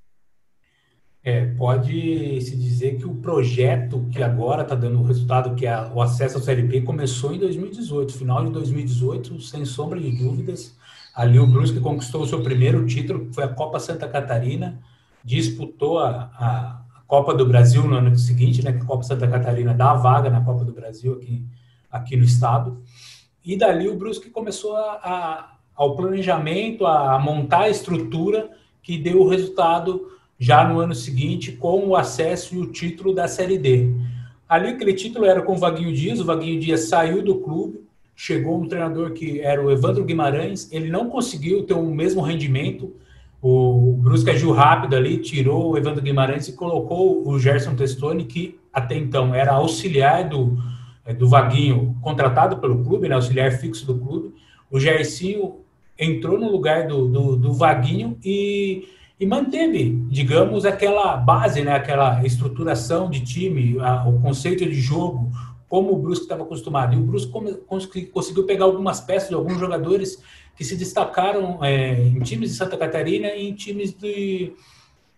É, 1.24 1.46
pode 1.56 2.42
se 2.42 2.56
dizer 2.56 2.98
que 2.98 3.06
o 3.06 3.16
projeto 3.16 4.08
que 4.12 4.22
agora 4.22 4.64
está 4.64 4.76
dando 4.76 5.00
o 5.00 5.04
resultado, 5.04 5.56
que 5.56 5.66
é 5.66 5.92
o 5.94 6.02
acesso 6.02 6.38
ao 6.38 6.44
CLP, 6.44 6.82
começou 6.82 7.34
em 7.34 7.40
2018, 7.40 8.14
final 8.14 8.44
de 8.46 8.52
2018, 8.52 9.40
sem 9.42 9.64
sombra 9.64 10.00
de 10.00 10.12
dúvidas. 10.12 10.78
Ali 11.16 11.40
o 11.40 11.48
Brusque 11.48 11.80
conquistou 11.80 12.22
o 12.24 12.28
seu 12.28 12.44
primeiro 12.44 12.86
título, 12.86 13.28
que 13.28 13.36
foi 13.36 13.46
a 13.46 13.50
Copa 13.50 13.80
Santa 13.80 14.08
Catarina, 14.08 14.82
disputou 15.24 16.00
a, 16.00 16.32
a 16.38 16.79
Copa 17.10 17.34
do 17.34 17.44
Brasil 17.44 17.82
no 17.86 17.96
ano 17.96 18.16
seguinte, 18.16 18.64
né, 18.64 18.72
que 18.72 18.84
a 18.84 18.86
Copa 18.86 19.02
Santa 19.02 19.28
Catarina 19.28 19.74
dá 19.74 19.90
a 19.90 19.96
vaga 19.96 20.30
na 20.30 20.42
Copa 20.42 20.64
do 20.64 20.72
Brasil 20.72 21.14
aqui, 21.14 21.44
aqui 21.90 22.16
no 22.16 22.24
estado. 22.24 22.84
E 23.44 23.58
dali 23.58 23.90
o 23.90 23.98
Brusque 23.98 24.30
começou 24.30 24.76
a, 24.76 24.92
a, 25.04 25.56
ao 25.76 25.96
planejamento, 25.96 26.86
a, 26.86 27.18
montar 27.18 27.62
a 27.62 27.70
estrutura 27.70 28.52
que 28.84 28.96
deu 28.96 29.22
o 29.22 29.28
resultado 29.28 30.08
já 30.38 30.64
no 30.64 30.80
ano 30.80 30.94
seguinte 30.94 31.54
com 31.54 31.88
o 31.88 31.96
acesso 31.96 32.54
e 32.54 32.60
o 32.60 32.72
título 32.72 33.12
da 33.12 33.28
Série 33.28 33.58
D. 33.58 33.92
Ali 34.48 34.68
aquele 34.68 34.94
título 34.94 35.26
era 35.26 35.42
com 35.42 35.54
o 35.54 35.58
Vaguinho 35.58 35.92
Dias, 35.92 36.20
o 36.20 36.26
Vaguinho 36.26 36.60
Dias 36.60 36.90
saiu 36.90 37.24
do 37.24 37.40
clube, 37.40 37.88
chegou 38.16 38.62
um 38.62 38.68
treinador 38.68 39.14
que 39.14 39.40
era 39.40 39.60
o 39.60 39.72
Evandro 39.72 40.06
Guimarães, 40.06 40.72
ele 40.72 40.92
não 40.92 41.10
conseguiu 41.10 41.64
ter 41.64 41.74
o 41.74 41.90
mesmo 41.90 42.22
rendimento, 42.22 42.96
o 43.42 43.98
Brusque 44.02 44.30
agiu 44.30 44.52
rápido 44.52 44.96
ali, 44.96 45.18
tirou 45.18 45.72
o 45.72 45.78
Evandro 45.78 46.02
Guimarães 46.02 46.48
e 46.48 46.54
colocou 46.54 47.26
o 47.28 47.40
Gerson 47.40 47.74
Testoni, 47.76 48.26
que 48.26 48.60
até 48.74 48.96
então 48.96 49.34
era 49.34 49.54
auxiliar 49.54 50.28
do, 50.28 50.58
eh, 51.06 51.14
do 51.14 51.28
Vaguinho, 51.28 51.96
contratado 52.02 52.58
pelo 52.58 52.84
clube, 52.84 53.08
né, 53.08 53.16
auxiliar 53.16 53.52
fixo 53.54 53.86
do 53.86 53.98
clube. 53.98 54.34
O 54.70 54.80
Gercinho 54.80 55.56
entrou 55.98 56.38
no 56.38 56.52
lugar 56.52 56.88
do, 56.88 57.08
do, 57.08 57.36
do 57.38 57.54
Vaguinho 57.54 58.18
e, 58.24 58.88
e, 59.18 59.26
manteve, 59.26 60.04
digamos, 60.10 60.66
aquela 60.66 61.16
base, 61.16 61.62
né, 61.62 61.74
aquela 61.74 62.26
estruturação 62.26 63.10
de 63.10 63.22
time, 63.22 63.78
a, 63.80 64.08
o 64.08 64.20
conceito 64.22 64.66
de 64.66 64.80
jogo, 64.80 65.32
como 65.70 65.94
o 65.94 65.98
Brusque 65.98 66.26
estava 66.26 66.44
acostumado. 66.44 66.94
E 66.94 66.98
o 66.98 67.04
Brusque 67.04 68.06
conseguiu 68.08 68.44
pegar 68.46 68.66
algumas 68.66 69.00
peças 69.00 69.30
de 69.30 69.36
alguns 69.36 69.60
jogadores 69.60 70.22
que 70.60 70.66
se 70.66 70.76
destacaram 70.76 71.64
é, 71.64 71.94
em 71.94 72.20
times 72.20 72.50
de 72.50 72.58
Santa 72.58 72.76
Catarina 72.76 73.30
e 73.30 73.48
em 73.48 73.54
times 73.54 73.94
de, 73.94 74.52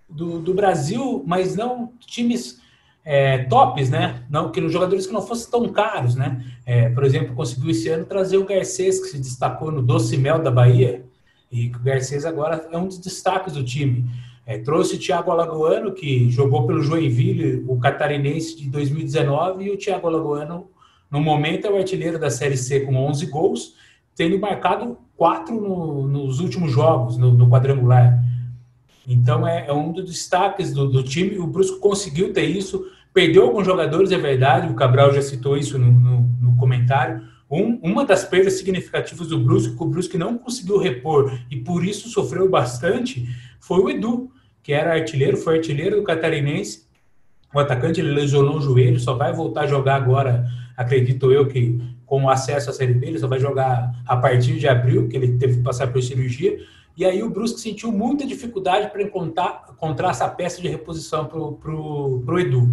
do, 0.07 0.38
do 0.38 0.53
Brasil, 0.53 1.24
mas 1.25 1.55
não 1.55 1.93
times 2.05 2.62
é, 3.03 3.39
tops, 3.45 3.89
né? 3.89 4.24
Não, 4.29 4.51
que 4.51 4.69
jogadores 4.69 5.07
que 5.07 5.13
não 5.13 5.24
fossem 5.24 5.50
tão 5.50 5.67
caros, 5.69 6.13
né? 6.13 6.45
É, 6.63 6.89
por 6.89 7.03
exemplo, 7.03 7.33
conseguiu 7.33 7.71
esse 7.71 7.89
ano 7.89 8.05
trazer 8.05 8.38
o 8.38 8.45
Garcês, 8.45 9.00
que 9.00 9.07
se 9.07 9.17
destacou 9.17 9.71
no 9.71 9.81
Doce 9.81 10.15
Mel 10.15 10.38
da 10.43 10.51
Bahia, 10.51 11.03
e 11.51 11.69
o 11.69 11.79
Garcês 11.79 12.24
agora 12.24 12.69
é 12.71 12.77
um 12.77 12.86
dos 12.86 13.00
destaques 13.00 13.53
do 13.53 13.63
time. 13.63 14.05
É, 14.45 14.60
trouxe 14.60 14.95
o 14.95 15.00
Thiago 15.00 15.31
Alagoano, 15.31 15.91
que 15.91 16.29
jogou 16.29 16.67
pelo 16.67 16.83
Joinville, 16.83 17.65
o 17.67 17.79
catarinense 17.79 18.55
de 18.55 18.69
2019, 18.69 19.63
e 19.63 19.71
o 19.71 19.77
Thiago 19.77 20.05
Alagoano, 20.05 20.69
no 21.10 21.19
momento, 21.19 21.65
é 21.65 21.71
o 21.71 21.77
artilheiro 21.77 22.19
da 22.19 22.29
Série 22.29 22.57
C 22.57 22.81
com 22.81 22.95
11 22.95 23.25
gols, 23.25 23.81
tendo 24.15 24.39
marcado 24.39 24.97
quatro 25.15 25.59
no, 25.59 26.07
nos 26.07 26.39
últimos 26.39 26.71
jogos, 26.71 27.17
no, 27.17 27.31
no 27.31 27.50
quadrangular. 27.50 28.19
Então 29.07 29.47
é, 29.47 29.67
é, 29.67 29.74
um 29.74 29.91
dos 29.91 30.05
destaques 30.05 30.74
do, 30.74 30.87
do, 30.87 31.03
time. 31.03 31.37
O 31.37 31.47
Brusco 31.47 31.79
conseguiu 31.79 32.33
ter 32.33 32.45
isso, 32.45 32.85
perdeu 33.13 33.43
alguns 33.43 33.65
jogadores, 33.65 34.11
é 34.11 34.17
verdade. 34.17 34.71
O 34.71 34.75
Cabral 34.75 35.13
já 35.13 35.21
citou 35.21 35.57
isso 35.57 35.77
no, 35.77 35.91
no, 35.91 36.21
no 36.41 36.57
comentário. 36.57 37.21
Um, 37.50 37.79
uma 37.83 38.05
das 38.05 38.24
perdas 38.24 38.53
significativas 38.53 39.27
do 39.27 39.39
Brusco, 39.39 39.75
que 39.75 39.83
o 39.83 39.87
Brusco 39.87 40.17
não 40.17 40.37
conseguiu 40.37 40.77
repor 40.77 41.37
e 41.50 41.57
por 41.57 41.83
isso 41.83 42.07
sofreu 42.07 42.50
bastante, 42.50 43.27
foi 43.59 43.79
o 43.79 43.89
Edu, 43.89 44.31
que 44.63 44.71
era 44.71 44.93
artilheiro, 44.93 45.35
foi 45.35 45.57
artilheiro 45.57 45.97
do 45.97 46.03
Catarinense. 46.03 46.87
O 47.53 47.59
atacante 47.59 48.00
ele 48.00 48.11
lesionou 48.11 48.57
o 48.57 48.61
joelho, 48.61 49.00
só 49.00 49.15
vai 49.15 49.33
voltar 49.33 49.63
a 49.63 49.67
jogar 49.67 49.95
agora, 49.95 50.47
acredito 50.77 51.29
eu 51.31 51.45
que 51.45 51.81
com 52.11 52.29
acesso 52.29 52.69
à 52.69 52.74
Série 52.74 52.93
B, 52.93 53.07
ele 53.07 53.19
só 53.19 53.25
vai 53.25 53.39
jogar 53.39 53.95
a 54.05 54.17
partir 54.17 54.59
de 54.59 54.67
abril, 54.67 55.07
que 55.07 55.15
ele 55.15 55.37
teve 55.37 55.55
que 55.55 55.63
passar 55.63 55.87
por 55.87 56.03
cirurgia. 56.03 56.59
E 56.97 57.05
aí 57.05 57.24
o 57.24 57.29
Brusque 57.29 57.61
sentiu 57.61 57.89
muita 57.89 58.27
dificuldade 58.27 58.91
para 58.91 59.01
encontrar, 59.01 59.63
encontrar 59.71 60.09
essa 60.09 60.27
peça 60.27 60.61
de 60.61 60.67
reposição 60.67 61.24
para 61.24 61.39
o 61.39 62.37
Edu. 62.37 62.67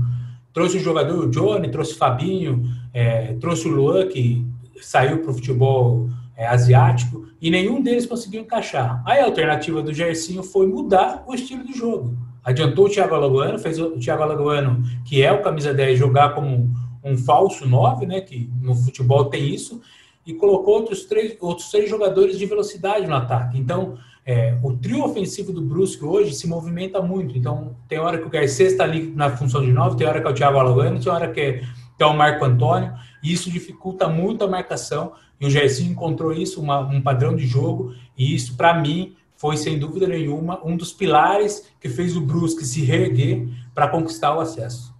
Trouxe 0.53 0.79
o 0.79 0.81
jogador, 0.81 1.25
o 1.25 1.31
Johnny, 1.31 1.71
trouxe 1.71 1.93
o 1.93 1.97
Fabinho, 1.97 2.65
é, 2.93 3.35
trouxe 3.35 3.69
o 3.69 3.71
Luan, 3.71 4.09
que 4.09 4.45
saiu 4.81 5.19
para 5.19 5.31
o 5.31 5.35
futebol 5.35 6.11
é, 6.37 6.45
asiático, 6.45 7.29
e 7.41 7.49
nenhum 7.49 7.81
deles 7.81 8.07
conseguiu 8.07 8.41
encaixar. 8.41 9.01
Aí 9.07 9.21
a 9.21 9.25
alternativa 9.27 9.81
do 9.81 9.95
Gersinho 9.95 10.43
foi 10.43 10.67
mudar 10.67 11.23
o 11.29 11.33
estilo 11.33 11.65
de 11.65 11.75
jogo. 11.75 12.19
Adiantou 12.43 12.87
o 12.87 12.91
Thiago 12.91 13.15
Alagoano, 13.15 13.57
fez 13.57 13.79
o 13.79 14.01
Thiago 14.01 14.25
Alagoano, 14.25 14.83
que 15.05 15.23
é 15.23 15.31
o 15.31 15.43
camisa 15.43 15.73
10, 15.73 15.97
jogar 15.97 16.35
como 16.35 16.88
um 17.03 17.17
falso 17.17 17.67
9, 17.67 18.07
né, 18.07 18.21
que 18.21 18.51
no 18.61 18.75
futebol 18.75 19.27
tem 19.27 19.55
isso, 19.55 19.81
e 20.27 20.35
colocou 20.35 20.75
outros 20.75 21.05
três, 21.05 21.37
outros 21.41 21.71
três 21.71 21.89
jogadores 21.89 22.39
de 22.39 22.45
velocidade 22.45 23.07
no 23.07 23.15
ataque. 23.15 23.59
Então, 23.59 23.97
é, 24.27 24.59
o 24.63 24.77
trio 24.77 25.03
ofensivo 25.05 25.53
do 25.53 25.63
Brusque 25.63 26.05
hoje 26.05 26.35
se 26.35 26.47
movimenta 26.47 27.01
muito. 27.01 27.37
Então, 27.39 27.75
tem 27.89 27.99
hora 27.99 28.19
que 28.19 28.27
o 28.27 28.29
Garcês 28.29 28.73
está 28.73 28.85
ali 28.85 29.11
na 29.17 29.35
função 29.35 29.63
de 29.63 29.73
9, 29.73 29.97
tem 29.97 30.07
hora 30.07 30.21
que 30.21 30.27
é 30.27 30.31
o 30.31 30.35
Thiago 30.35 30.59
Alagano, 30.59 31.01
tem 31.01 31.11
hora 31.11 31.33
que 31.33 31.41
é, 31.41 31.53
que 31.97 32.03
é 32.03 32.07
o 32.07 32.15
Marco 32.15 32.45
Antônio, 32.45 32.93
e 33.23 33.33
isso 33.33 33.51
dificulta 33.51 34.07
muito 34.07 34.45
a 34.45 34.47
marcação, 34.47 35.13
e 35.41 35.47
o 35.47 35.51
Gersinho 35.51 35.93
encontrou 35.93 36.31
isso, 36.31 36.61
uma, 36.61 36.81
um 36.81 37.01
padrão 37.01 37.35
de 37.35 37.47
jogo, 37.47 37.95
e 38.19 38.35
isso, 38.35 38.55
para 38.55 38.79
mim, 38.79 39.17
foi, 39.35 39.57
sem 39.57 39.79
dúvida 39.79 40.07
nenhuma, 40.07 40.61
um 40.63 40.77
dos 40.77 40.93
pilares 40.93 41.67
que 41.81 41.89
fez 41.89 42.17
o 42.17 42.21
Brusque 42.21 42.67
se 42.67 42.83
reerguer 42.83 43.49
para 43.75 43.89
conquistar 43.89 44.37
o 44.37 44.41
acesso. 44.41 44.93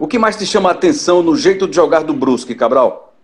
O 0.00 0.08
que 0.08 0.18
mais 0.18 0.34
te 0.34 0.46
chama 0.46 0.70
a 0.70 0.72
atenção 0.72 1.22
no 1.22 1.36
jeito 1.36 1.68
de 1.68 1.76
jogar 1.76 2.02
do 2.02 2.14
Brusque, 2.14 2.54
Cabral? 2.54 3.14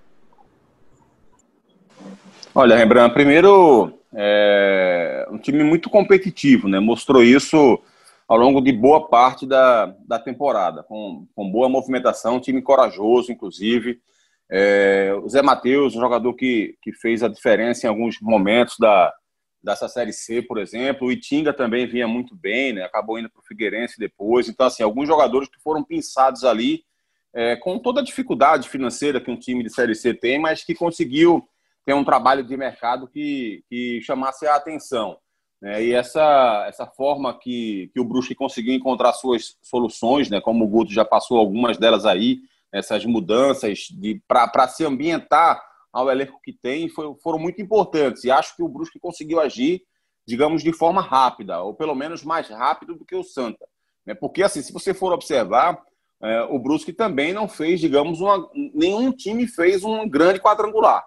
Olha, 2.54 2.76
Rembrandt, 2.76 3.14
primeiro, 3.14 3.98
é 4.12 5.26
um 5.30 5.38
time 5.38 5.64
muito 5.64 5.88
competitivo, 5.88 6.68
né? 6.68 6.78
Mostrou 6.78 7.22
isso 7.22 7.80
ao 8.28 8.36
longo 8.36 8.60
de 8.60 8.72
boa 8.72 9.08
parte 9.08 9.46
da, 9.46 9.94
da 10.06 10.18
temporada, 10.18 10.82
com, 10.82 11.26
com 11.34 11.50
boa 11.50 11.66
movimentação, 11.66 12.36
um 12.36 12.40
time 12.40 12.60
corajoso, 12.60 13.32
inclusive. 13.32 13.98
É, 14.50 15.18
o 15.24 15.26
Zé 15.30 15.40
Matheus, 15.40 15.96
um 15.96 16.00
jogador 16.00 16.34
que, 16.34 16.74
que 16.82 16.92
fez 16.92 17.22
a 17.22 17.28
diferença 17.28 17.86
em 17.86 17.88
alguns 17.88 18.20
momentos 18.20 18.76
da, 18.78 19.14
dessa 19.66 19.88
Série 19.88 20.12
C, 20.12 20.40
por 20.40 20.58
exemplo. 20.58 21.08
O 21.08 21.12
Itinga 21.12 21.52
também 21.52 21.88
vinha 21.88 22.06
muito 22.06 22.36
bem, 22.36 22.72
né? 22.72 22.84
acabou 22.84 23.18
indo 23.18 23.28
para 23.28 23.40
o 23.40 23.44
Figueirense 23.44 23.98
depois. 23.98 24.48
Então, 24.48 24.64
assim, 24.64 24.84
alguns 24.84 25.08
jogadores 25.08 25.48
que 25.48 25.60
foram 25.60 25.82
pinçados 25.82 26.44
ali 26.44 26.84
é, 27.34 27.56
com 27.56 27.76
toda 27.76 28.00
a 28.00 28.04
dificuldade 28.04 28.68
financeira 28.68 29.20
que 29.20 29.30
um 29.30 29.36
time 29.36 29.64
de 29.64 29.74
Série 29.74 29.96
C 29.96 30.14
tem, 30.14 30.38
mas 30.38 30.62
que 30.62 30.72
conseguiu 30.72 31.46
ter 31.84 31.94
um 31.94 32.04
trabalho 32.04 32.44
de 32.44 32.56
mercado 32.56 33.08
que, 33.08 33.64
que 33.68 34.00
chamasse 34.02 34.46
a 34.46 34.54
atenção. 34.54 35.18
Né? 35.60 35.84
E 35.84 35.92
essa, 35.92 36.64
essa 36.68 36.86
forma 36.86 37.36
que, 37.36 37.90
que 37.92 37.98
o 37.98 38.04
Brusque 38.04 38.36
conseguiu 38.36 38.72
encontrar 38.72 39.12
suas 39.14 39.56
soluções, 39.60 40.30
né? 40.30 40.40
como 40.40 40.64
o 40.64 40.68
Guto 40.68 40.92
já 40.92 41.04
passou 41.04 41.38
algumas 41.38 41.76
delas 41.76 42.06
aí, 42.06 42.38
essas 42.72 43.04
mudanças 43.04 43.88
para 44.28 44.68
se 44.68 44.84
ambientar 44.84 45.60
ao 45.96 46.10
elenco 46.10 46.38
que 46.42 46.52
tem 46.52 46.90
foi, 46.90 47.14
foram 47.22 47.38
muito 47.38 47.62
importantes. 47.62 48.22
E 48.22 48.30
acho 48.30 48.54
que 48.54 48.62
o 48.62 48.68
Brusque 48.68 49.00
conseguiu 49.00 49.40
agir, 49.40 49.80
digamos, 50.26 50.62
de 50.62 50.70
forma 50.70 51.00
rápida, 51.00 51.62
ou 51.62 51.74
pelo 51.74 51.94
menos 51.94 52.22
mais 52.22 52.48
rápido 52.50 52.94
do 52.94 53.04
que 53.04 53.16
o 53.16 53.24
Santa. 53.24 53.66
Né? 54.04 54.14
Porque, 54.14 54.42
assim, 54.42 54.60
se 54.60 54.74
você 54.74 54.92
for 54.92 55.14
observar, 55.14 55.82
é, 56.22 56.42
o 56.42 56.58
Brusque 56.58 56.92
também 56.92 57.32
não 57.32 57.48
fez, 57.48 57.80
digamos, 57.80 58.20
uma, 58.20 58.46
nenhum 58.74 59.10
time 59.10 59.46
fez 59.46 59.84
um 59.84 60.06
grande 60.06 60.38
quadrangular. 60.38 61.02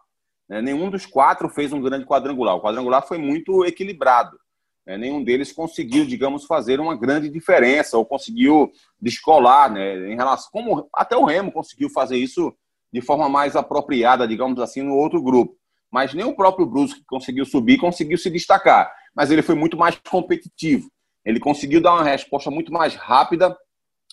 Né? 0.49 0.59
Nenhum 0.59 0.89
dos 0.89 1.05
quatro 1.05 1.47
fez 1.49 1.71
um 1.71 1.81
grande 1.81 2.07
quadrangular. 2.07 2.55
O 2.55 2.61
quadrangular 2.61 3.07
foi 3.07 3.19
muito 3.19 3.63
equilibrado. 3.65 4.39
Né? 4.87 4.97
Nenhum 4.97 5.23
deles 5.23 5.51
conseguiu, 5.51 6.03
digamos, 6.03 6.45
fazer 6.45 6.79
uma 6.79 6.97
grande 6.97 7.29
diferença 7.29 7.95
ou 7.95 8.03
conseguiu 8.03 8.71
descolar, 8.99 9.71
né? 9.71 10.11
Em 10.11 10.15
relação, 10.15 10.49
como 10.51 10.89
até 10.91 11.15
o 11.15 11.25
Remo 11.25 11.51
conseguiu 11.51 11.91
fazer 11.91 12.17
isso 12.17 12.51
de 12.91 13.01
forma 13.01 13.29
mais 13.29 13.55
apropriada, 13.55 14.27
digamos 14.27 14.59
assim, 14.59 14.81
no 14.81 14.95
outro 14.95 15.21
grupo. 15.21 15.55
Mas 15.91 16.13
nem 16.13 16.25
o 16.25 16.35
próprio 16.35 16.65
Brusque 16.65 16.99
que 16.99 17.05
conseguiu 17.05 17.45
subir 17.45 17.77
conseguiu 17.77 18.17
se 18.17 18.29
destacar. 18.29 18.91
Mas 19.15 19.31
ele 19.31 19.41
foi 19.41 19.55
muito 19.55 19.77
mais 19.77 19.99
competitivo. 20.09 20.89
Ele 21.25 21.39
conseguiu 21.39 21.81
dar 21.81 21.93
uma 21.93 22.03
resposta 22.03 22.49
muito 22.49 22.71
mais 22.71 22.95
rápida 22.95 23.55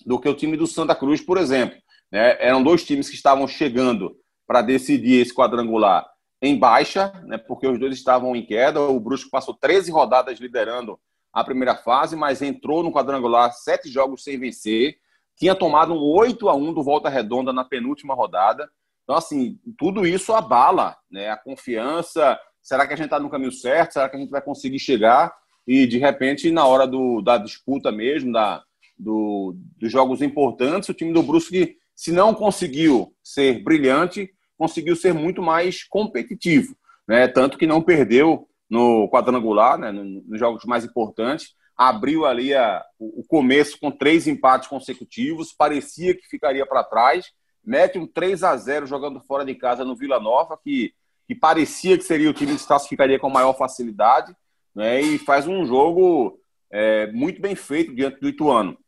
do 0.04 0.18
que 0.18 0.28
o 0.28 0.34
time 0.34 0.56
do 0.56 0.66
Santa 0.66 0.94
Cruz, 0.94 1.20
por 1.20 1.38
exemplo. 1.38 1.76
Né? 2.10 2.36
Eram 2.40 2.62
dois 2.62 2.84
times 2.84 3.08
que 3.08 3.14
estavam 3.14 3.46
chegando 3.46 4.16
para 4.46 4.62
decidir 4.62 5.20
esse 5.20 5.34
quadrangular 5.34 6.06
em 6.40 6.58
baixa, 6.58 7.12
né? 7.24 7.38
porque 7.38 7.66
os 7.66 7.78
dois 7.78 7.94
estavam 7.94 8.34
em 8.34 8.44
queda. 8.44 8.80
O 8.80 9.00
Brusque 9.00 9.30
passou 9.30 9.54
13 9.54 9.90
rodadas 9.90 10.38
liderando 10.38 10.98
a 11.32 11.44
primeira 11.44 11.76
fase, 11.76 12.16
mas 12.16 12.40
entrou 12.40 12.82
no 12.82 12.92
quadrangular 12.92 13.52
sete 13.52 13.90
jogos 13.90 14.24
sem 14.24 14.38
vencer 14.38 14.98
tinha 15.37 15.55
tomado 15.55 15.92
um 15.92 15.99
8 15.99 16.49
a 16.49 16.55
1 16.55 16.72
do 16.72 16.83
Volta 16.83 17.09
Redonda 17.09 17.53
na 17.53 17.64
penúltima 17.64 18.14
rodada. 18.14 18.68
Então, 19.05 19.16
assim, 19.16 19.59
tudo 19.79 20.07
isso 20.07 20.33
abala 20.33 20.96
né, 21.11 21.31
a 21.31 21.37
confiança. 21.37 22.38
Será 22.62 22.87
que 22.87 22.94
a 22.94 22.96
gente 22.96 23.07
está 23.07 23.20
no 23.20 23.31
caminho 23.31 23.53
certo? 23.53 23.92
Será 23.92 24.09
que 24.09 24.16
a 24.16 24.18
gente 24.18 24.31
vai 24.31 24.40
conseguir 24.40 24.79
chegar? 24.79 25.33
E, 25.66 25.87
de 25.87 25.99
repente, 25.99 26.51
na 26.51 26.66
hora 26.66 26.87
do, 26.87 27.20
da 27.20 27.38
disputa 27.38 27.92
mesmo, 27.92 28.33
da, 28.33 28.62
do, 28.99 29.55
dos 29.79 29.92
jogos 29.92 30.22
importantes, 30.22 30.88
o 30.88 30.94
time 30.94 31.12
do 31.12 31.22
Brusque, 31.22 31.77
se 31.94 32.11
não 32.11 32.35
conseguiu 32.35 33.14
ser 33.22 33.62
brilhante, 33.62 34.31
conseguiu 34.57 34.96
ser 34.96 35.12
muito 35.12 35.42
mais 35.42 35.85
competitivo. 35.85 36.75
Né? 37.07 37.29
Tanto 37.29 37.59
que 37.59 37.66
não 37.66 37.83
perdeu 37.83 38.49
no 38.68 39.09
quadrangular, 39.11 39.79
né, 39.79 39.92
nos 39.92 40.40
jogos 40.40 40.64
mais 40.64 40.85
importantes 40.85 41.55
abriu 41.76 42.24
ali 42.24 42.54
a, 42.54 42.82
o 42.98 43.22
começo 43.24 43.78
com 43.78 43.90
três 43.90 44.26
empates 44.26 44.68
consecutivos, 44.68 45.52
parecia 45.52 46.16
que 46.16 46.26
ficaria 46.26 46.64
para 46.64 46.82
trás, 46.82 47.32
mete 47.62 47.98
um 47.98 48.06
3 48.06 48.42
a 48.44 48.56
0 48.56 48.86
jogando 48.86 49.20
fora 49.20 49.44
de 49.44 49.54
casa 49.54 49.84
no 49.84 49.94
Vila 49.94 50.18
Nova, 50.18 50.58
que, 50.62 50.94
que 51.26 51.34
parecia 51.34 51.98
que 51.98 52.04
seria 52.04 52.30
o 52.30 52.32
time 52.32 52.54
que 52.54 52.60
se 52.60 52.66
classificaria 52.66 53.18
com 53.18 53.28
maior 53.28 53.52
facilidade, 53.52 54.34
né, 54.74 55.00
e 55.00 55.18
faz 55.18 55.46
um 55.46 55.66
jogo 55.66 56.38
é, 56.70 57.10
muito 57.12 57.40
bem 57.40 57.54
feito 57.54 57.94
diante 57.94 58.20
do 58.20 58.28
Ituano. 58.28 58.78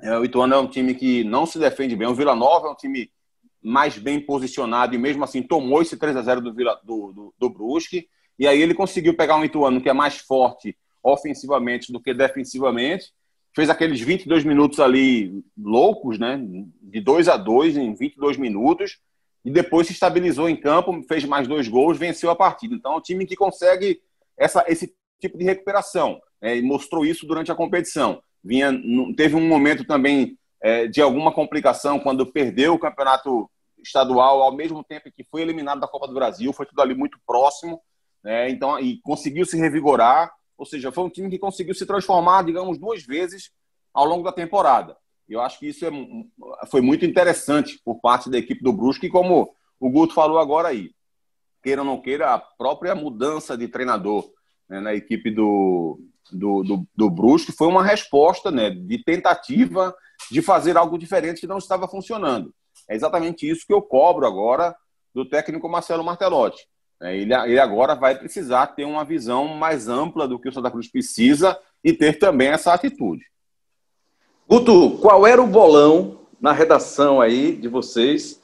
É, 0.00 0.18
o 0.18 0.24
Ituano 0.24 0.54
é 0.54 0.58
um 0.58 0.68
time 0.68 0.94
que 0.94 1.24
não 1.24 1.46
se 1.46 1.58
defende 1.58 1.96
bem, 1.96 2.06
o 2.06 2.14
Vila 2.14 2.34
Nova 2.34 2.68
é 2.68 2.70
um 2.70 2.76
time 2.76 3.10
mais 3.62 3.96
bem 3.96 4.20
posicionado 4.20 4.94
e 4.94 4.98
mesmo 4.98 5.24
assim 5.24 5.42
tomou 5.42 5.80
esse 5.80 5.96
3 5.96 6.16
a 6.16 6.22
0 6.22 6.42
do, 6.42 6.54
Vila, 6.54 6.78
do, 6.84 7.12
do, 7.12 7.34
do 7.38 7.50
Brusque, 7.50 8.08
e 8.38 8.46
aí 8.46 8.60
ele 8.60 8.74
conseguiu 8.74 9.16
pegar 9.16 9.36
um 9.36 9.44
Ituano 9.44 9.80
que 9.80 9.88
é 9.88 9.94
mais 9.94 10.18
forte 10.18 10.76
ofensivamente 11.06 11.92
do 11.92 12.00
que 12.00 12.12
defensivamente. 12.12 13.12
Fez 13.54 13.70
aqueles 13.70 14.00
22 14.00 14.44
minutos 14.44 14.80
ali 14.80 15.44
loucos, 15.56 16.18
né? 16.18 16.38
De 16.82 17.00
2 17.00 17.28
a 17.28 17.36
2 17.36 17.76
em 17.76 17.94
22 17.94 18.36
minutos. 18.36 18.98
E 19.44 19.50
depois 19.50 19.86
se 19.86 19.92
estabilizou 19.92 20.48
em 20.48 20.56
campo, 20.56 21.00
fez 21.06 21.24
mais 21.24 21.46
dois 21.46 21.68
gols, 21.68 21.96
venceu 21.96 22.28
a 22.30 22.36
partida. 22.36 22.74
Então, 22.74 22.94
é 22.94 22.96
um 22.96 23.00
time 23.00 23.24
que 23.24 23.36
consegue 23.36 24.02
essa, 24.36 24.64
esse 24.66 24.92
tipo 25.20 25.38
de 25.38 25.44
recuperação. 25.44 26.20
Né? 26.42 26.56
E 26.56 26.62
mostrou 26.62 27.06
isso 27.06 27.24
durante 27.24 27.52
a 27.52 27.54
competição. 27.54 28.20
Vinha, 28.42 28.72
teve 29.16 29.36
um 29.36 29.46
momento 29.46 29.84
também 29.84 30.36
é, 30.60 30.88
de 30.88 31.00
alguma 31.00 31.32
complicação 31.32 32.00
quando 32.00 32.26
perdeu 32.26 32.74
o 32.74 32.78
campeonato 32.78 33.48
estadual 33.78 34.42
ao 34.42 34.54
mesmo 34.54 34.82
tempo 34.82 35.12
que 35.12 35.22
foi 35.22 35.42
eliminado 35.42 35.78
da 35.78 35.88
Copa 35.88 36.08
do 36.08 36.14
Brasil. 36.14 36.52
Foi 36.52 36.66
tudo 36.66 36.82
ali 36.82 36.94
muito 36.94 37.16
próximo. 37.24 37.80
Né? 38.24 38.50
Então, 38.50 38.78
e 38.80 39.00
conseguiu 39.02 39.46
se 39.46 39.56
revigorar. 39.56 40.32
Ou 40.56 40.64
seja, 40.64 40.92
foi 40.92 41.04
um 41.04 41.10
time 41.10 41.30
que 41.30 41.38
conseguiu 41.38 41.74
se 41.74 41.86
transformar, 41.86 42.44
digamos, 42.44 42.78
duas 42.78 43.04
vezes 43.04 43.50
ao 43.92 44.06
longo 44.06 44.22
da 44.22 44.32
temporada. 44.32 44.96
Eu 45.28 45.40
acho 45.40 45.58
que 45.58 45.68
isso 45.68 45.84
é, 45.84 45.90
foi 46.70 46.80
muito 46.80 47.04
interessante 47.04 47.80
por 47.84 48.00
parte 48.00 48.30
da 48.30 48.38
equipe 48.38 48.62
do 48.62 48.72
Brusque, 48.72 49.08
como 49.08 49.54
o 49.80 49.90
Guto 49.90 50.14
falou 50.14 50.38
agora 50.38 50.68
aí. 50.68 50.92
Queira 51.62 51.82
ou 51.82 51.86
não 51.86 52.00
queira, 52.00 52.32
a 52.32 52.38
própria 52.38 52.94
mudança 52.94 53.56
de 53.56 53.66
treinador 53.66 54.30
né, 54.68 54.80
na 54.80 54.94
equipe 54.94 55.30
do, 55.30 56.00
do, 56.30 56.62
do, 56.62 56.86
do 56.94 57.10
Brusque 57.10 57.52
foi 57.52 57.66
uma 57.66 57.84
resposta 57.84 58.50
né, 58.50 58.70
de 58.70 59.02
tentativa 59.02 59.94
de 60.30 60.40
fazer 60.40 60.76
algo 60.76 60.98
diferente 60.98 61.40
que 61.40 61.46
não 61.46 61.58
estava 61.58 61.88
funcionando. 61.88 62.54
É 62.88 62.94
exatamente 62.94 63.48
isso 63.48 63.66
que 63.66 63.72
eu 63.72 63.82
cobro 63.82 64.26
agora 64.26 64.74
do 65.14 65.24
técnico 65.28 65.68
Marcelo 65.68 66.04
Martelotti. 66.04 66.68
É, 67.00 67.16
ele, 67.16 67.34
ele 67.34 67.60
agora 67.60 67.94
vai 67.94 68.14
precisar 68.16 68.68
ter 68.68 68.84
uma 68.84 69.04
visão 69.04 69.48
mais 69.48 69.88
ampla 69.88 70.26
do 70.26 70.38
que 70.38 70.48
o 70.48 70.52
Santa 70.52 70.70
Cruz 70.70 70.88
precisa 70.88 71.58
e 71.84 71.92
ter 71.92 72.18
também 72.18 72.48
essa 72.48 72.72
atitude. 72.72 73.24
Guto, 74.48 74.98
qual 74.98 75.26
era 75.26 75.42
o 75.42 75.46
bolão 75.46 76.20
na 76.40 76.52
redação 76.52 77.20
aí 77.20 77.54
de 77.54 77.68
vocês 77.68 78.40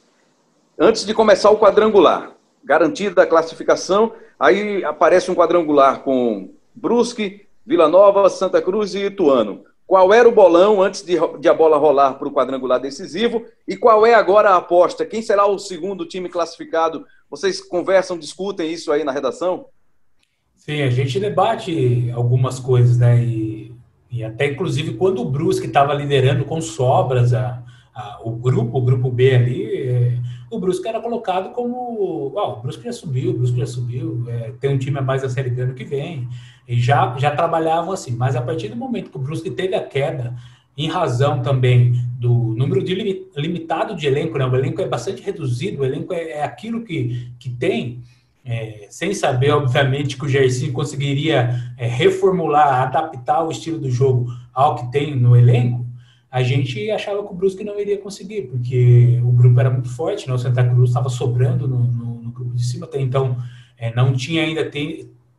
antes 0.79 1.05
de 1.07 1.15
começar 1.15 1.51
o 1.51 1.59
quadrangular? 1.59 2.33
Garantida 2.65 3.23
a 3.23 3.27
classificação, 3.27 4.13
aí 4.39 4.85
aparece 4.85 5.31
um 5.31 5.35
quadrangular 5.35 6.01
com 6.01 6.53
Brusque, 6.75 7.47
Vila 7.65 7.89
Nova, 7.89 8.29
Santa 8.29 8.61
Cruz 8.61 8.95
e 8.95 9.07
Ituano. 9.07 9.65
Qual 9.93 10.11
era 10.15 10.27
o 10.27 10.33
bolão 10.33 10.81
antes 10.81 11.03
de, 11.03 11.17
de 11.39 11.49
a 11.51 11.53
bola 11.53 11.77
rolar 11.77 12.15
para 12.15 12.27
o 12.27 12.33
quadrangular 12.33 12.81
decisivo? 12.81 13.45
E 13.69 13.77
qual 13.77 14.07
é 14.07 14.15
agora 14.15 14.49
a 14.49 14.57
aposta? 14.57 15.05
Quem 15.05 15.21
será 15.21 15.47
o 15.47 15.59
segundo 15.59 16.07
time 16.07 16.31
classificado 16.31 17.05
vocês 17.31 17.61
conversam, 17.61 18.19
discutem 18.19 18.73
isso 18.73 18.91
aí 18.91 19.05
na 19.05 19.13
redação? 19.13 19.67
Sim, 20.57 20.81
a 20.81 20.89
gente 20.89 21.21
debate 21.21 22.11
algumas 22.15 22.59
coisas, 22.59 22.97
né? 22.97 23.23
E, 23.23 23.75
e 24.11 24.25
até 24.25 24.47
inclusive 24.47 24.95
quando 24.95 25.21
o 25.21 25.31
Brusque 25.31 25.67
estava 25.67 25.93
liderando 25.93 26.47
com 26.47 26.59
sobras 26.63 27.35
a, 27.35 27.63
a, 27.95 28.19
o 28.25 28.31
grupo, 28.31 28.79
o 28.79 28.83
grupo 28.83 29.11
B 29.11 29.35
ali, 29.35 29.77
é, 29.77 30.19
o 30.51 30.59
Brusque 30.59 30.89
era 30.89 31.01
colocado 31.01 31.51
como, 31.53 32.33
oh, 32.35 32.53
o 32.53 32.61
Brusque 32.63 32.85
já 32.85 32.93
subiu, 32.95 33.33
o 33.33 33.35
Brusque 33.35 33.59
já 33.59 33.67
subiu, 33.67 34.25
é, 34.27 34.53
tem 34.59 34.71
um 34.71 34.79
time 34.79 34.99
a 34.99 35.03
mais 35.03 35.21
da 35.21 35.29
Série 35.29 35.51
B 35.51 35.61
ano 35.61 35.75
que 35.75 35.85
vem, 35.85 36.27
e 36.73 36.81
já, 36.81 37.15
já 37.19 37.31
trabalhavam 37.31 37.93
assim, 37.93 38.13
mas 38.13 38.35
a 38.35 38.41
partir 38.41 38.69
do 38.69 38.77
momento 38.77 39.11
que 39.11 39.17
o 39.19 39.21
Brusque 39.21 39.51
teve 39.51 39.75
a 39.75 39.85
queda, 39.85 40.35
em 40.75 40.89
razão 40.89 41.43
também 41.43 41.93
do 42.19 42.33
número 42.33 42.83
de 42.83 42.95
limitado 43.37 43.95
de 43.95 44.07
elenco, 44.07 44.39
né? 44.39 44.47
o 44.47 44.57
elenco 44.57 44.81
é 44.81 44.89
bastante 44.89 45.23
reduzido, 45.23 45.83
o 45.83 45.85
elenco 45.85 46.15
é, 46.15 46.31
é 46.31 46.43
aquilo 46.43 46.83
que, 46.83 47.31
que 47.39 47.51
tem, 47.51 48.01
é, 48.43 48.87
sem 48.89 49.13
saber, 49.13 49.51
obviamente, 49.51 50.17
que 50.17 50.25
o 50.25 50.29
Gerson 50.29 50.73
conseguiria 50.73 51.55
é, 51.77 51.87
reformular, 51.87 52.81
adaptar 52.81 53.45
o 53.45 53.51
estilo 53.51 53.79
do 53.79 53.91
jogo 53.91 54.33
ao 54.55 54.77
que 54.77 54.91
tem 54.91 55.15
no 55.15 55.37
elenco, 55.37 55.85
a 56.31 56.43
gente 56.43 56.91
achava 56.91 57.23
que 57.23 57.31
o 57.31 57.37
Brusque 57.37 57.63
não 57.63 57.79
iria 57.79 57.99
conseguir, 57.99 58.45
porque 58.45 59.21
o 59.23 59.31
grupo 59.31 59.61
era 59.61 59.69
muito 59.69 59.91
forte, 59.91 60.27
né? 60.27 60.33
o 60.33 60.39
Santa 60.39 60.65
Cruz 60.65 60.89
estava 60.89 61.11
sobrando 61.11 61.69
no, 61.69 61.85
no, 61.85 62.15
no, 62.23 62.31
grupo 62.31 62.55
de 62.55 62.65
cima, 62.65 62.87
até 62.87 62.99
então 62.99 63.37
é, 63.77 63.95
não 63.95 64.15
tinha 64.15 64.43
ainda 64.43 64.65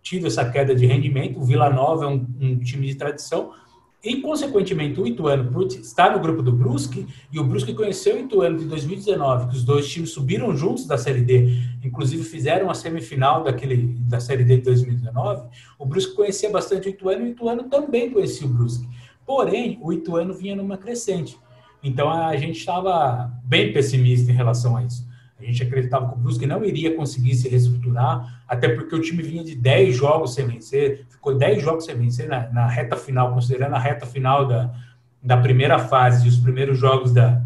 tido 0.04 0.28
essa 0.28 0.48
queda 0.48 0.76
de 0.76 0.86
rendimento, 0.86 1.40
o 1.40 1.44
Vila 1.44 1.70
Nova 1.70 2.04
é 2.04 2.08
um, 2.08 2.28
um 2.40 2.60
time 2.60 2.86
de 2.86 2.96
tradição, 2.96 3.54
e, 4.04 4.18
consequentemente, 4.18 5.00
o 5.00 5.08
Ituano 5.08 5.66
estar 5.66 6.12
no 6.12 6.20
grupo 6.20 6.44
do 6.44 6.52
Brusque, 6.52 7.08
e 7.32 7.40
o 7.40 7.44
Brusque 7.46 7.74
conheceu 7.74 8.18
o 8.18 8.20
Ituano 8.20 8.60
de 8.60 8.66
2019, 8.66 9.50
que 9.50 9.56
os 9.56 9.64
dois 9.64 9.90
times 9.90 10.10
subiram 10.10 10.54
juntos 10.58 10.86
da 10.86 10.98
Série 10.98 11.22
D, 11.22 11.58
inclusive 11.82 12.22
fizeram 12.22 12.70
a 12.70 12.74
semifinal 12.74 13.46
daquele, 13.46 13.96
da 14.02 14.20
Série 14.20 14.44
D 14.44 14.58
de 14.58 14.64
2019, 14.64 15.48
o 15.80 15.86
Brusque 15.86 16.16
conhecia 16.16 16.50
bastante 16.50 16.90
o 16.90 16.92
Ituano, 16.92 17.26
e 17.26 17.30
o 17.30 17.32
Ituano 17.32 17.64
também 17.70 18.12
conhecia 18.12 18.46
o 18.46 18.50
Brusque. 18.50 18.86
Porém, 19.26 19.80
o 19.82 19.94
Ituano 19.94 20.34
vinha 20.34 20.54
numa 20.54 20.78
crescente. 20.78 21.38
Então, 21.82 22.10
a 22.10 22.36
gente 22.36 22.60
estava 22.60 23.32
bem 23.46 23.72
pessimista 23.72 24.30
em 24.30 24.36
relação 24.36 24.76
a 24.76 24.84
isso. 24.84 25.08
A 25.44 25.48
gente 25.48 25.64
acreditava 25.64 26.08
que 26.08 26.14
o 26.14 26.18
Brusque 26.18 26.46
não 26.46 26.64
iria 26.64 26.96
conseguir 26.96 27.36
se 27.36 27.50
reestruturar, 27.50 28.44
até 28.48 28.70
porque 28.70 28.96
o 28.96 29.02
time 29.02 29.22
vinha 29.22 29.44
de 29.44 29.56
10 29.56 29.96
jogos 29.96 30.34
sem 30.34 30.48
vencer, 30.48 31.06
ficou 31.10 31.36
10 31.38 31.62
jogos 31.62 31.86
sem 31.86 31.96
vencer 31.96 32.28
na, 32.28 32.50
na 32.50 32.68
reta 32.68 32.96
final, 32.96 33.34
considerando 33.34 33.76
a 33.76 33.80
reta 33.80 34.06
final 34.06 34.48
da, 34.48 34.74
da 35.22 35.38
primeira 35.38 35.78
fase 35.80 36.26
e 36.26 36.30
os 36.30 36.38
primeiros 36.38 36.78
jogos 36.78 37.14
da, 37.14 37.42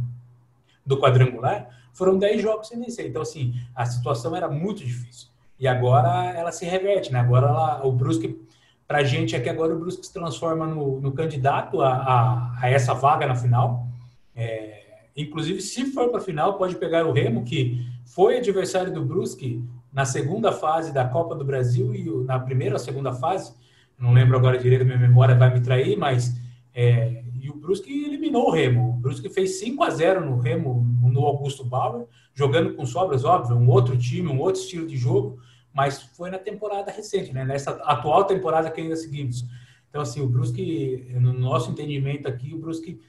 do 0.86 1.00
quadrangular, 1.00 1.70
foram 1.94 2.18
10 2.18 2.42
jogos 2.42 2.68
sem 2.68 2.80
vencer. 2.80 3.08
Então, 3.08 3.22
assim, 3.22 3.56
a 3.76 3.86
situação 3.86 4.36
era 4.36 4.48
muito 4.48 4.86
difícil. 4.86 5.30
E 5.60 5.68
agora 5.68 6.32
ela 6.38 6.52
se 6.52 6.66
reverte, 6.66 7.12
né? 7.12 7.20
Agora 7.20 7.48
ela, 7.48 7.86
o 7.86 7.92
Brusque, 7.92 8.40
para 8.88 9.00
a 9.00 9.04
gente 9.04 9.36
aqui, 9.36 9.50
agora 9.50 9.76
o 9.76 9.80
Brusque 9.80 10.06
se 10.06 10.14
transforma 10.14 10.68
no, 10.68 11.02
no 11.02 11.12
candidato 11.12 11.82
a, 11.82 11.90
a, 11.90 12.60
a, 12.62 12.70
essa 12.70 12.94
vaga 12.94 13.26
na 13.26 13.36
final. 13.36 13.88
É, 14.36 14.77
Inclusive, 15.18 15.60
se 15.62 15.86
for 15.88 16.10
para 16.10 16.20
a 16.20 16.24
final, 16.24 16.60
pode 16.60 16.76
pegar 16.76 17.08
o 17.08 17.12
Remo, 17.12 17.44
que 17.44 17.84
foi 18.06 18.38
adversário 18.38 18.94
do 18.94 19.04
Brusque 19.04 19.64
na 19.92 20.06
segunda 20.06 20.52
fase 20.52 20.94
da 20.94 21.06
Copa 21.06 21.34
do 21.34 21.44
Brasil 21.44 21.96
e 21.96 22.04
na 22.24 22.40
primeira 22.40 22.76
ou 22.76 22.80
segunda 22.80 23.12
fase. 23.12 23.52
Não 23.98 24.14
lembro 24.14 24.38
agora 24.38 24.60
direito, 24.60 24.86
minha 24.86 25.00
memória 25.00 25.34
vai 25.34 25.52
me 25.52 25.60
trair, 25.60 25.98
mas 25.98 26.40
é, 26.72 27.24
e 27.42 27.50
o 27.50 27.56
Brusque 27.56 28.06
eliminou 28.06 28.50
o 28.50 28.52
Remo. 28.52 28.90
O 28.90 28.94
Brusque 28.94 29.28
fez 29.30 29.60
5 29.60 29.84
a 29.84 29.90
0 29.90 30.24
no 30.24 30.38
Remo, 30.38 30.86
no 31.02 31.26
Augusto 31.26 31.66
Bauer, 31.66 32.06
jogando 32.36 32.76
com 32.76 32.86
sobras, 32.86 33.26
óbvio, 33.26 33.56
um 33.56 33.68
outro 33.70 33.98
time, 33.98 34.28
um 34.28 34.40
outro 34.40 34.62
estilo 34.62 34.86
de 34.86 34.96
jogo, 34.96 35.40
mas 35.74 36.00
foi 36.16 36.30
na 36.30 36.38
temporada 36.38 36.92
recente, 36.92 37.34
né? 37.34 37.44
nessa 37.44 37.72
atual 37.72 38.26
temporada 38.26 38.70
que 38.70 38.82
ainda 38.82 38.96
seguimos. 38.96 39.44
Então, 39.90 40.02
assim, 40.02 40.22
o 40.22 40.28
Brusque, 40.28 41.08
no 41.20 41.34
nosso 41.34 41.72
entendimento 41.72 42.28
aqui, 42.28 42.54
o 42.54 42.60
Brusque 42.60 43.00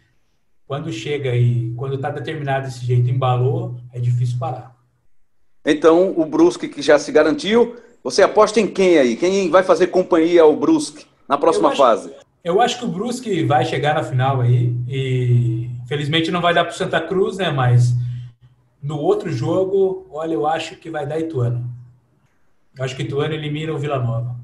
quando 0.68 0.92
chega 0.92 1.34
e 1.34 1.72
quando 1.74 1.94
está 1.94 2.10
determinado 2.10 2.66
desse 2.66 2.84
jeito, 2.84 3.08
embalou, 3.08 3.80
é 3.90 3.98
difícil 3.98 4.38
parar. 4.38 4.76
Então, 5.64 6.12
o 6.14 6.26
Brusque 6.26 6.68
que 6.68 6.82
já 6.82 6.98
se 6.98 7.10
garantiu, 7.10 7.76
você 8.04 8.22
aposta 8.22 8.60
em 8.60 8.66
quem 8.66 8.98
aí? 8.98 9.16
Quem 9.16 9.48
vai 9.48 9.62
fazer 9.62 9.86
companhia 9.86 10.42
ao 10.42 10.54
Brusque 10.54 11.06
na 11.26 11.38
próxima 11.38 11.68
eu 11.68 11.72
acho, 11.72 11.82
fase? 11.82 12.12
Eu 12.44 12.60
acho 12.60 12.78
que 12.78 12.84
o 12.84 12.88
Brusque 12.88 13.42
vai 13.44 13.64
chegar 13.64 13.94
na 13.94 14.02
final 14.04 14.42
aí 14.42 14.76
e 14.86 15.70
infelizmente 15.82 16.30
não 16.30 16.42
vai 16.42 16.52
dar 16.52 16.64
para 16.64 16.74
o 16.74 16.76
Santa 16.76 17.00
Cruz, 17.00 17.38
né? 17.38 17.50
Mas 17.50 17.94
no 18.82 18.98
outro 18.98 19.32
jogo, 19.32 20.06
olha, 20.10 20.34
eu 20.34 20.46
acho 20.46 20.76
que 20.76 20.90
vai 20.90 21.06
dar 21.06 21.18
Ituano. 21.18 21.64
Eu 22.76 22.84
acho 22.84 22.94
que 22.94 23.02
Ituano 23.02 23.32
elimina 23.32 23.72
o 23.72 23.78
Vila 23.78 23.98
Nova. 23.98 24.36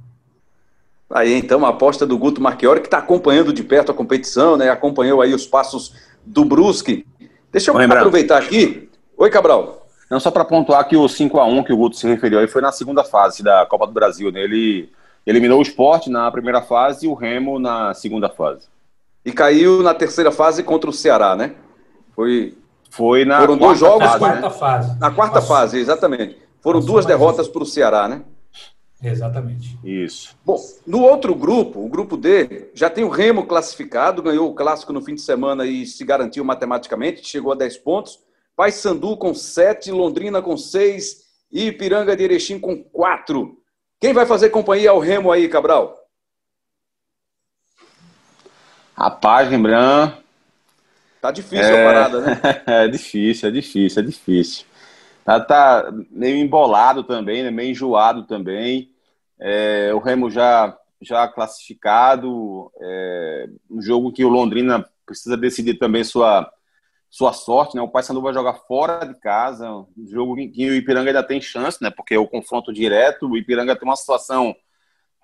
Aí 1.10 1.34
então 1.34 1.64
a 1.66 1.68
aposta 1.68 2.06
do 2.06 2.18
Guto 2.18 2.40
Marchiori, 2.40 2.80
que 2.80 2.87
está 2.87 2.98
acompanhando 2.98 3.52
de 3.52 3.62
perto 3.62 3.92
a 3.92 3.94
competição, 3.94 4.56
né? 4.56 4.70
Acompanhou 4.70 5.20
aí 5.20 5.34
os 5.34 5.46
passos 5.46 5.94
do 6.24 6.44
Brusque. 6.44 7.06
Deixa 7.52 7.70
eu 7.70 7.78
aproveitar 7.78 8.38
aqui. 8.38 8.88
Oi, 9.16 9.30
Cabral. 9.30 9.87
Não, 10.10 10.20
só 10.20 10.30
para 10.30 10.44
pontuar 10.44 10.87
que 10.87 10.96
o 10.96 11.08
5 11.08 11.38
a 11.38 11.44
1 11.44 11.64
que 11.64 11.72
o 11.72 11.76
Guto 11.76 11.96
se 11.96 12.06
referiu 12.06 12.38
aí 12.38 12.46
foi 12.46 12.60
na 12.60 12.72
segunda 12.72 13.02
fase 13.04 13.42
da 13.42 13.64
Copa 13.66 13.87
do 13.87 13.92
Brasil. 13.92 14.30
Né? 14.30 14.40
Ele 14.40 14.90
eliminou 15.26 15.58
o 15.58 15.62
esporte 15.62 16.10
na 16.10 16.30
primeira 16.30 16.60
fase 16.62 17.06
e 17.06 17.08
o 17.08 17.14
Remo 17.14 17.58
na 17.58 17.94
segunda 17.94 18.28
fase. 18.28 18.66
E 19.24 19.32
caiu 19.32 19.82
na 19.82 19.94
terceira 19.94 20.30
fase 20.30 20.62
contra 20.62 20.90
o 20.90 20.92
Ceará, 20.92 21.34
né? 21.34 21.54
Foi. 22.14 22.56
Foi 22.90 23.24
na 23.24 23.40
Foram 23.40 23.56
dois 23.56 23.78
jogos. 23.78 24.06
Na 24.06 24.18
quarta 24.18 24.50
fase. 24.50 25.00
Na 25.00 25.10
quarta 25.10 25.34
Nossa. 25.37 25.48
fase, 25.48 25.78
exatamente. 25.80 26.38
Foram 26.60 26.78
Nossa, 26.78 26.92
duas 26.92 27.06
derrotas 27.06 27.48
para 27.48 27.62
o 27.62 27.66
Ceará, 27.66 28.06
né? 28.06 28.22
Exatamente. 29.04 29.78
Isso. 29.84 30.36
Bom, 30.44 30.58
no 30.86 31.02
outro 31.02 31.34
grupo, 31.34 31.84
o 31.84 31.88
grupo 31.88 32.16
D, 32.16 32.70
já 32.74 32.88
tem 32.88 33.04
o 33.04 33.08
Remo 33.08 33.46
classificado, 33.46 34.22
ganhou 34.22 34.50
o 34.50 34.54
clássico 34.54 34.92
no 34.92 35.02
fim 35.02 35.14
de 35.14 35.20
semana 35.20 35.66
e 35.66 35.84
se 35.86 36.04
garantiu 36.04 36.44
matematicamente, 36.44 37.26
chegou 37.26 37.52
a 37.52 37.56
10 37.56 37.76
pontos. 37.78 38.18
Paysandu 38.56 39.16
com 39.16 39.34
7, 39.34 39.90
Londrina 39.90 40.40
com 40.40 40.56
6 40.56 41.24
e 41.52 41.66
Ipiranga 41.66 42.16
de 42.16 42.24
Erechim 42.24 42.58
com 42.58 42.82
4. 42.82 43.56
Quem 44.00 44.12
vai 44.12 44.26
fazer 44.26 44.50
companhia 44.50 44.90
ao 44.90 44.98
Remo 44.98 45.30
aí, 45.30 45.48
Cabral? 45.48 45.96
Rapaz, 48.96 49.48
Rembrandt. 49.48 50.22
Tá 51.20 51.30
difícil 51.30 51.74
é... 51.74 51.82
a 51.82 51.86
parada, 51.86 52.20
né? 52.20 52.40
é 52.84 52.88
difícil, 52.88 53.48
é 53.48 53.52
difícil, 53.52 54.02
é 54.02 54.06
difícil. 54.06 54.66
Tá, 55.24 55.40
tá 55.40 55.92
meio 56.10 56.36
embolado 56.36 57.02
também, 57.02 57.42
né? 57.42 57.50
meio 57.50 57.70
enjoado 57.70 58.24
também. 58.24 58.93
É, 59.40 59.92
o 59.94 59.98
Remo 59.98 60.30
já, 60.30 60.76
já 61.00 61.28
classificado. 61.28 62.70
É, 62.80 63.46
um 63.70 63.80
jogo 63.80 64.12
que 64.12 64.24
o 64.24 64.28
Londrina 64.28 64.84
precisa 65.04 65.36
decidir 65.36 65.74
também 65.74 66.04
sua, 66.04 66.50
sua 67.10 67.32
sorte, 67.32 67.76
né? 67.76 67.82
O 67.82 67.88
Paysandu 67.88 68.20
vai 68.20 68.32
jogar 68.32 68.54
fora 68.54 69.04
de 69.04 69.14
casa, 69.14 69.70
um 69.70 69.86
jogo 70.08 70.34
que 70.36 70.68
o 70.68 70.74
Ipiranga 70.74 71.10
ainda 71.10 71.22
tem 71.22 71.40
chance, 71.40 71.82
né? 71.82 71.90
Porque 71.90 72.14
é 72.14 72.18
o 72.18 72.26
confronto 72.26 72.72
direto, 72.72 73.28
o 73.28 73.36
Ipiranga 73.36 73.76
tem 73.76 73.88
uma 73.88 73.96
situação 73.96 74.54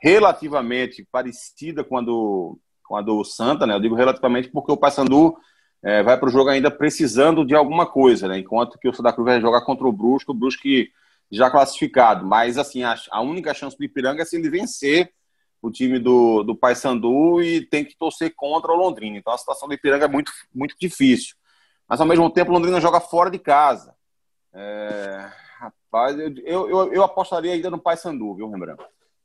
relativamente 0.02 1.06
parecida 1.10 1.84
com 1.84 1.98
a 1.98 2.00
do, 2.00 2.58
com 2.84 2.96
a 2.96 3.02
do 3.02 3.24
Santa, 3.24 3.66
né? 3.66 3.74
Eu 3.74 3.80
digo 3.80 3.94
relativamente 3.94 4.48
porque 4.48 4.72
o 4.72 4.76
Paysandu 4.76 5.36
é, 5.82 6.02
vai 6.02 6.18
para 6.18 6.28
o 6.28 6.32
jogo 6.32 6.50
ainda 6.50 6.70
precisando 6.70 7.44
de 7.44 7.54
alguma 7.54 7.86
coisa, 7.86 8.28
né? 8.28 8.38
Enquanto 8.38 8.78
que 8.78 8.88
o 8.88 8.94
Santa 8.94 9.12
Cruz 9.12 9.26
vai 9.26 9.40
jogar 9.40 9.62
contra 9.62 9.86
o 9.86 9.92
Brusco, 9.92 10.32
o 10.32 10.34
Brusque 10.34 10.90
já 11.30 11.50
classificado. 11.50 12.26
Mas, 12.26 12.58
assim, 12.58 12.82
a, 12.82 12.94
a 13.10 13.20
única 13.20 13.54
chance 13.54 13.76
do 13.76 13.84
Ipiranga 13.84 14.22
é 14.22 14.24
se 14.24 14.36
ele 14.36 14.50
vencer 14.50 15.12
o 15.62 15.70
time 15.70 15.98
do, 15.98 16.42
do 16.42 16.56
Paysandu 16.56 17.42
e 17.42 17.66
tem 17.66 17.84
que 17.84 17.96
torcer 17.96 18.34
contra 18.34 18.72
o 18.72 18.76
Londrina. 18.76 19.18
Então 19.18 19.32
a 19.32 19.38
situação 19.38 19.68
do 19.68 19.74
Ipiranga 19.74 20.06
é 20.06 20.08
muito, 20.08 20.32
muito 20.54 20.74
difícil 20.80 21.36
mas 21.90 22.00
ao 22.00 22.06
mesmo 22.06 22.30
tempo 22.30 22.52
Londrina 22.52 22.80
joga 22.80 23.00
fora 23.00 23.28
de 23.28 23.38
casa. 23.40 23.96
É, 24.54 25.28
rapaz, 25.58 26.16
eu, 26.16 26.70
eu, 26.70 26.92
eu, 26.92 27.02
apostaria 27.02 27.52
ainda 27.52 27.68
no 27.68 27.80
Paysandu, 27.80 28.36
viu, 28.36 28.48
Rembrandt? 28.48 28.80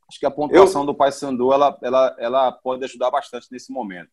Acho 0.10 0.20
que 0.20 0.26
a 0.26 0.32
pontuação 0.32 0.82
eu... 0.82 0.88
do 0.88 0.96
Paysandu 0.96 1.54
ela, 1.54 1.78
ela, 1.84 2.16
ela 2.18 2.52
pode 2.52 2.84
ajudar 2.84 3.12
bastante 3.12 3.48
nesse 3.52 3.72
momento. 3.72 4.10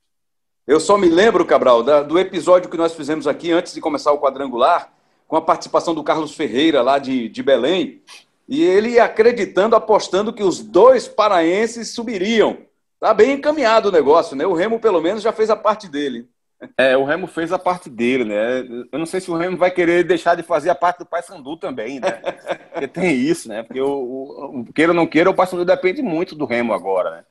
Eu 0.67 0.79
só 0.79 0.99
me 0.99 1.09
lembro, 1.09 1.47
Cabral, 1.47 1.83
da, 1.83 2.03
do 2.03 2.19
episódio 2.19 2.71
que 2.71 2.77
nós 2.77 2.95
fizemos 2.95 3.27
aqui 3.27 3.51
antes 3.51 3.73
de 3.73 3.81
começar 3.81 4.13
o 4.13 4.21
quadrangular, 4.21 4.93
com 5.33 5.39
a 5.39 5.41
participação 5.41 5.95
do 5.95 6.05
Carlos 6.05 6.35
Ferreira, 6.35 6.83
lá 6.83 6.99
de, 6.99 7.27
de 7.27 7.43
Belém, 7.43 8.03
e 8.47 8.63
ele 8.63 9.01
acreditando, 9.01 9.75
apostando 9.75 10.31
que 10.31 10.43
os 10.43 10.61
dois 10.61 11.09
paraenses 11.09 11.95
subiriam. 11.95 12.59
Tá 13.01 13.15
bem 13.15 13.33
encaminhado 13.33 13.89
o 13.89 13.93
negócio, 13.93 14.37
né? 14.37 14.45
O 14.45 14.53
Remo, 14.53 14.79
pelo 14.79 15.01
menos, 15.01 15.23
já 15.23 15.33
fez 15.33 15.49
a 15.49 15.57
parte 15.57 15.89
dele. 15.89 16.29
É, 16.77 16.99
o 16.99 17.05
Remo 17.05 17.27
fez 17.27 17.51
a 17.51 17.59
parte 17.59 17.89
dele, 17.89 18.27
né? 18.27 18.59
Eu 18.93 18.99
não 18.99 19.07
sei 19.07 19.23
se 19.23 19.31
o 19.31 19.35
Remo 19.35 19.57
vai 19.57 19.71
querer 19.71 20.05
deixar 20.05 20.35
de 20.35 20.43
fazer 20.43 20.69
a 20.69 20.75
parte 20.75 20.99
do 20.99 21.07
Paysandu 21.07 21.57
também, 21.57 21.99
né? 21.99 22.11
Porque 22.71 22.87
tem 22.87 23.17
isso, 23.17 23.49
né? 23.49 23.63
Porque 23.63 23.81
o, 23.81 24.61
o 24.61 24.73
queira 24.75 24.93
ou 24.93 24.97
não 24.97 25.07
queira, 25.07 25.31
o 25.31 25.35
Paysandu 25.35 25.65
depende 25.65 26.03
muito 26.03 26.35
do 26.35 26.45
Remo 26.45 26.75
agora, 26.75 27.11
né? 27.11 27.25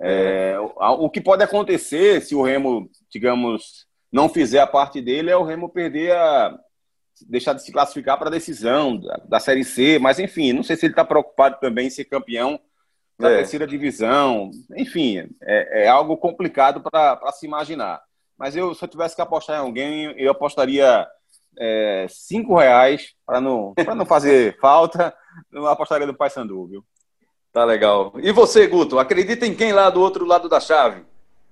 É, 0.00 0.58
o, 0.58 1.04
o 1.04 1.08
que 1.08 1.20
pode 1.20 1.44
acontecer 1.44 2.20
se 2.20 2.34
o 2.34 2.42
Remo, 2.42 2.90
digamos, 3.08 3.86
não 4.10 4.28
fizer 4.28 4.58
a 4.58 4.66
parte 4.66 5.00
dele 5.00 5.30
é 5.30 5.36
o 5.36 5.44
Remo 5.44 5.68
perder 5.68 6.16
a 6.16 6.58
deixar 7.28 7.52
de 7.52 7.62
se 7.62 7.72
classificar 7.72 8.18
para 8.18 8.28
a 8.28 8.32
decisão 8.32 8.96
da, 8.96 9.20
da, 9.28 9.40
Série 9.40 9.64
C, 9.64 9.98
mas 9.98 10.18
enfim, 10.18 10.52
não 10.52 10.62
sei 10.62 10.76
se 10.76 10.86
ele 10.86 10.92
está 10.92 11.04
preocupado 11.04 11.58
também 11.60 11.86
em 11.86 11.90
ser 11.90 12.04
campeão 12.04 12.58
da 13.18 13.30
é. 13.30 13.36
terceira 13.38 13.66
divisão, 13.66 14.50
enfim, 14.76 15.28
é, 15.42 15.84
é 15.84 15.88
algo 15.88 16.16
complicado 16.16 16.80
para 16.80 17.32
se 17.32 17.46
imaginar. 17.46 18.00
Mas 18.36 18.56
eu, 18.56 18.74
se 18.74 18.84
eu 18.84 18.88
tivesse 18.88 19.14
que 19.14 19.22
apostar 19.22 19.56
em 19.56 19.60
alguém, 19.60 20.12
eu 20.18 20.32
apostaria 20.32 21.06
é, 21.56 22.06
cinco 22.08 22.56
reais 22.58 23.14
para 23.24 23.40
não, 23.40 23.72
não 23.96 24.04
fazer 24.04 24.56
falta. 24.60 25.14
Eu 25.52 25.66
apostaria 25.68 26.06
do 26.06 26.14
Paysandu, 26.14 26.66
viu? 26.66 26.84
Tá 27.52 27.64
legal. 27.64 28.12
E 28.16 28.32
você, 28.32 28.66
Guto? 28.66 28.98
Acredita 28.98 29.46
em 29.46 29.54
quem 29.54 29.72
lá 29.72 29.88
do 29.88 30.00
outro 30.00 30.26
lado 30.26 30.48
da 30.48 30.58
chave? 30.58 31.04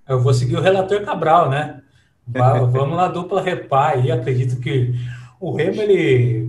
Eu 0.08 0.20
vou 0.20 0.34
seguir 0.34 0.56
o 0.56 0.60
relator 0.60 1.04
Cabral, 1.04 1.48
né? 1.48 1.80
Vamos 2.26 2.96
na 2.96 3.06
dupla 3.06 3.40
repar 3.40 3.92
aí. 3.92 4.10
Acredito 4.10 4.60
que 4.60 4.92
o 5.42 5.56
Remo, 5.56 5.82
ele, 5.82 6.48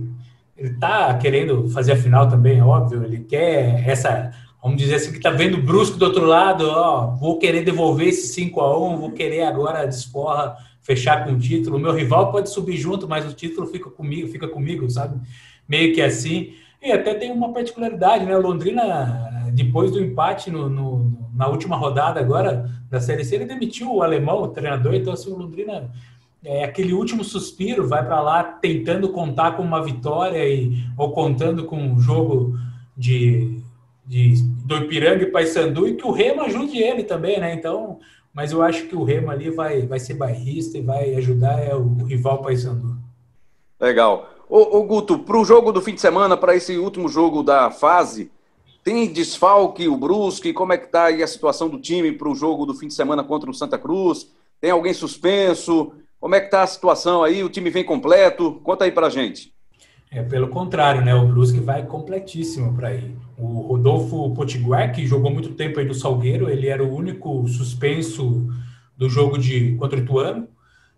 ele 0.56 0.74
tá 0.78 1.12
querendo 1.18 1.68
fazer 1.68 1.92
a 1.92 1.96
final 1.96 2.28
também, 2.28 2.62
óbvio. 2.62 3.02
Ele 3.04 3.18
quer 3.18 3.88
essa 3.88 4.32
vamos 4.62 4.78
dizer 4.78 4.94
assim, 4.94 5.10
que 5.10 5.18
está 5.18 5.28
vendo 5.28 5.58
brusco 5.58 5.98
do 5.98 6.06
outro 6.06 6.24
lado, 6.24 6.66
ó, 6.66 7.08
vou 7.16 7.38
querer 7.38 7.62
devolver 7.62 8.08
esse 8.08 8.28
5 8.28 8.58
a 8.62 8.78
1 8.78 8.96
vou 8.96 9.10
querer 9.10 9.42
agora 9.42 9.84
desporra, 9.84 10.56
fechar 10.80 11.22
com 11.22 11.32
o 11.32 11.38
título. 11.38 11.78
Meu 11.78 11.92
rival 11.92 12.32
pode 12.32 12.48
subir 12.48 12.78
junto, 12.78 13.06
mas 13.06 13.30
o 13.30 13.34
título 13.34 13.66
fica 13.66 13.90
comigo, 13.90 14.26
fica 14.28 14.48
comigo, 14.48 14.88
sabe? 14.88 15.20
Meio 15.68 15.94
que 15.94 16.00
assim. 16.00 16.54
E 16.82 16.90
até 16.90 17.12
tem 17.12 17.30
uma 17.30 17.52
particularidade, 17.52 18.24
né? 18.24 18.34
O 18.34 18.40
Londrina, 18.40 19.50
depois 19.52 19.90
do 19.90 20.02
empate 20.02 20.50
no, 20.50 20.70
no, 20.70 21.28
na 21.34 21.46
última 21.46 21.76
rodada 21.76 22.18
agora 22.18 22.70
da 22.90 23.00
Série 23.00 23.24
C, 23.24 23.34
ele 23.34 23.44
demitiu 23.44 23.94
o 23.94 24.02
alemão, 24.02 24.42
o 24.42 24.48
treinador, 24.48 24.94
então 24.94 25.12
assim, 25.12 25.30
o 25.30 25.36
Londrina 25.36 25.90
é 26.44 26.64
aquele 26.64 26.92
último 26.92 27.24
suspiro, 27.24 27.88
vai 27.88 28.04
para 28.04 28.20
lá 28.20 28.42
tentando 28.42 29.08
contar 29.08 29.56
com 29.56 29.62
uma 29.62 29.82
vitória 29.82 30.46
e, 30.46 30.76
ou 30.96 31.12
contando 31.12 31.64
com 31.64 31.76
um 31.76 31.98
jogo 31.98 32.58
de 32.96 33.62
de, 34.06 34.34
do 34.64 34.76
Ipiranga 34.76 35.22
e 35.22 35.30
Paysandu 35.30 35.88
e 35.88 35.94
que 35.94 36.06
o 36.06 36.10
Remo 36.10 36.42
ajude 36.42 36.78
ele 36.78 37.04
também, 37.04 37.40
né? 37.40 37.54
Então, 37.54 37.98
mas 38.32 38.52
eu 38.52 38.62
acho 38.62 38.86
que 38.86 38.96
o 38.96 39.04
Remo 39.04 39.30
ali 39.30 39.50
vai, 39.50 39.86
vai 39.86 39.98
ser 39.98 40.14
bairrista 40.14 40.76
e 40.76 40.82
vai 40.82 41.14
ajudar 41.14 41.58
é, 41.60 41.74
o, 41.74 41.82
o 41.82 42.04
rival 42.04 42.42
Paysandu. 42.42 42.96
Legal. 43.80 44.30
Ô, 44.48 44.78
ô 44.78 44.84
Guto, 44.84 45.18
para 45.20 45.38
o 45.38 45.44
jogo 45.44 45.72
do 45.72 45.80
fim 45.80 45.94
de 45.94 46.00
semana, 46.00 46.36
para 46.36 46.54
esse 46.54 46.76
último 46.76 47.08
jogo 47.08 47.42
da 47.42 47.70
fase, 47.70 48.30
tem 48.82 49.10
desfalque 49.10 49.88
o 49.88 49.96
Brusque? 49.96 50.52
Como 50.52 50.72
é 50.72 50.78
que 50.78 50.86
está 50.86 51.04
aí 51.04 51.22
a 51.22 51.26
situação 51.26 51.68
do 51.68 51.80
time 51.80 52.12
para 52.12 52.28
o 52.28 52.34
jogo 52.34 52.66
do 52.66 52.74
fim 52.74 52.88
de 52.88 52.94
semana 52.94 53.24
contra 53.24 53.50
o 53.50 53.54
Santa 53.54 53.78
Cruz? 53.78 54.30
Tem 54.60 54.70
alguém 54.70 54.92
suspenso? 54.92 55.92
Como 56.24 56.34
é 56.34 56.40
que 56.40 56.46
está 56.46 56.62
a 56.62 56.66
situação 56.66 57.22
aí? 57.22 57.44
O 57.44 57.50
time 57.50 57.68
vem 57.68 57.84
completo? 57.84 58.58
Conta 58.64 58.86
aí 58.86 58.90
para 58.90 59.10
gente. 59.10 59.52
É 60.10 60.22
pelo 60.22 60.48
contrário, 60.48 61.04
né? 61.04 61.14
O 61.14 61.28
Brusque 61.28 61.60
vai 61.60 61.84
completíssimo 61.84 62.74
para 62.74 62.94
ir. 62.94 63.14
O 63.36 63.60
Rodolfo 63.60 64.32
Potiguar, 64.32 64.90
que 64.90 65.06
jogou 65.06 65.30
muito 65.30 65.50
tempo 65.50 65.78
aí 65.78 65.84
no 65.84 65.92
Salgueiro, 65.92 66.48
ele 66.48 66.66
era 66.66 66.82
o 66.82 66.90
único 66.90 67.46
suspenso 67.46 68.48
do 68.96 69.06
jogo 69.06 69.36
de 69.36 69.76
contra 69.76 70.00
o 70.00 70.02
Ituano. 70.02 70.48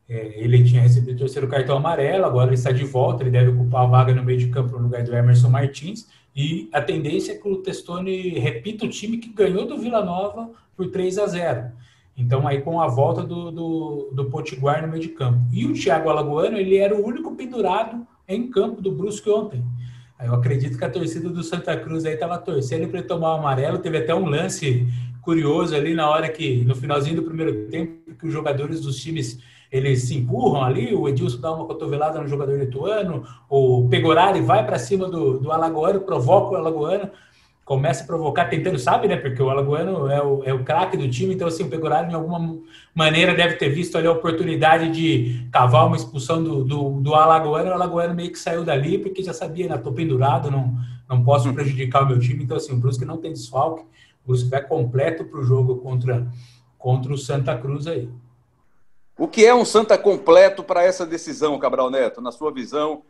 É, 0.09 0.41
ele 0.41 0.63
tinha 0.63 0.83
recebido 0.83 1.17
o 1.17 1.19
terceiro 1.19 1.49
cartão 1.49 1.77
amarelo, 1.77 2.25
agora 2.25 2.47
ele 2.47 2.55
está 2.55 2.71
de 2.71 2.85
volta, 2.85 3.25
ele 3.25 3.33
deve 3.33 3.51
ocupar 3.51 3.83
a 3.83 3.87
vaga 3.87 4.15
no 4.15 4.23
meio 4.23 4.39
de 4.39 4.47
campo 4.47 4.77
no 4.77 4.85
lugar 4.85 5.03
do 5.03 5.13
Emerson 5.13 5.49
Martins. 5.49 6.07
E 6.37 6.69
a 6.73 6.81
tendência 6.81 7.33
é 7.33 7.35
que 7.35 7.49
o 7.49 7.57
Testoni 7.57 8.39
repita 8.39 8.87
o 8.87 8.89
time 8.89 9.19
que 9.19 9.33
ganhou 9.33 9.67
do 9.67 9.77
Vila 9.77 10.05
Nova 10.05 10.53
por 10.77 10.89
3 10.89 11.19
a 11.19 11.27
0. 11.27 11.73
Então, 12.17 12.49
aí 12.49 12.63
com 12.63 12.81
a 12.81 12.89
volta 12.89 13.23
do, 13.23 13.51
do, 13.51 14.11
do 14.13 14.25
Potiguar 14.27 14.83
no 14.83 14.89
meio 14.89 15.03
de 15.03 15.09
campo. 15.09 15.39
E 15.53 15.67
o 15.67 15.75
Thiago 15.75 16.09
Alagoano, 16.09 16.57
ele 16.57 16.77
era 16.77 16.95
o 16.95 17.07
único 17.07 17.35
pendurado 17.35 18.07
em 18.27 18.51
campo 18.51 18.81
do 18.81 18.91
Brusque 18.91 19.29
ontem. 19.29 19.63
Eu 20.19 20.35
acredito 20.35 20.79
que 20.79 20.85
a 20.85 20.91
torcida 20.91 21.29
do 21.29 21.43
Santa 21.43 21.77
Cruz 21.77 22.07
aí 22.07 22.15
estava 22.15 22.39
torcendo 22.39 22.89
para 22.89 23.01
ele 23.01 23.09
tomar 23.09 23.35
o 23.35 23.39
amarelo. 23.39 23.79
Teve 23.79 23.99
até 23.99 24.15
um 24.15 24.27
lance 24.27 24.87
curioso 25.21 25.75
ali 25.75 25.95
na 25.95 26.09
hora 26.09 26.29
que, 26.29 26.65
no 26.65 26.75
finalzinho 26.75 27.17
do 27.17 27.23
primeiro 27.23 27.69
tempo, 27.69 28.15
que 28.15 28.27
os 28.27 28.33
jogadores 28.33 28.81
dos 28.81 28.97
times 28.97 29.39
eles 29.71 30.03
se 30.05 30.17
empurram 30.17 30.63
ali, 30.63 30.95
o 30.95 31.09
Edilson 31.09 31.41
dá 31.41 31.53
uma 31.53 31.67
cotovelada 31.67 32.21
no 32.21 32.29
jogador 32.29 32.57
lituano, 32.57 33.25
o 33.49 33.89
Pegorari 33.91 34.41
vai 34.41 34.65
para 34.65 34.79
cima 34.79 35.09
do, 35.09 35.39
do 35.39 35.51
Alagoano, 35.51 36.01
provoca 36.01 36.53
o 36.53 36.57
Alagoano, 36.57 37.11
começa 37.67 38.05
a 38.05 38.07
provocar, 38.07 38.45
tentando, 38.45 38.79
sabe, 38.79 39.09
né? 39.09 39.17
Porque 39.17 39.43
o 39.43 39.51
Alagoano 39.51 40.09
é 40.09 40.23
o, 40.23 40.45
é 40.45 40.55
o 40.55 40.63
craque 40.63 40.97
do 40.97 41.11
time, 41.11 41.35
então 41.35 41.49
assim, 41.49 41.65
o 41.65 41.69
Pegorari, 41.69 42.09
de 42.09 42.15
alguma 42.15 42.61
maneira, 42.95 43.35
deve 43.35 43.57
ter 43.57 43.69
visto 43.69 43.99
ali 43.99 44.07
a 44.07 44.13
oportunidade 44.13 44.89
de 44.93 45.49
cavar 45.51 45.85
uma 45.85 45.97
expulsão 45.97 46.43
do, 46.43 46.63
do, 46.63 47.01
do 47.01 47.13
Alagoano, 47.13 47.71
o 47.71 47.73
Alagoano 47.75 48.15
meio 48.15 48.31
que 48.31 48.39
saiu 48.39 48.65
dali, 48.65 48.99
porque 48.99 49.21
já 49.21 49.33
sabia, 49.33 49.69
né? 49.69 49.77
Tô 49.77 49.91
pendurado, 49.91 50.49
não, 50.49 50.77
não 51.09 51.25
posso 51.25 51.53
prejudicar 51.53 52.05
o 52.05 52.07
meu 52.07 52.21
time, 52.21 52.45
então 52.45 52.57
assim, 52.57 52.73
o 52.73 52.77
Brusque 52.77 53.05
não 53.05 53.17
tem 53.17 53.33
desfalque, 53.33 53.83
o 54.25 54.29
Brusque 54.29 54.49
vai 54.49 54.63
completo 54.63 55.25
para 55.25 55.41
o 55.41 55.43
jogo 55.43 55.79
contra, 55.79 56.25
contra 56.79 57.13
o 57.13 57.19
Santa 57.19 57.59
Cruz 57.59 57.89
aí. 57.89 58.09
O 59.19 59.27
que 59.27 59.45
é 59.45 59.53
um 59.53 59.65
Santa 59.65 59.99
completo 59.99 60.63
para 60.63 60.85
essa 60.85 61.05
decisão, 61.05 61.59
Cabral 61.59 61.91
Neto, 61.91 62.21
na 62.21 62.31
sua 62.31 62.53
visão? 62.53 63.03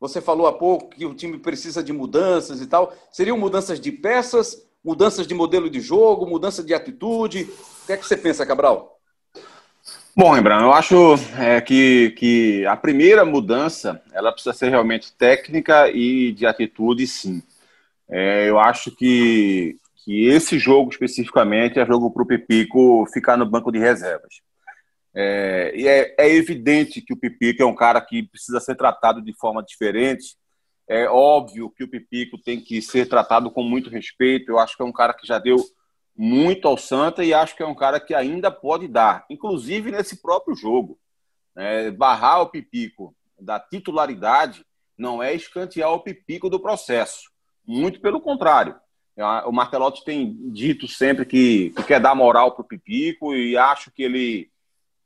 Você 0.00 0.20
falou 0.22 0.46
há 0.46 0.52
pouco 0.52 0.88
que 0.88 1.04
o 1.04 1.14
time 1.14 1.38
precisa 1.38 1.82
de 1.84 1.92
mudanças 1.92 2.62
e 2.62 2.66
tal. 2.66 2.94
Seriam 3.12 3.36
mudanças 3.36 3.78
de 3.78 3.92
peças, 3.92 4.66
mudanças 4.82 5.26
de 5.26 5.34
modelo 5.34 5.68
de 5.68 5.78
jogo, 5.78 6.26
mudança 6.26 6.62
de 6.62 6.72
atitude? 6.72 7.42
O 7.82 7.86
que 7.86 7.92
é 7.92 7.96
que 7.98 8.06
você 8.06 8.16
pensa, 8.16 8.46
Cabral? 8.46 8.98
Bom, 10.16 10.32
Rembrandt, 10.32 10.64
eu 10.64 10.72
acho 10.72 11.14
é, 11.38 11.60
que, 11.60 12.10
que 12.16 12.66
a 12.66 12.76
primeira 12.76 13.24
mudança 13.24 14.02
ela 14.12 14.32
precisa 14.32 14.54
ser 14.54 14.70
realmente 14.70 15.12
técnica 15.12 15.90
e 15.90 16.32
de 16.32 16.46
atitude, 16.46 17.06
sim. 17.06 17.42
É, 18.08 18.48
eu 18.48 18.58
acho 18.58 18.90
que, 18.90 19.76
que 20.04 20.26
esse 20.26 20.58
jogo 20.58 20.90
especificamente 20.90 21.78
é 21.78 21.86
jogo 21.86 22.10
para 22.10 22.22
o 22.22 22.26
Pipico 22.26 23.06
ficar 23.12 23.36
no 23.36 23.46
banco 23.46 23.70
de 23.70 23.78
reservas. 23.78 24.40
É, 25.14 25.72
e 25.74 25.88
é, 25.88 26.14
é, 26.18 26.28
evidente 26.28 27.02
que 27.02 27.12
o 27.12 27.16
Pipico 27.16 27.62
é 27.62 27.66
um 27.66 27.74
cara 27.74 28.00
que 28.00 28.22
precisa 28.22 28.60
ser 28.60 28.76
tratado 28.76 29.20
de 29.20 29.34
forma 29.34 29.62
diferente. 29.62 30.36
É 30.88 31.08
óbvio 31.08 31.70
que 31.70 31.84
o 31.84 31.88
Pipico 31.88 32.38
tem 32.38 32.60
que 32.60 32.80
ser 32.80 33.08
tratado 33.08 33.50
com 33.50 33.62
muito 33.62 33.90
respeito. 33.90 34.50
Eu 34.50 34.58
acho 34.58 34.76
que 34.76 34.82
é 34.82 34.86
um 34.86 34.92
cara 34.92 35.14
que 35.14 35.26
já 35.26 35.38
deu 35.38 35.56
muito 36.16 36.66
ao 36.68 36.76
Santa 36.76 37.24
e 37.24 37.32
acho 37.32 37.56
que 37.56 37.62
é 37.62 37.66
um 37.66 37.74
cara 37.74 37.98
que 37.98 38.14
ainda 38.14 38.50
pode 38.50 38.86
dar, 38.88 39.24
inclusive 39.30 39.90
nesse 39.90 40.20
próprio 40.20 40.54
jogo. 40.54 40.98
É, 41.56 41.90
barrar 41.90 42.42
o 42.42 42.48
Pipico 42.48 43.14
da 43.38 43.58
titularidade 43.58 44.64
não 44.96 45.22
é 45.22 45.34
escantear 45.34 45.90
o 45.92 46.00
Pipico 46.00 46.48
do 46.48 46.60
processo. 46.60 47.30
Muito 47.66 48.00
pelo 48.00 48.20
contrário. 48.20 48.76
O 49.46 49.52
Martelotti 49.52 50.04
tem 50.04 50.34
dito 50.50 50.88
sempre 50.88 51.26
que, 51.26 51.70
que 51.70 51.82
quer 51.82 52.00
dar 52.00 52.14
moral 52.14 52.52
para 52.52 52.62
o 52.62 52.66
Pipico 52.66 53.34
e 53.34 53.56
acho 53.56 53.90
que 53.90 54.02
ele 54.02 54.50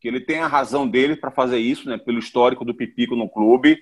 que 0.05 0.09
ele 0.09 0.21
tem 0.21 0.41
a 0.41 0.47
razão 0.47 0.87
dele 0.87 1.17
para 1.17 1.31
fazer 1.31 1.57
isso, 1.57 1.89
né, 1.89 1.97
pelo 1.97 2.19
histórico 2.19 2.63
do 2.63 2.75
Pipico 2.75 3.17
no 3.17 3.27
clube, 3.27 3.79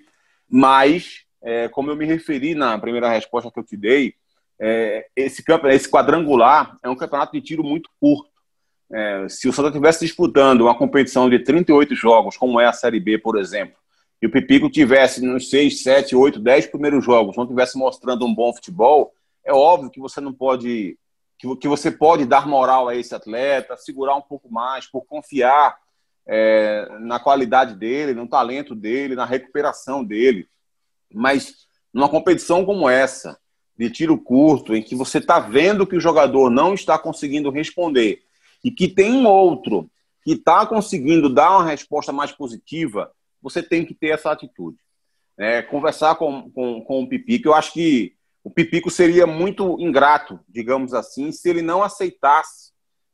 mas, 0.48 1.24
é, 1.42 1.68
como 1.68 1.90
eu 1.90 1.96
me 1.96 2.06
referi 2.06 2.54
na 2.54 2.78
primeira 2.78 3.10
resposta 3.10 3.50
que 3.50 3.58
eu 3.58 3.64
te 3.64 3.76
dei, 3.76 4.14
é, 4.56 5.08
esse, 5.16 5.42
esse 5.72 5.90
quadrangular 5.90 6.78
é 6.80 6.88
um 6.88 6.94
campeonato 6.94 7.32
de 7.32 7.40
tiro 7.40 7.64
muito 7.64 7.90
curto. 7.98 8.30
É, 8.92 9.26
se 9.28 9.48
o 9.48 9.52
Santa 9.52 9.70
estivesse 9.70 10.04
disputando 10.04 10.60
uma 10.60 10.78
competição 10.78 11.28
de 11.28 11.40
38 11.40 11.92
jogos, 11.96 12.36
como 12.36 12.60
é 12.60 12.66
a 12.66 12.72
Série 12.72 13.00
B, 13.00 13.18
por 13.18 13.36
exemplo, 13.36 13.74
e 14.22 14.26
o 14.28 14.30
Pipico 14.30 14.70
tivesse 14.70 15.26
nos 15.26 15.50
6, 15.50 15.82
7, 15.82 16.14
8, 16.14 16.38
10 16.38 16.68
primeiros 16.68 17.04
jogos, 17.04 17.36
não 17.36 17.42
estivesse 17.42 17.76
mostrando 17.76 18.24
um 18.24 18.32
bom 18.32 18.54
futebol, 18.54 19.12
é 19.44 19.52
óbvio 19.52 19.90
que 19.90 19.98
você 19.98 20.20
não 20.20 20.32
pode, 20.32 20.96
que, 21.36 21.66
você 21.66 21.90
pode 21.90 22.24
dar 22.24 22.46
moral 22.46 22.86
a 22.86 22.94
esse 22.94 23.12
atleta, 23.12 23.76
segurar 23.76 24.14
um 24.14 24.22
pouco 24.22 24.48
mais, 24.48 24.86
por 24.86 25.04
confiar 25.04 25.81
é, 26.26 26.88
na 27.00 27.18
qualidade 27.18 27.74
dele, 27.74 28.14
no 28.14 28.28
talento 28.28 28.74
dele, 28.74 29.14
na 29.14 29.24
recuperação 29.24 30.04
dele. 30.04 30.48
Mas 31.12 31.66
numa 31.92 32.08
competição 32.08 32.64
como 32.64 32.88
essa, 32.88 33.38
de 33.76 33.90
tiro 33.90 34.16
curto, 34.18 34.74
em 34.74 34.82
que 34.82 34.94
você 34.94 35.18
está 35.18 35.40
vendo 35.40 35.86
que 35.86 35.96
o 35.96 36.00
jogador 36.00 36.50
não 36.50 36.74
está 36.74 36.98
conseguindo 36.98 37.50
responder 37.50 38.22
e 38.64 38.70
que 38.70 38.88
tem 38.88 39.12
um 39.12 39.26
outro 39.26 39.90
que 40.24 40.32
está 40.32 40.64
conseguindo 40.64 41.28
dar 41.28 41.50
uma 41.50 41.64
resposta 41.64 42.12
mais 42.12 42.30
positiva, 42.30 43.10
você 43.40 43.62
tem 43.62 43.84
que 43.84 43.94
ter 43.94 44.08
essa 44.08 44.30
atitude. 44.30 44.78
É, 45.36 45.62
conversar 45.62 46.14
com, 46.14 46.50
com, 46.50 46.80
com 46.82 47.02
o 47.02 47.08
Pipico, 47.08 47.48
eu 47.48 47.54
acho 47.54 47.72
que 47.72 48.14
o 48.44 48.50
Pipico 48.50 48.90
seria 48.90 49.26
muito 49.26 49.76
ingrato, 49.80 50.38
digamos 50.48 50.94
assim, 50.94 51.32
se 51.32 51.48
ele 51.48 51.62
não 51.62 51.82
aceitasse 51.82 52.71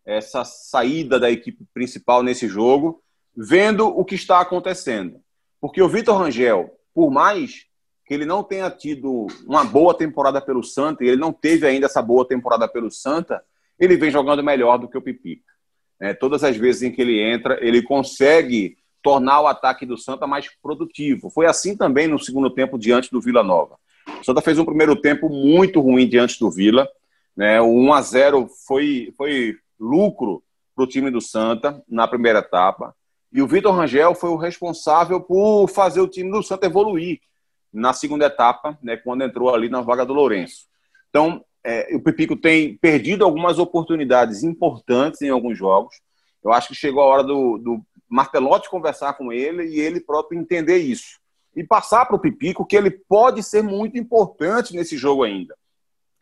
essa 0.09 0.43
saída 0.43 1.21
da 1.21 1.31
equipe 1.31 1.67
principal 1.75 2.23
nesse 2.23 2.49
jogo, 2.49 3.03
vendo 3.37 3.87
o 3.87 4.03
que 4.07 4.15
está 4.15 4.41
acontecendo. 4.41 5.21
Porque 5.61 5.83
o 5.83 5.89
Vitor 5.89 6.17
Rangel, 6.17 6.71
por 6.95 7.11
mais 7.11 7.67
que 8.07 8.15
ele 8.15 8.25
não 8.25 8.43
tenha 8.43 8.71
tido 8.71 9.27
uma 9.47 9.65
boa 9.65 9.93
temporada 9.93 10.41
pelo 10.41 10.65
Santa, 10.65 11.05
e 11.05 11.09
ele 11.09 11.21
não 11.21 11.31
teve 11.31 11.67
ainda 11.67 11.85
essa 11.85 12.01
boa 12.01 12.27
temporada 12.27 12.67
pelo 12.67 12.91
Santa, 12.91 13.45
ele 13.79 13.99
vem 13.99 14.11
jogando 14.11 14.43
melhor 14.43 14.79
do 14.79 14.89
que 14.89 14.97
o 14.97 15.03
Pipico. 15.03 15.45
É, 16.01 16.15
todas 16.15 16.43
as 16.43 16.57
vezes 16.57 16.83
em 16.83 16.91
que 16.91 17.03
ele 17.03 17.21
entra, 17.21 17.59
ele 17.61 17.83
consegue 17.83 18.79
tornar 19.03 19.43
o 19.43 19.47
ataque 19.47 19.85
do 19.85 19.99
Santa 19.99 20.27
mais 20.27 20.49
produtivo. 20.63 21.29
Foi 21.29 21.45
assim 21.45 21.77
também 21.77 22.09
no 22.09 22.19
segundo 22.19 22.49
tempo 22.49 22.79
diante 22.79 23.11
do 23.11 23.21
Vila 23.21 23.43
Nova. 23.43 23.77
O 24.21 24.25
Santa 24.25 24.41
fez 24.41 24.59
um 24.59 24.65
primeiro 24.65 24.97
tempo 24.97 25.29
muito 25.29 25.83
ruim 25.83 26.09
diante 26.09 26.41
do 26.41 26.51
Vila. 26.51 26.89
Né? 27.37 27.61
O 27.61 27.69
1 27.69 27.93
a 27.93 28.01
0 28.01 28.49
foi, 28.67 29.13
foi 29.19 29.59
lucro 29.79 30.43
para 30.75 30.85
o 30.85 30.87
time 30.87 31.11
do 31.11 31.21
Santa 31.21 31.83
na 31.89 32.07
primeira 32.07 32.39
etapa. 32.39 32.95
E 33.33 33.43
o 33.43 33.47
Vitor 33.47 33.75
Rangel 33.75 34.15
foi 34.15 34.31
o 34.31 34.37
responsável 34.37 35.21
por 35.21 35.69
fazer 35.69 36.01
o 36.01 36.09
time 36.09 36.31
do 36.31 36.43
Santa 36.43 36.67
evoluir 36.67 37.21
na 37.73 37.93
segunda 37.93 38.27
etapa, 38.27 38.79
né, 38.83 38.97
quando 38.97 39.23
entrou 39.23 39.55
ali 39.55 39.69
na 39.69 39.81
vaga 39.81 40.07
do 40.07 40.15
Lourenço. 40.15 40.67
Então, 41.11 41.45
é, 41.65 41.95
o 41.95 42.01
Pipico 42.01 42.37
tem 42.37 42.77
perdido 42.79 43.25
algumas 43.25 43.59
oportunidades 43.59 44.43
importantes 44.43 45.21
em 45.21 45.29
alguns 45.29 45.59
jogos. 45.59 46.01
Eu 46.43 46.53
acho 46.53 46.69
que 46.69 46.75
chegou 46.75 47.03
a 47.03 47.07
hora 47.07 47.25
do, 47.25 47.59
do 47.59 47.83
Martelotti 48.09 48.71
conversar 48.71 49.15
com 49.15 49.33
ele 49.33 49.67
e 49.67 49.81
ele 49.81 50.01
próprio 50.01 50.41
entender 50.41 50.79
isso. 50.79 51.19
E 51.55 51.65
passar 51.65 52.07
para 52.07 52.17
o 52.17 52.21
Pipico 52.21 52.65
que 52.65 52.77
ele 52.77 52.91
pode 52.91 53.43
ser 53.43 53.63
muito 53.63 53.99
importante 53.99 54.75
nesse 54.75 54.97
jogo 54.97 55.25
ainda. 55.25 55.57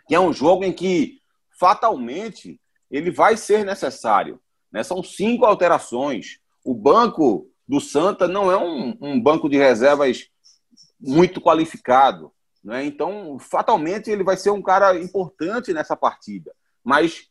Que 0.08 0.14
é 0.14 0.20
um 0.20 0.32
jogo 0.32 0.64
em 0.64 0.72
que, 0.72 1.20
fatalmente, 1.58 2.58
ele 2.90 3.10
vai 3.10 3.36
ser 3.36 3.64
necessário. 3.64 4.40
Né? 4.70 4.82
São 4.82 5.02
cinco 5.02 5.44
alterações. 5.44 6.38
O 6.64 6.74
banco 6.74 7.48
do 7.66 7.80
Santa 7.80 8.28
não 8.28 8.50
é 8.50 8.56
um, 8.56 8.96
um 9.00 9.20
banco 9.20 9.48
de 9.48 9.56
reservas 9.56 10.28
muito 11.00 11.40
qualificado. 11.40 12.32
Né? 12.62 12.84
Então, 12.84 13.38
fatalmente, 13.38 14.10
ele 14.10 14.24
vai 14.24 14.36
ser 14.36 14.50
um 14.50 14.62
cara 14.62 14.98
importante 14.98 15.72
nessa 15.72 15.96
partida. 15.96 16.52
Mas 16.82 17.28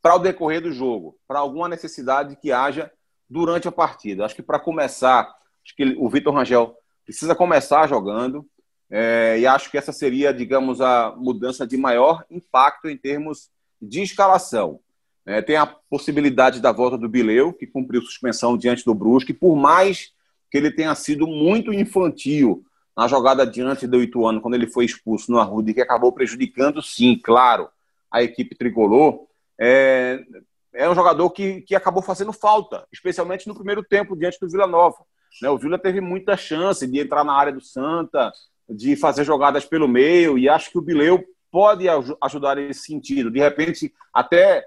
para 0.00 0.14
o 0.14 0.18
decorrer 0.18 0.62
do 0.62 0.72
jogo, 0.72 1.18
para 1.26 1.40
alguma 1.40 1.68
necessidade 1.68 2.36
que 2.36 2.52
haja 2.52 2.90
durante 3.28 3.68
a 3.68 3.72
partida. 3.72 4.24
Acho 4.24 4.34
que 4.34 4.42
para 4.42 4.58
começar, 4.58 5.22
acho 5.64 5.76
que 5.76 5.96
o 5.98 6.08
Vitor 6.08 6.34
Rangel 6.34 6.74
precisa 7.04 7.34
começar 7.34 7.86
jogando. 7.88 8.46
É, 8.90 9.38
e 9.38 9.46
acho 9.46 9.70
que 9.70 9.76
essa 9.76 9.92
seria, 9.92 10.32
digamos, 10.32 10.80
a 10.80 11.14
mudança 11.14 11.66
de 11.66 11.76
maior 11.76 12.24
impacto 12.30 12.88
em 12.88 12.96
termos 12.96 13.50
de 13.80 14.00
escalação. 14.00 14.80
É, 15.28 15.42
tem 15.42 15.56
a 15.56 15.66
possibilidade 15.66 16.58
da 16.58 16.72
volta 16.72 16.96
do 16.96 17.06
Bileu, 17.06 17.52
que 17.52 17.66
cumpriu 17.66 18.00
suspensão 18.00 18.56
diante 18.56 18.82
do 18.82 18.94
Brusque, 18.94 19.34
por 19.34 19.54
mais 19.54 20.10
que 20.50 20.56
ele 20.56 20.70
tenha 20.70 20.94
sido 20.94 21.26
muito 21.26 21.70
infantil 21.70 22.64
na 22.96 23.06
jogada 23.06 23.46
diante 23.46 23.86
do 23.86 24.02
Ituano, 24.02 24.40
quando 24.40 24.54
ele 24.54 24.66
foi 24.66 24.86
expulso 24.86 25.30
no 25.30 25.38
Arruda, 25.38 25.74
que 25.74 25.82
acabou 25.82 26.12
prejudicando, 26.12 26.80
sim, 26.80 27.20
claro, 27.22 27.68
a 28.10 28.22
equipe 28.22 28.56
tricolor. 28.56 29.26
É, 29.60 30.24
é 30.72 30.88
um 30.88 30.94
jogador 30.94 31.28
que, 31.28 31.60
que 31.60 31.74
acabou 31.74 32.02
fazendo 32.02 32.32
falta, 32.32 32.86
especialmente 32.90 33.46
no 33.46 33.54
primeiro 33.54 33.84
tempo, 33.84 34.16
diante 34.16 34.40
do 34.40 34.48
Vila 34.48 34.66
Nova. 34.66 34.96
Né? 35.42 35.50
O 35.50 35.58
Vila 35.58 35.78
teve 35.78 36.00
muita 36.00 36.38
chance 36.38 36.86
de 36.86 37.00
entrar 37.00 37.22
na 37.22 37.34
área 37.34 37.52
do 37.52 37.60
Santa, 37.60 38.32
de 38.66 38.96
fazer 38.96 39.24
jogadas 39.24 39.66
pelo 39.66 39.86
meio, 39.86 40.38
e 40.38 40.48
acho 40.48 40.70
que 40.70 40.78
o 40.78 40.82
Bileu 40.82 41.22
pode 41.50 41.84
ajudar 42.22 42.56
nesse 42.56 42.86
sentido. 42.86 43.30
De 43.30 43.40
repente, 43.40 43.92
até 44.10 44.64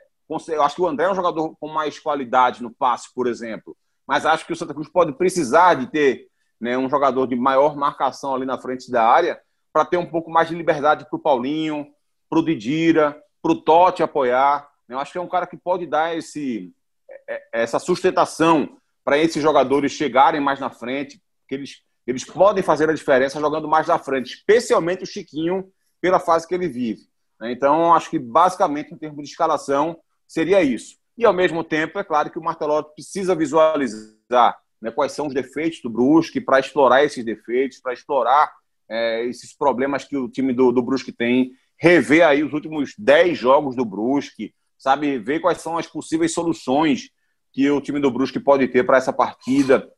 eu 0.48 0.63
acho 0.63 0.76
que 0.76 0.82
o 0.82 0.88
André 0.88 1.06
é 1.06 1.12
um 1.12 1.15
jogador 1.15 1.56
com 1.60 1.67
mais 1.67 2.00
qualidade 2.00 2.62
no 2.62 2.72
passe, 2.72 3.14
por 3.14 3.28
exemplo. 3.28 3.76
Mas 4.08 4.26
acho 4.26 4.45
que 4.45 4.53
o 4.53 4.55
Santa 4.55 4.74
Cruz 4.74 4.89
pode 4.89 5.14
precisar 5.14 5.76
de 5.76 5.88
ter 5.88 6.28
né, 6.60 6.78
um 6.78 6.89
jogador 6.89 7.28
de 7.28 7.36
maior 7.36 7.76
marcação 7.76 8.36
ali 8.36 8.45
na 8.45 8.58
frente 8.58 8.91
da 8.91 9.03
área 9.03 9.41
para 9.74 9.86
ter 9.86 9.97
um 9.97 10.05
pouco 10.05 10.30
mais 10.30 10.49
de 10.49 10.55
liberdade 10.55 11.05
para 11.10 11.16
o 11.16 11.22
Paulinho, 11.22 11.88
para 12.30 12.39
o 12.39 12.45
Didira, 12.45 13.22
para 13.41 13.51
o 13.51 13.62
Totti 13.62 14.03
apoiar. 14.03 14.70
Eu 14.88 14.99
acho 14.99 15.12
que 15.12 15.18
é 15.18 15.22
um 15.22 15.30
cara 15.30 15.47
que 15.47 15.58
pode 15.58 15.86
dar 15.86 16.16
esse, 16.16 16.74
é, 17.10 17.36
é, 17.36 17.41
essa 17.64 17.80
sustentação 17.80 18.78
para 19.03 19.18
esses 19.18 19.41
jogadores 19.41 19.91
chegarem 19.91 20.41
mais 20.41 20.60
na 20.60 20.70
frente, 20.70 21.22
que 21.47 21.55
eles, 21.55 21.82
eles 22.05 22.24
podem 22.24 22.64
fazer 22.64 22.89
a 22.89 22.93
diferença 22.93 23.39
jogando 23.39 23.68
mais 23.68 23.88
na 23.88 23.97
frente, 23.97 24.36
especialmente 24.36 25.03
o 25.03 25.08
Chiquinho, 25.08 25.72
pela 25.99 26.20
fase 26.20 26.47
que 26.47 26.53
ele 26.53 26.68
vive. 26.68 27.10
Então, 27.43 27.93
acho 27.93 28.10
que 28.10 28.20
basicamente, 28.20 28.93
em 28.93 28.97
termos 28.97 29.24
de 29.24 29.30
escalação, 29.30 29.97
seria 30.32 30.63
isso. 30.63 30.95
E, 31.17 31.25
ao 31.25 31.34
mesmo 31.34 31.61
tempo, 31.61 31.99
é 31.99 32.03
claro 32.05 32.32
que 32.32 32.39
o 32.39 32.41
Martelotti 32.41 32.93
precisa 32.93 33.36
visualizar 33.36 34.57
né, 34.82 34.89
quais 34.89 35.11
são 35.11 35.27
os 35.27 35.34
defeitos 35.34 35.82
do 35.82 35.89
Brusque, 35.89 36.39
para 36.39 36.59
explorar 36.59 37.03
esses 37.03 37.23
defeitos, 37.23 37.79
para 37.79 37.91
explorar 37.91 38.49
é, 38.89 39.25
esses 39.25 39.53
problemas 39.53 40.05
que 40.05 40.15
o 40.15 40.29
time 40.29 40.53
do, 40.53 40.71
do 40.71 40.82
Brusque 40.82 41.11
tem, 41.11 41.51
rever 41.77 42.25
aí 42.25 42.43
os 42.43 42.53
últimos 42.53 42.93
10 42.97 43.38
jogos 43.38 43.75
do 43.75 43.84
Brusque, 43.84 44.53
sabe, 44.77 45.19
ver 45.19 45.41
quais 45.41 45.59
são 45.59 45.77
as 45.77 45.86
possíveis 45.86 46.34
soluções 46.34 47.09
que 47.51 47.69
o 47.69 47.82
time 47.82 47.99
do 47.99 48.09
Brusque 48.09 48.39
pode 48.39 48.69
ter 48.69 48.86
para 48.86 48.97
essa 48.97 49.11
partida, 49.11 49.91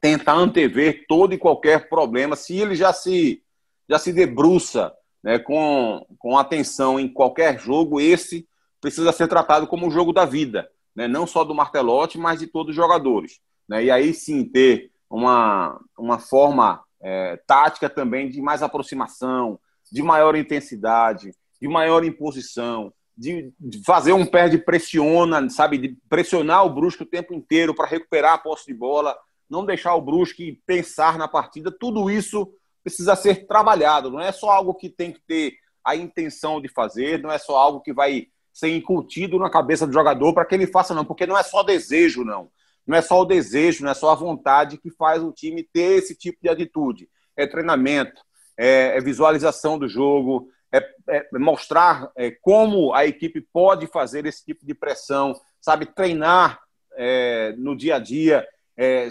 tentar 0.00 0.34
antever 0.34 1.04
todo 1.08 1.34
e 1.34 1.38
qualquer 1.38 1.88
problema, 1.88 2.36
se 2.36 2.56
ele 2.56 2.76
já 2.76 2.92
se 2.92 3.42
já 3.88 3.98
se 3.98 4.12
debruça 4.12 4.92
né, 5.22 5.40
com, 5.40 6.06
com 6.18 6.38
atenção 6.38 7.00
em 7.00 7.12
qualquer 7.12 7.58
jogo, 7.58 8.00
esse 8.00 8.46
precisa 8.82 9.12
ser 9.12 9.28
tratado 9.28 9.66
como 9.66 9.86
o 9.86 9.90
jogo 9.90 10.12
da 10.12 10.26
vida, 10.26 10.68
né, 10.94 11.06
não 11.06 11.26
só 11.26 11.44
do 11.44 11.54
Martelotti, 11.54 12.18
mas 12.18 12.40
de 12.40 12.48
todos 12.48 12.70
os 12.70 12.76
jogadores. 12.76 13.40
Né, 13.66 13.84
e 13.84 13.90
aí 13.90 14.12
sim 14.12 14.44
ter 14.44 14.90
uma, 15.08 15.80
uma 15.96 16.18
forma 16.18 16.82
é, 17.00 17.40
tática 17.46 17.88
também 17.88 18.28
de 18.28 18.42
mais 18.42 18.60
aproximação, 18.62 19.58
de 19.90 20.02
maior 20.02 20.34
intensidade, 20.34 21.32
de 21.60 21.68
maior 21.68 22.04
imposição, 22.04 22.92
de, 23.16 23.52
de 23.60 23.82
fazer 23.84 24.12
um 24.12 24.26
pé 24.26 24.48
de 24.48 24.58
pressiona, 24.58 25.48
sabe, 25.48 25.78
de 25.78 25.96
pressionar 26.08 26.66
o 26.66 26.74
Brusque 26.74 27.04
o 27.04 27.08
tempo 27.08 27.32
inteiro 27.32 27.74
para 27.74 27.86
recuperar 27.86 28.34
a 28.34 28.38
posse 28.38 28.66
de 28.66 28.74
bola, 28.74 29.16
não 29.48 29.64
deixar 29.64 29.94
o 29.94 30.00
Brusque 30.02 30.60
pensar 30.66 31.16
na 31.16 31.28
partida, 31.28 31.70
tudo 31.70 32.10
isso 32.10 32.52
precisa 32.82 33.14
ser 33.14 33.46
trabalhado, 33.46 34.10
não 34.10 34.18
é 34.18 34.32
só 34.32 34.50
algo 34.50 34.74
que 34.74 34.88
tem 34.88 35.12
que 35.12 35.20
ter 35.20 35.54
a 35.84 35.94
intenção 35.94 36.60
de 36.60 36.68
fazer, 36.68 37.22
não 37.22 37.30
é 37.30 37.38
só 37.38 37.56
algo 37.56 37.80
que 37.80 37.92
vai 37.92 38.26
ser 38.52 38.68
incutido 38.68 39.38
na 39.38 39.50
cabeça 39.50 39.86
do 39.86 39.92
jogador 39.92 40.32
para 40.34 40.44
que 40.44 40.54
ele 40.54 40.66
faça, 40.66 40.94
não, 40.94 41.04
porque 41.04 41.26
não 41.26 41.38
é 41.38 41.42
só 41.42 41.62
desejo, 41.62 42.24
não. 42.24 42.50
Não 42.86 42.96
é 42.96 43.02
só 43.02 43.20
o 43.20 43.24
desejo, 43.24 43.84
não 43.84 43.90
é 43.90 43.94
só 43.94 44.10
a 44.10 44.14
vontade 44.16 44.76
que 44.76 44.90
faz 44.90 45.22
o 45.22 45.32
time 45.32 45.62
ter 45.62 45.98
esse 45.98 46.16
tipo 46.16 46.38
de 46.42 46.48
atitude. 46.48 47.08
É 47.36 47.46
treinamento, 47.46 48.20
é, 48.56 48.96
é 48.96 49.00
visualização 49.00 49.78
do 49.78 49.88
jogo, 49.88 50.48
é, 50.72 50.84
é 51.08 51.38
mostrar 51.38 52.10
é, 52.16 52.30
como 52.30 52.92
a 52.92 53.06
equipe 53.06 53.40
pode 53.40 53.86
fazer 53.86 54.26
esse 54.26 54.44
tipo 54.44 54.66
de 54.66 54.74
pressão, 54.74 55.34
sabe, 55.60 55.86
treinar 55.86 56.60
é, 56.96 57.54
no 57.56 57.76
dia 57.76 57.96
a 57.96 57.98
dia, 57.98 58.46
é, 58.76 59.08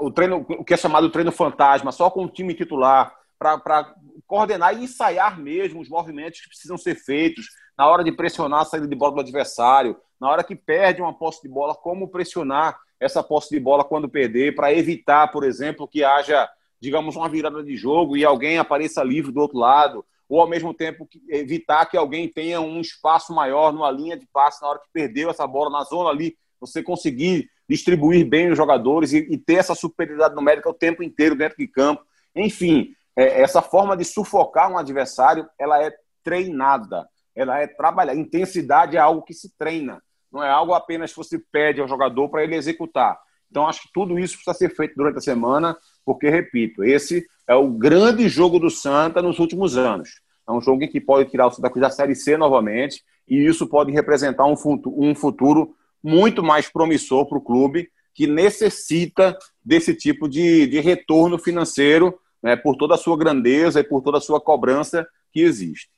o 0.00 0.10
treino, 0.10 0.44
o 0.48 0.64
que 0.64 0.74
é 0.74 0.76
chamado 0.76 1.10
treino 1.10 1.30
fantasma, 1.30 1.92
só 1.92 2.10
com 2.10 2.24
o 2.24 2.30
time 2.30 2.54
titular, 2.54 3.14
para 3.62 3.94
coordenar 4.26 4.74
e 4.74 4.84
ensaiar 4.84 5.38
mesmo 5.38 5.80
os 5.80 5.88
movimentos 5.88 6.40
que 6.40 6.48
precisam 6.48 6.78
ser 6.78 6.94
feitos 6.94 7.46
na 7.76 7.86
hora 7.86 8.02
de 8.02 8.12
pressionar 8.12 8.62
a 8.62 8.64
saída 8.64 8.86
de 8.86 8.94
bola 8.94 9.14
do 9.14 9.20
adversário, 9.20 9.96
na 10.20 10.30
hora 10.30 10.44
que 10.44 10.54
perde 10.54 11.02
uma 11.02 11.12
posse 11.12 11.42
de 11.42 11.48
bola, 11.48 11.74
como 11.74 12.08
pressionar 12.08 12.78
essa 12.98 13.22
posse 13.22 13.50
de 13.50 13.60
bola 13.60 13.84
quando 13.84 14.08
perder, 14.08 14.54
para 14.54 14.72
evitar, 14.72 15.28
por 15.28 15.44
exemplo, 15.44 15.86
que 15.86 16.02
haja, 16.02 16.48
digamos, 16.80 17.16
uma 17.16 17.28
virada 17.28 17.62
de 17.62 17.76
jogo 17.76 18.16
e 18.16 18.24
alguém 18.24 18.58
apareça 18.58 19.02
livre 19.02 19.32
do 19.32 19.40
outro 19.40 19.58
lado, 19.58 20.04
ou 20.28 20.40
ao 20.40 20.48
mesmo 20.48 20.72
tempo 20.72 21.06
evitar 21.28 21.86
que 21.86 21.96
alguém 21.96 22.28
tenha 22.28 22.60
um 22.60 22.80
espaço 22.80 23.34
maior 23.34 23.72
numa 23.72 23.90
linha 23.90 24.16
de 24.16 24.26
passe 24.32 24.62
na 24.62 24.68
hora 24.68 24.78
que 24.78 24.88
perdeu 24.92 25.28
essa 25.28 25.46
bola 25.46 25.68
na 25.68 25.84
zona 25.84 26.10
ali, 26.10 26.36
você 26.58 26.82
conseguir 26.82 27.50
distribuir 27.68 28.26
bem 28.26 28.50
os 28.50 28.56
jogadores 28.56 29.12
e, 29.12 29.18
e 29.30 29.36
ter 29.36 29.54
essa 29.54 29.74
superioridade 29.74 30.34
numérica 30.34 30.68
o 30.68 30.74
tempo 30.74 31.02
inteiro 31.02 31.34
dentro 31.34 31.58
de 31.58 31.66
campo. 31.66 32.02
Enfim, 32.34 32.94
é, 33.16 33.40
essa 33.42 33.62
forma 33.62 33.96
de 33.96 34.04
sufocar 34.04 34.70
um 34.70 34.78
adversário, 34.78 35.48
ela 35.58 35.82
é 35.82 35.92
treinada, 36.22 37.08
ela 37.34 37.60
é 37.60 37.66
trabalhada. 37.66 38.18
Intensidade 38.18 38.96
é 38.96 39.00
algo 39.00 39.22
que 39.22 39.34
se 39.34 39.56
treina, 39.56 40.02
não 40.32 40.42
é 40.42 40.50
algo 40.50 40.74
apenas 40.74 41.10
que 41.10 41.16
você 41.16 41.38
pede 41.52 41.80
ao 41.80 41.88
jogador 41.88 42.28
para 42.28 42.42
ele 42.42 42.56
executar. 42.56 43.18
Então, 43.50 43.68
acho 43.68 43.82
que 43.82 43.92
tudo 43.92 44.18
isso 44.18 44.34
precisa 44.34 44.54
ser 44.54 44.74
feito 44.74 44.96
durante 44.96 45.18
a 45.18 45.20
semana, 45.20 45.76
porque, 46.04 46.28
repito, 46.28 46.82
esse 46.82 47.24
é 47.46 47.54
o 47.54 47.70
grande 47.70 48.28
jogo 48.28 48.58
do 48.58 48.68
Santa 48.68 49.22
nos 49.22 49.38
últimos 49.38 49.76
anos. 49.76 50.20
É 50.48 50.50
um 50.50 50.60
jogo 50.60 50.86
que 50.88 51.00
pode 51.00 51.30
tirar 51.30 51.46
o 51.46 51.52
Santa 51.52 51.70
Cruz 51.70 51.82
da 51.82 51.90
Série 51.90 52.16
C 52.16 52.36
novamente, 52.36 53.04
e 53.28 53.46
isso 53.46 53.68
pode 53.68 53.92
representar 53.92 54.44
um 54.44 55.14
futuro 55.14 55.76
muito 56.02 56.42
mais 56.42 56.68
promissor 56.68 57.26
para 57.26 57.38
o 57.38 57.40
clube, 57.40 57.88
que 58.12 58.26
necessita 58.26 59.36
desse 59.64 59.94
tipo 59.94 60.28
de, 60.28 60.66
de 60.66 60.80
retorno 60.80 61.38
financeiro 61.38 62.18
né, 62.44 62.54
por 62.54 62.76
toda 62.76 62.94
a 62.94 62.98
sua 62.98 63.16
grandeza 63.16 63.80
e 63.80 63.84
por 63.84 64.02
toda 64.02 64.18
a 64.18 64.20
sua 64.20 64.38
cobrança 64.38 65.08
que 65.32 65.40
existe. 65.40 65.88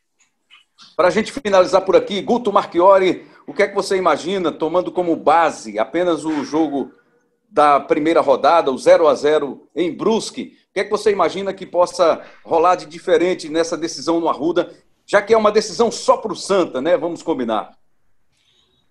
Para 0.97 1.09
a 1.09 1.11
gente 1.11 1.33
finalizar 1.33 1.83
por 1.83 1.97
aqui, 1.97 2.23
Guto 2.23 2.53
Marchiori, 2.53 3.27
o 3.49 3.53
que 3.53 3.65
é 3.65 3.69
que 3.69 3.75
você 3.75 3.97
imagina, 3.97 4.53
tomando 4.53 4.93
como 4.93 5.17
base 5.17 5.77
apenas 5.77 6.25
o 6.25 6.45
jogo 6.45 6.93
da 7.51 7.81
primeira 7.81 8.21
rodada, 8.21 8.71
o 8.71 8.79
0 8.79 9.09
a 9.09 9.15
0 9.15 9.67
em 9.75 9.93
Brusque, 9.93 10.57
o 10.71 10.75
que 10.75 10.81
é 10.81 10.85
que 10.85 10.91
você 10.91 11.11
imagina 11.11 11.53
que 11.53 11.67
possa 11.67 12.23
rolar 12.45 12.77
de 12.77 12.87
diferente 12.87 13.49
nessa 13.49 13.77
decisão 13.77 14.21
no 14.21 14.29
Arruda, 14.29 14.73
já 15.05 15.21
que 15.21 15.35
é 15.35 15.37
uma 15.37 15.51
decisão 15.51 15.91
só 15.91 16.17
para 16.17 16.33
o 16.33 16.37
Santa, 16.37 16.81
né? 16.81 16.97
Vamos 16.97 17.23
combinar. 17.23 17.73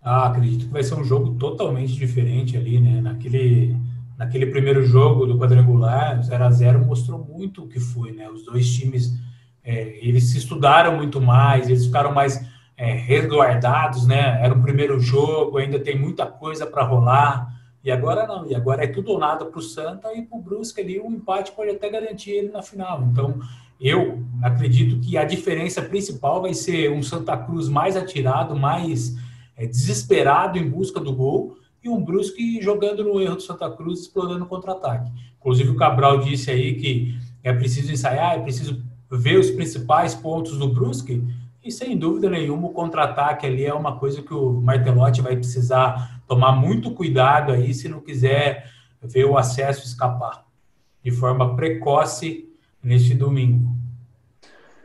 Ah, 0.01 0.27
acredito 0.27 0.65
que 0.65 0.71
vai 0.71 0.83
ser 0.83 0.95
um 0.95 1.03
jogo 1.03 1.35
totalmente 1.37 1.93
diferente 1.93 2.57
ali, 2.57 2.79
né? 2.79 3.01
Naquele, 3.01 3.75
naquele 4.17 4.45
primeiro 4.45 4.83
jogo 4.83 5.25
do 5.25 5.37
quadrangular, 5.37 6.21
0 6.23 6.43
a 6.43 6.51
0 6.51 6.85
mostrou 6.85 7.19
muito 7.19 7.63
o 7.63 7.67
que 7.67 7.79
foi, 7.79 8.11
né? 8.11 8.29
Os 8.29 8.45
dois 8.45 8.73
times, 8.73 9.13
é, 9.63 9.97
eles 10.05 10.25
se 10.25 10.37
estudaram 10.37 10.95
muito 10.95 11.19
mais, 11.21 11.67
eles 11.67 11.85
ficaram 11.85 12.13
mais 12.13 12.43
é, 12.77 12.93
resguardados, 12.93 14.05
né? 14.05 14.39
Era 14.41 14.53
o 14.53 14.61
primeiro 14.61 14.99
jogo, 14.99 15.57
ainda 15.57 15.79
tem 15.79 15.97
muita 15.97 16.25
coisa 16.25 16.65
para 16.65 16.83
rolar. 16.83 17.53
E 17.83 17.91
agora 17.91 18.25
não, 18.25 18.49
e 18.49 18.55
agora 18.55 18.83
é 18.83 18.87
tudo 18.87 19.11
ou 19.11 19.19
nada 19.19 19.45
para 19.45 19.59
o 19.59 19.61
Santa 19.61 20.11
e 20.13 20.23
para 20.23 20.37
o 20.37 20.41
Brusque 20.41 20.81
ali, 20.81 20.99
um 20.99 21.11
empate 21.11 21.51
pode 21.51 21.69
até 21.69 21.89
garantir 21.89 22.31
ele 22.31 22.51
na 22.51 22.63
final. 22.63 23.03
Então, 23.03 23.39
eu 23.79 24.23
acredito 24.41 24.99
que 24.99 25.17
a 25.17 25.23
diferença 25.23 25.81
principal 25.81 26.41
vai 26.41 26.53
ser 26.53 26.91
um 26.91 27.03
Santa 27.03 27.37
Cruz 27.37 27.67
mais 27.67 27.95
atirado, 27.95 28.55
mais 28.55 29.15
é, 29.55 29.67
desesperado 29.67 30.57
em 30.57 30.67
busca 30.67 30.99
do 30.99 31.13
gol 31.13 31.57
e 31.85 31.89
um 31.89 32.03
Brusque 32.03 32.59
jogando 32.61 33.03
no 33.03 33.21
erro 33.21 33.35
do 33.35 33.43
Santa 33.43 33.69
Cruz, 33.69 34.01
explorando 34.01 34.47
contra-ataque. 34.47 35.11
Inclusive 35.39 35.69
o 35.69 35.75
Cabral 35.75 36.19
disse 36.19 36.49
aí 36.49 36.73
que 36.73 37.15
é 37.43 37.53
preciso 37.53 37.93
ensaiar, 37.93 38.35
é 38.35 38.39
preciso 38.39 38.83
ver 39.11 39.37
os 39.37 39.51
principais 39.51 40.15
pontos 40.15 40.57
do 40.57 40.67
Brusque 40.67 41.23
e 41.63 41.71
sem 41.71 41.95
dúvida 41.95 42.27
nenhuma 42.27 42.67
o 42.67 42.73
contra-ataque 42.73 43.45
ali 43.45 43.65
é 43.65 43.73
uma 43.73 43.99
coisa 43.99 44.23
que 44.23 44.33
o 44.33 44.53
Martelotti 44.53 45.21
vai 45.21 45.35
precisar 45.35 46.23
tomar 46.27 46.53
muito 46.53 46.89
cuidado 46.89 47.51
aí 47.51 47.71
se 47.71 47.87
não 47.87 47.99
quiser 47.99 48.71
ver 48.99 49.25
o 49.25 49.37
acesso 49.37 49.85
escapar 49.85 50.43
de 51.03 51.11
forma 51.11 51.55
precoce 51.55 52.49
neste 52.83 53.13
domingo. 53.13 53.75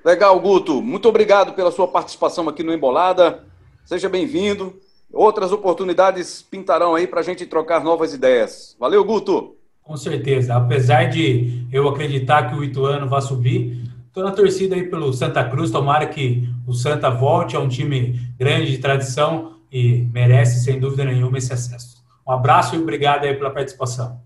Legal, 0.05 0.39
Guto. 0.39 0.83
Muito 0.83 1.09
obrigado 1.09 1.55
pela 1.55 1.71
sua 1.71 1.89
participação 1.89 2.47
aqui 2.47 2.63
no 2.63 2.75
Embolada. 2.75 3.45
Seja 3.87 4.09
bem-vindo. 4.09 4.79
Outras 5.13 5.53
oportunidades 5.53 6.43
pintarão 6.43 6.95
aí 6.95 7.07
para 7.07 7.21
a 7.21 7.23
gente 7.23 7.45
trocar 7.47 7.83
novas 7.83 8.15
ideias. 8.15 8.77
Valeu, 8.79 9.05
Guto. 9.05 9.57
Com 9.83 9.97
certeza. 9.97 10.55
Apesar 10.55 11.09
de 11.09 11.67
eu 11.73 11.89
acreditar 11.89 12.49
que 12.49 12.55
o 12.55 12.63
Ituano 12.63 13.09
vai 13.09 13.21
subir, 13.21 13.83
estou 14.07 14.23
na 14.23 14.31
torcida 14.31 14.77
aí 14.77 14.89
pelo 14.89 15.13
Santa 15.13 15.43
Cruz. 15.45 15.71
Tomara 15.71 16.07
que 16.07 16.49
o 16.67 16.73
Santa 16.73 17.11
volte 17.11 17.57
a 17.57 17.61
um 17.61 17.69
time 17.69 18.21
grande 18.39 18.71
de 18.71 18.79
tradição 18.79 19.57
e 19.73 20.09
merece, 20.13 20.65
sem 20.65 20.79
dúvida 20.79 21.05
nenhuma, 21.05 21.39
esse 21.39 21.53
acesso. 21.53 22.03
Um 22.27 22.33
abraço 22.33 22.77
e 22.77 22.79
obrigado 22.79 23.25
aí 23.25 23.35
pela 23.35 23.51
participação. 23.51 24.21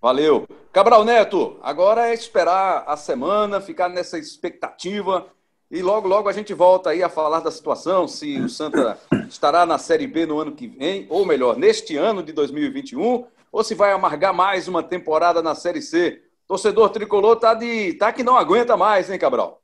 Valeu. 0.00 0.46
Cabral 0.72 1.04
Neto, 1.04 1.56
agora 1.62 2.08
é 2.08 2.14
esperar 2.14 2.84
a 2.86 2.96
semana, 2.96 3.60
ficar 3.60 3.88
nessa 3.88 4.18
expectativa 4.18 5.26
e 5.70 5.82
logo, 5.82 6.06
logo 6.06 6.28
a 6.28 6.32
gente 6.32 6.54
volta 6.54 6.90
aí 6.90 7.02
a 7.02 7.08
falar 7.08 7.40
da 7.40 7.50
situação, 7.50 8.06
se 8.06 8.38
o 8.38 8.48
Santa 8.48 8.98
estará 9.28 9.66
na 9.66 9.78
Série 9.78 10.06
B 10.06 10.24
no 10.24 10.38
ano 10.38 10.52
que 10.52 10.66
vem, 10.66 11.06
ou 11.10 11.26
melhor, 11.26 11.56
neste 11.56 11.96
ano 11.96 12.22
de 12.22 12.32
2021, 12.32 13.24
ou 13.50 13.64
se 13.64 13.74
vai 13.74 13.92
amargar 13.92 14.32
mais 14.32 14.68
uma 14.68 14.82
temporada 14.82 15.42
na 15.42 15.54
Série 15.54 15.82
C. 15.82 16.22
Torcedor 16.46 16.90
tricolor 16.90 17.36
tá, 17.36 17.54
de, 17.54 17.94
tá 17.94 18.12
que 18.12 18.22
não 18.22 18.36
aguenta 18.36 18.76
mais, 18.76 19.10
hein, 19.10 19.18
Cabral? 19.18 19.60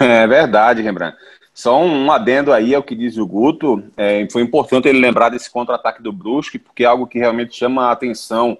É 0.00 0.26
verdade, 0.26 0.82
Rembrandt. 0.82 1.16
Só 1.52 1.80
um 1.80 2.10
adendo 2.10 2.52
aí 2.52 2.74
ao 2.74 2.82
que 2.82 2.96
diz 2.96 3.16
o 3.16 3.24
Guto. 3.24 3.84
É, 3.96 4.26
foi 4.32 4.42
importante 4.42 4.88
ele 4.88 4.98
lembrar 4.98 5.28
desse 5.28 5.48
contra-ataque 5.48 6.02
do 6.02 6.12
Brusque, 6.12 6.58
porque 6.58 6.82
é 6.82 6.86
algo 6.86 7.06
que 7.06 7.18
realmente 7.18 7.54
chama 7.54 7.86
a 7.86 7.92
atenção 7.92 8.58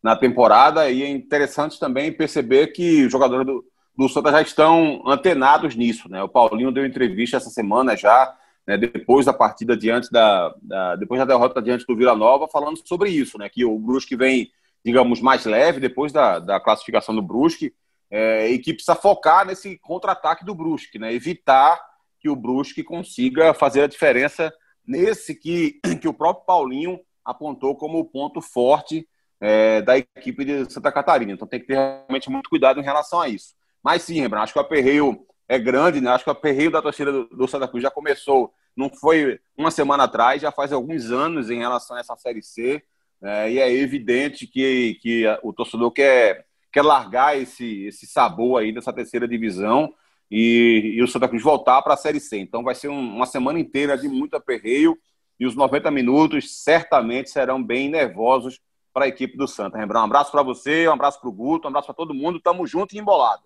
na 0.00 0.14
temporada 0.14 0.88
e 0.88 1.02
é 1.02 1.08
interessante 1.08 1.80
também 1.80 2.12
perceber 2.12 2.68
que 2.68 3.04
o 3.06 3.10
jogador 3.10 3.44
do, 3.44 3.64
do 3.96 4.08
Santa 4.08 4.30
já 4.30 4.42
estão 4.42 5.02
antenados 5.06 5.74
nisso. 5.74 6.08
Né? 6.08 6.22
O 6.22 6.28
Paulinho 6.28 6.72
deu 6.72 6.84
entrevista 6.84 7.36
essa 7.36 7.50
semana 7.50 7.96
já, 7.96 8.36
né, 8.66 8.76
depois 8.76 9.24
da 9.24 9.32
partida 9.32 9.76
diante 9.76 10.10
da, 10.10 10.54
da, 10.60 10.96
depois 10.96 11.18
da 11.18 11.24
derrota 11.24 11.62
diante 11.62 11.86
do 11.86 11.96
Vila 11.96 12.14
Nova, 12.14 12.48
falando 12.48 12.78
sobre 12.84 13.10
isso, 13.10 13.38
né? 13.38 13.48
Que 13.48 13.64
o 13.64 13.78
Brusque 13.78 14.16
vem, 14.16 14.50
digamos, 14.84 15.20
mais 15.20 15.44
leve 15.44 15.80
depois 15.80 16.12
da, 16.12 16.38
da 16.40 16.60
classificação 16.60 17.14
do 17.14 17.22
Brusque, 17.22 17.72
é, 18.10 18.48
e 18.48 18.58
que 18.58 18.74
precisa 18.74 18.94
focar 18.94 19.46
nesse 19.46 19.78
contra-ataque 19.78 20.44
do 20.44 20.54
Brusque, 20.54 20.98
né? 20.98 21.12
Evitar 21.12 21.80
que 22.20 22.28
o 22.28 22.36
Brusque 22.36 22.82
consiga 22.82 23.54
fazer 23.54 23.82
a 23.82 23.86
diferença 23.86 24.52
nesse 24.86 25.34
que, 25.34 25.80
que 26.00 26.08
o 26.08 26.14
próprio 26.14 26.44
Paulinho 26.44 27.00
apontou 27.24 27.76
como 27.76 28.04
ponto 28.04 28.40
forte 28.40 29.08
é, 29.40 29.82
da 29.82 29.98
equipe 29.98 30.44
de 30.44 30.70
Santa 30.72 30.92
Catarina. 30.92 31.32
Então 31.32 31.46
tem 31.46 31.60
que 31.60 31.66
ter 31.66 31.74
realmente 31.74 32.30
muito 32.30 32.48
cuidado 32.48 32.80
em 32.80 32.84
relação 32.84 33.20
a 33.20 33.28
isso. 33.28 33.54
Mas 33.86 34.02
sim, 34.02 34.20
Rembrandt, 34.20 34.42
acho 34.42 34.52
que 34.52 34.58
o 34.58 34.62
aperreio 34.62 35.24
é 35.46 35.60
grande, 35.60 36.00
né? 36.00 36.10
Acho 36.10 36.24
que 36.24 36.30
o 36.30 36.32
aperreio 36.32 36.72
da 36.72 36.82
torcida 36.82 37.12
do, 37.12 37.28
do 37.28 37.46
Santa 37.46 37.68
Cruz 37.68 37.80
já 37.80 37.88
começou, 37.88 38.52
não 38.76 38.90
foi 38.90 39.38
uma 39.56 39.70
semana 39.70 40.02
atrás, 40.02 40.42
já 40.42 40.50
faz 40.50 40.72
alguns 40.72 41.12
anos 41.12 41.50
em 41.50 41.58
relação 41.58 41.96
a 41.96 42.00
essa 42.00 42.16
Série 42.16 42.42
C. 42.42 42.82
É, 43.22 43.52
e 43.52 43.60
é 43.60 43.72
evidente 43.72 44.44
que, 44.44 44.98
que 45.00 45.24
o 45.40 45.52
torcedor 45.52 45.92
quer, 45.92 46.46
quer 46.72 46.82
largar 46.82 47.38
esse, 47.40 47.84
esse 47.84 48.08
sabor 48.08 48.60
aí 48.60 48.72
dessa 48.72 48.92
terceira 48.92 49.28
divisão 49.28 49.94
e, 50.28 50.94
e 50.96 51.00
o 51.00 51.06
Santa 51.06 51.28
Cruz 51.28 51.44
voltar 51.44 51.80
para 51.80 51.94
a 51.94 51.96
Série 51.96 52.18
C. 52.18 52.38
Então 52.38 52.64
vai 52.64 52.74
ser 52.74 52.88
um, 52.88 52.98
uma 52.98 53.24
semana 53.24 53.60
inteira 53.60 53.96
de 53.96 54.08
muito 54.08 54.34
aperreio 54.34 54.98
e 55.38 55.46
os 55.46 55.54
90 55.54 55.92
minutos 55.92 56.64
certamente 56.64 57.30
serão 57.30 57.62
bem 57.62 57.88
nervosos 57.88 58.60
para 58.92 59.04
a 59.04 59.08
equipe 59.08 59.36
do 59.36 59.46
Santa. 59.46 59.78
Rembrandt, 59.78 60.02
um 60.02 60.06
abraço 60.06 60.32
para 60.32 60.42
você, 60.42 60.88
um 60.88 60.92
abraço 60.92 61.20
para 61.20 61.28
o 61.28 61.32
Guto, 61.32 61.68
um 61.68 61.70
abraço 61.70 61.86
para 61.86 61.94
todo 61.94 62.12
mundo. 62.12 62.40
Tamo 62.40 62.66
junto 62.66 62.96
e 62.96 62.98
embolado. 62.98 63.45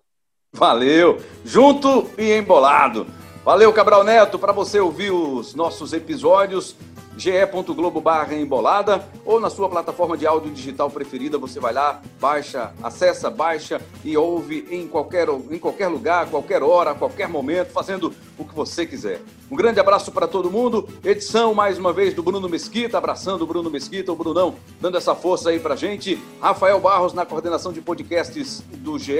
Valeu, 0.53 1.17
junto 1.45 2.09
e 2.17 2.33
embolado. 2.33 3.07
Valeu, 3.43 3.71
Cabral 3.71 4.03
Neto, 4.03 4.37
para 4.37 4.51
você 4.51 4.81
ouvir 4.81 5.09
os 5.09 5.55
nossos 5.55 5.93
episódios 5.93 6.75
ge.globo 7.21 8.01
barra 8.01 8.33
embolada 8.33 9.07
ou 9.23 9.39
na 9.39 9.51
sua 9.51 9.69
plataforma 9.69 10.17
de 10.17 10.25
áudio 10.25 10.51
digital 10.51 10.89
preferida, 10.89 11.37
você 11.37 11.59
vai 11.59 11.71
lá, 11.71 12.01
baixa, 12.19 12.73
acessa, 12.81 13.29
baixa 13.29 13.79
e 14.03 14.17
ouve 14.17 14.67
em 14.71 14.87
qualquer, 14.87 15.27
em 15.29 15.59
qualquer 15.59 15.87
lugar, 15.87 16.27
qualquer 16.31 16.63
hora, 16.63 16.95
qualquer 16.95 17.29
momento, 17.29 17.71
fazendo 17.71 18.11
o 18.39 18.43
que 18.43 18.55
você 18.55 18.87
quiser. 18.87 19.21
Um 19.51 19.55
grande 19.55 19.79
abraço 19.79 20.11
para 20.11 20.27
todo 20.27 20.49
mundo. 20.49 20.89
Edição 21.03 21.53
mais 21.53 21.77
uma 21.77 21.93
vez 21.93 22.15
do 22.15 22.23
Bruno 22.23 22.49
Mesquita, 22.49 22.97
abraçando 22.97 23.43
o 23.43 23.45
Bruno 23.45 23.69
Mesquita, 23.69 24.11
o 24.11 24.15
Brunão, 24.15 24.55
dando 24.79 24.97
essa 24.97 25.13
força 25.13 25.51
aí 25.51 25.59
pra 25.59 25.75
gente. 25.75 26.19
Rafael 26.41 26.79
Barros 26.79 27.13
na 27.13 27.23
coordenação 27.23 27.71
de 27.71 27.81
podcasts 27.81 28.63
do 28.77 28.97
GE 28.97 29.13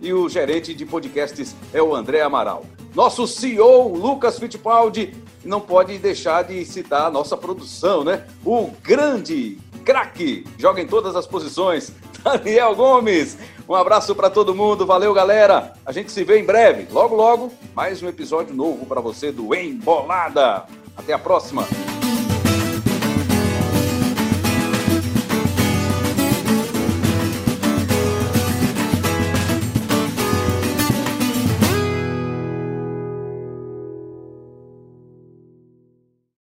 e 0.00 0.12
o 0.12 0.28
gerente 0.28 0.72
de 0.72 0.86
podcasts 0.86 1.56
é 1.74 1.82
o 1.82 1.96
André 1.96 2.20
Amaral. 2.20 2.64
Nosso 2.94 3.26
CEO, 3.26 3.96
Lucas 3.96 4.38
Fittipaldi, 4.38 5.14
não 5.44 5.60
pode 5.60 5.98
deixar 5.98 6.44
de 6.44 6.64
citar 6.64 7.06
a 7.06 7.10
nossa 7.10 7.36
produção, 7.36 8.04
né? 8.04 8.26
O 8.44 8.70
grande 8.82 9.58
craque, 9.84 10.46
joga 10.58 10.80
em 10.80 10.86
todas 10.86 11.16
as 11.16 11.26
posições, 11.26 11.92
Daniel 12.22 12.74
Gomes. 12.74 13.38
Um 13.68 13.74
abraço 13.74 14.14
para 14.14 14.28
todo 14.28 14.54
mundo, 14.54 14.84
valeu 14.84 15.14
galera. 15.14 15.72
A 15.84 15.92
gente 15.92 16.10
se 16.10 16.24
vê 16.24 16.38
em 16.38 16.44
breve, 16.44 16.86
logo 16.92 17.14
logo, 17.14 17.52
mais 17.74 18.02
um 18.02 18.08
episódio 18.08 18.54
novo 18.54 18.84
para 18.86 19.00
você 19.00 19.30
do 19.30 19.54
Embolada. 19.54 20.64
Até 20.96 21.12
a 21.12 21.18
próxima. 21.18 21.66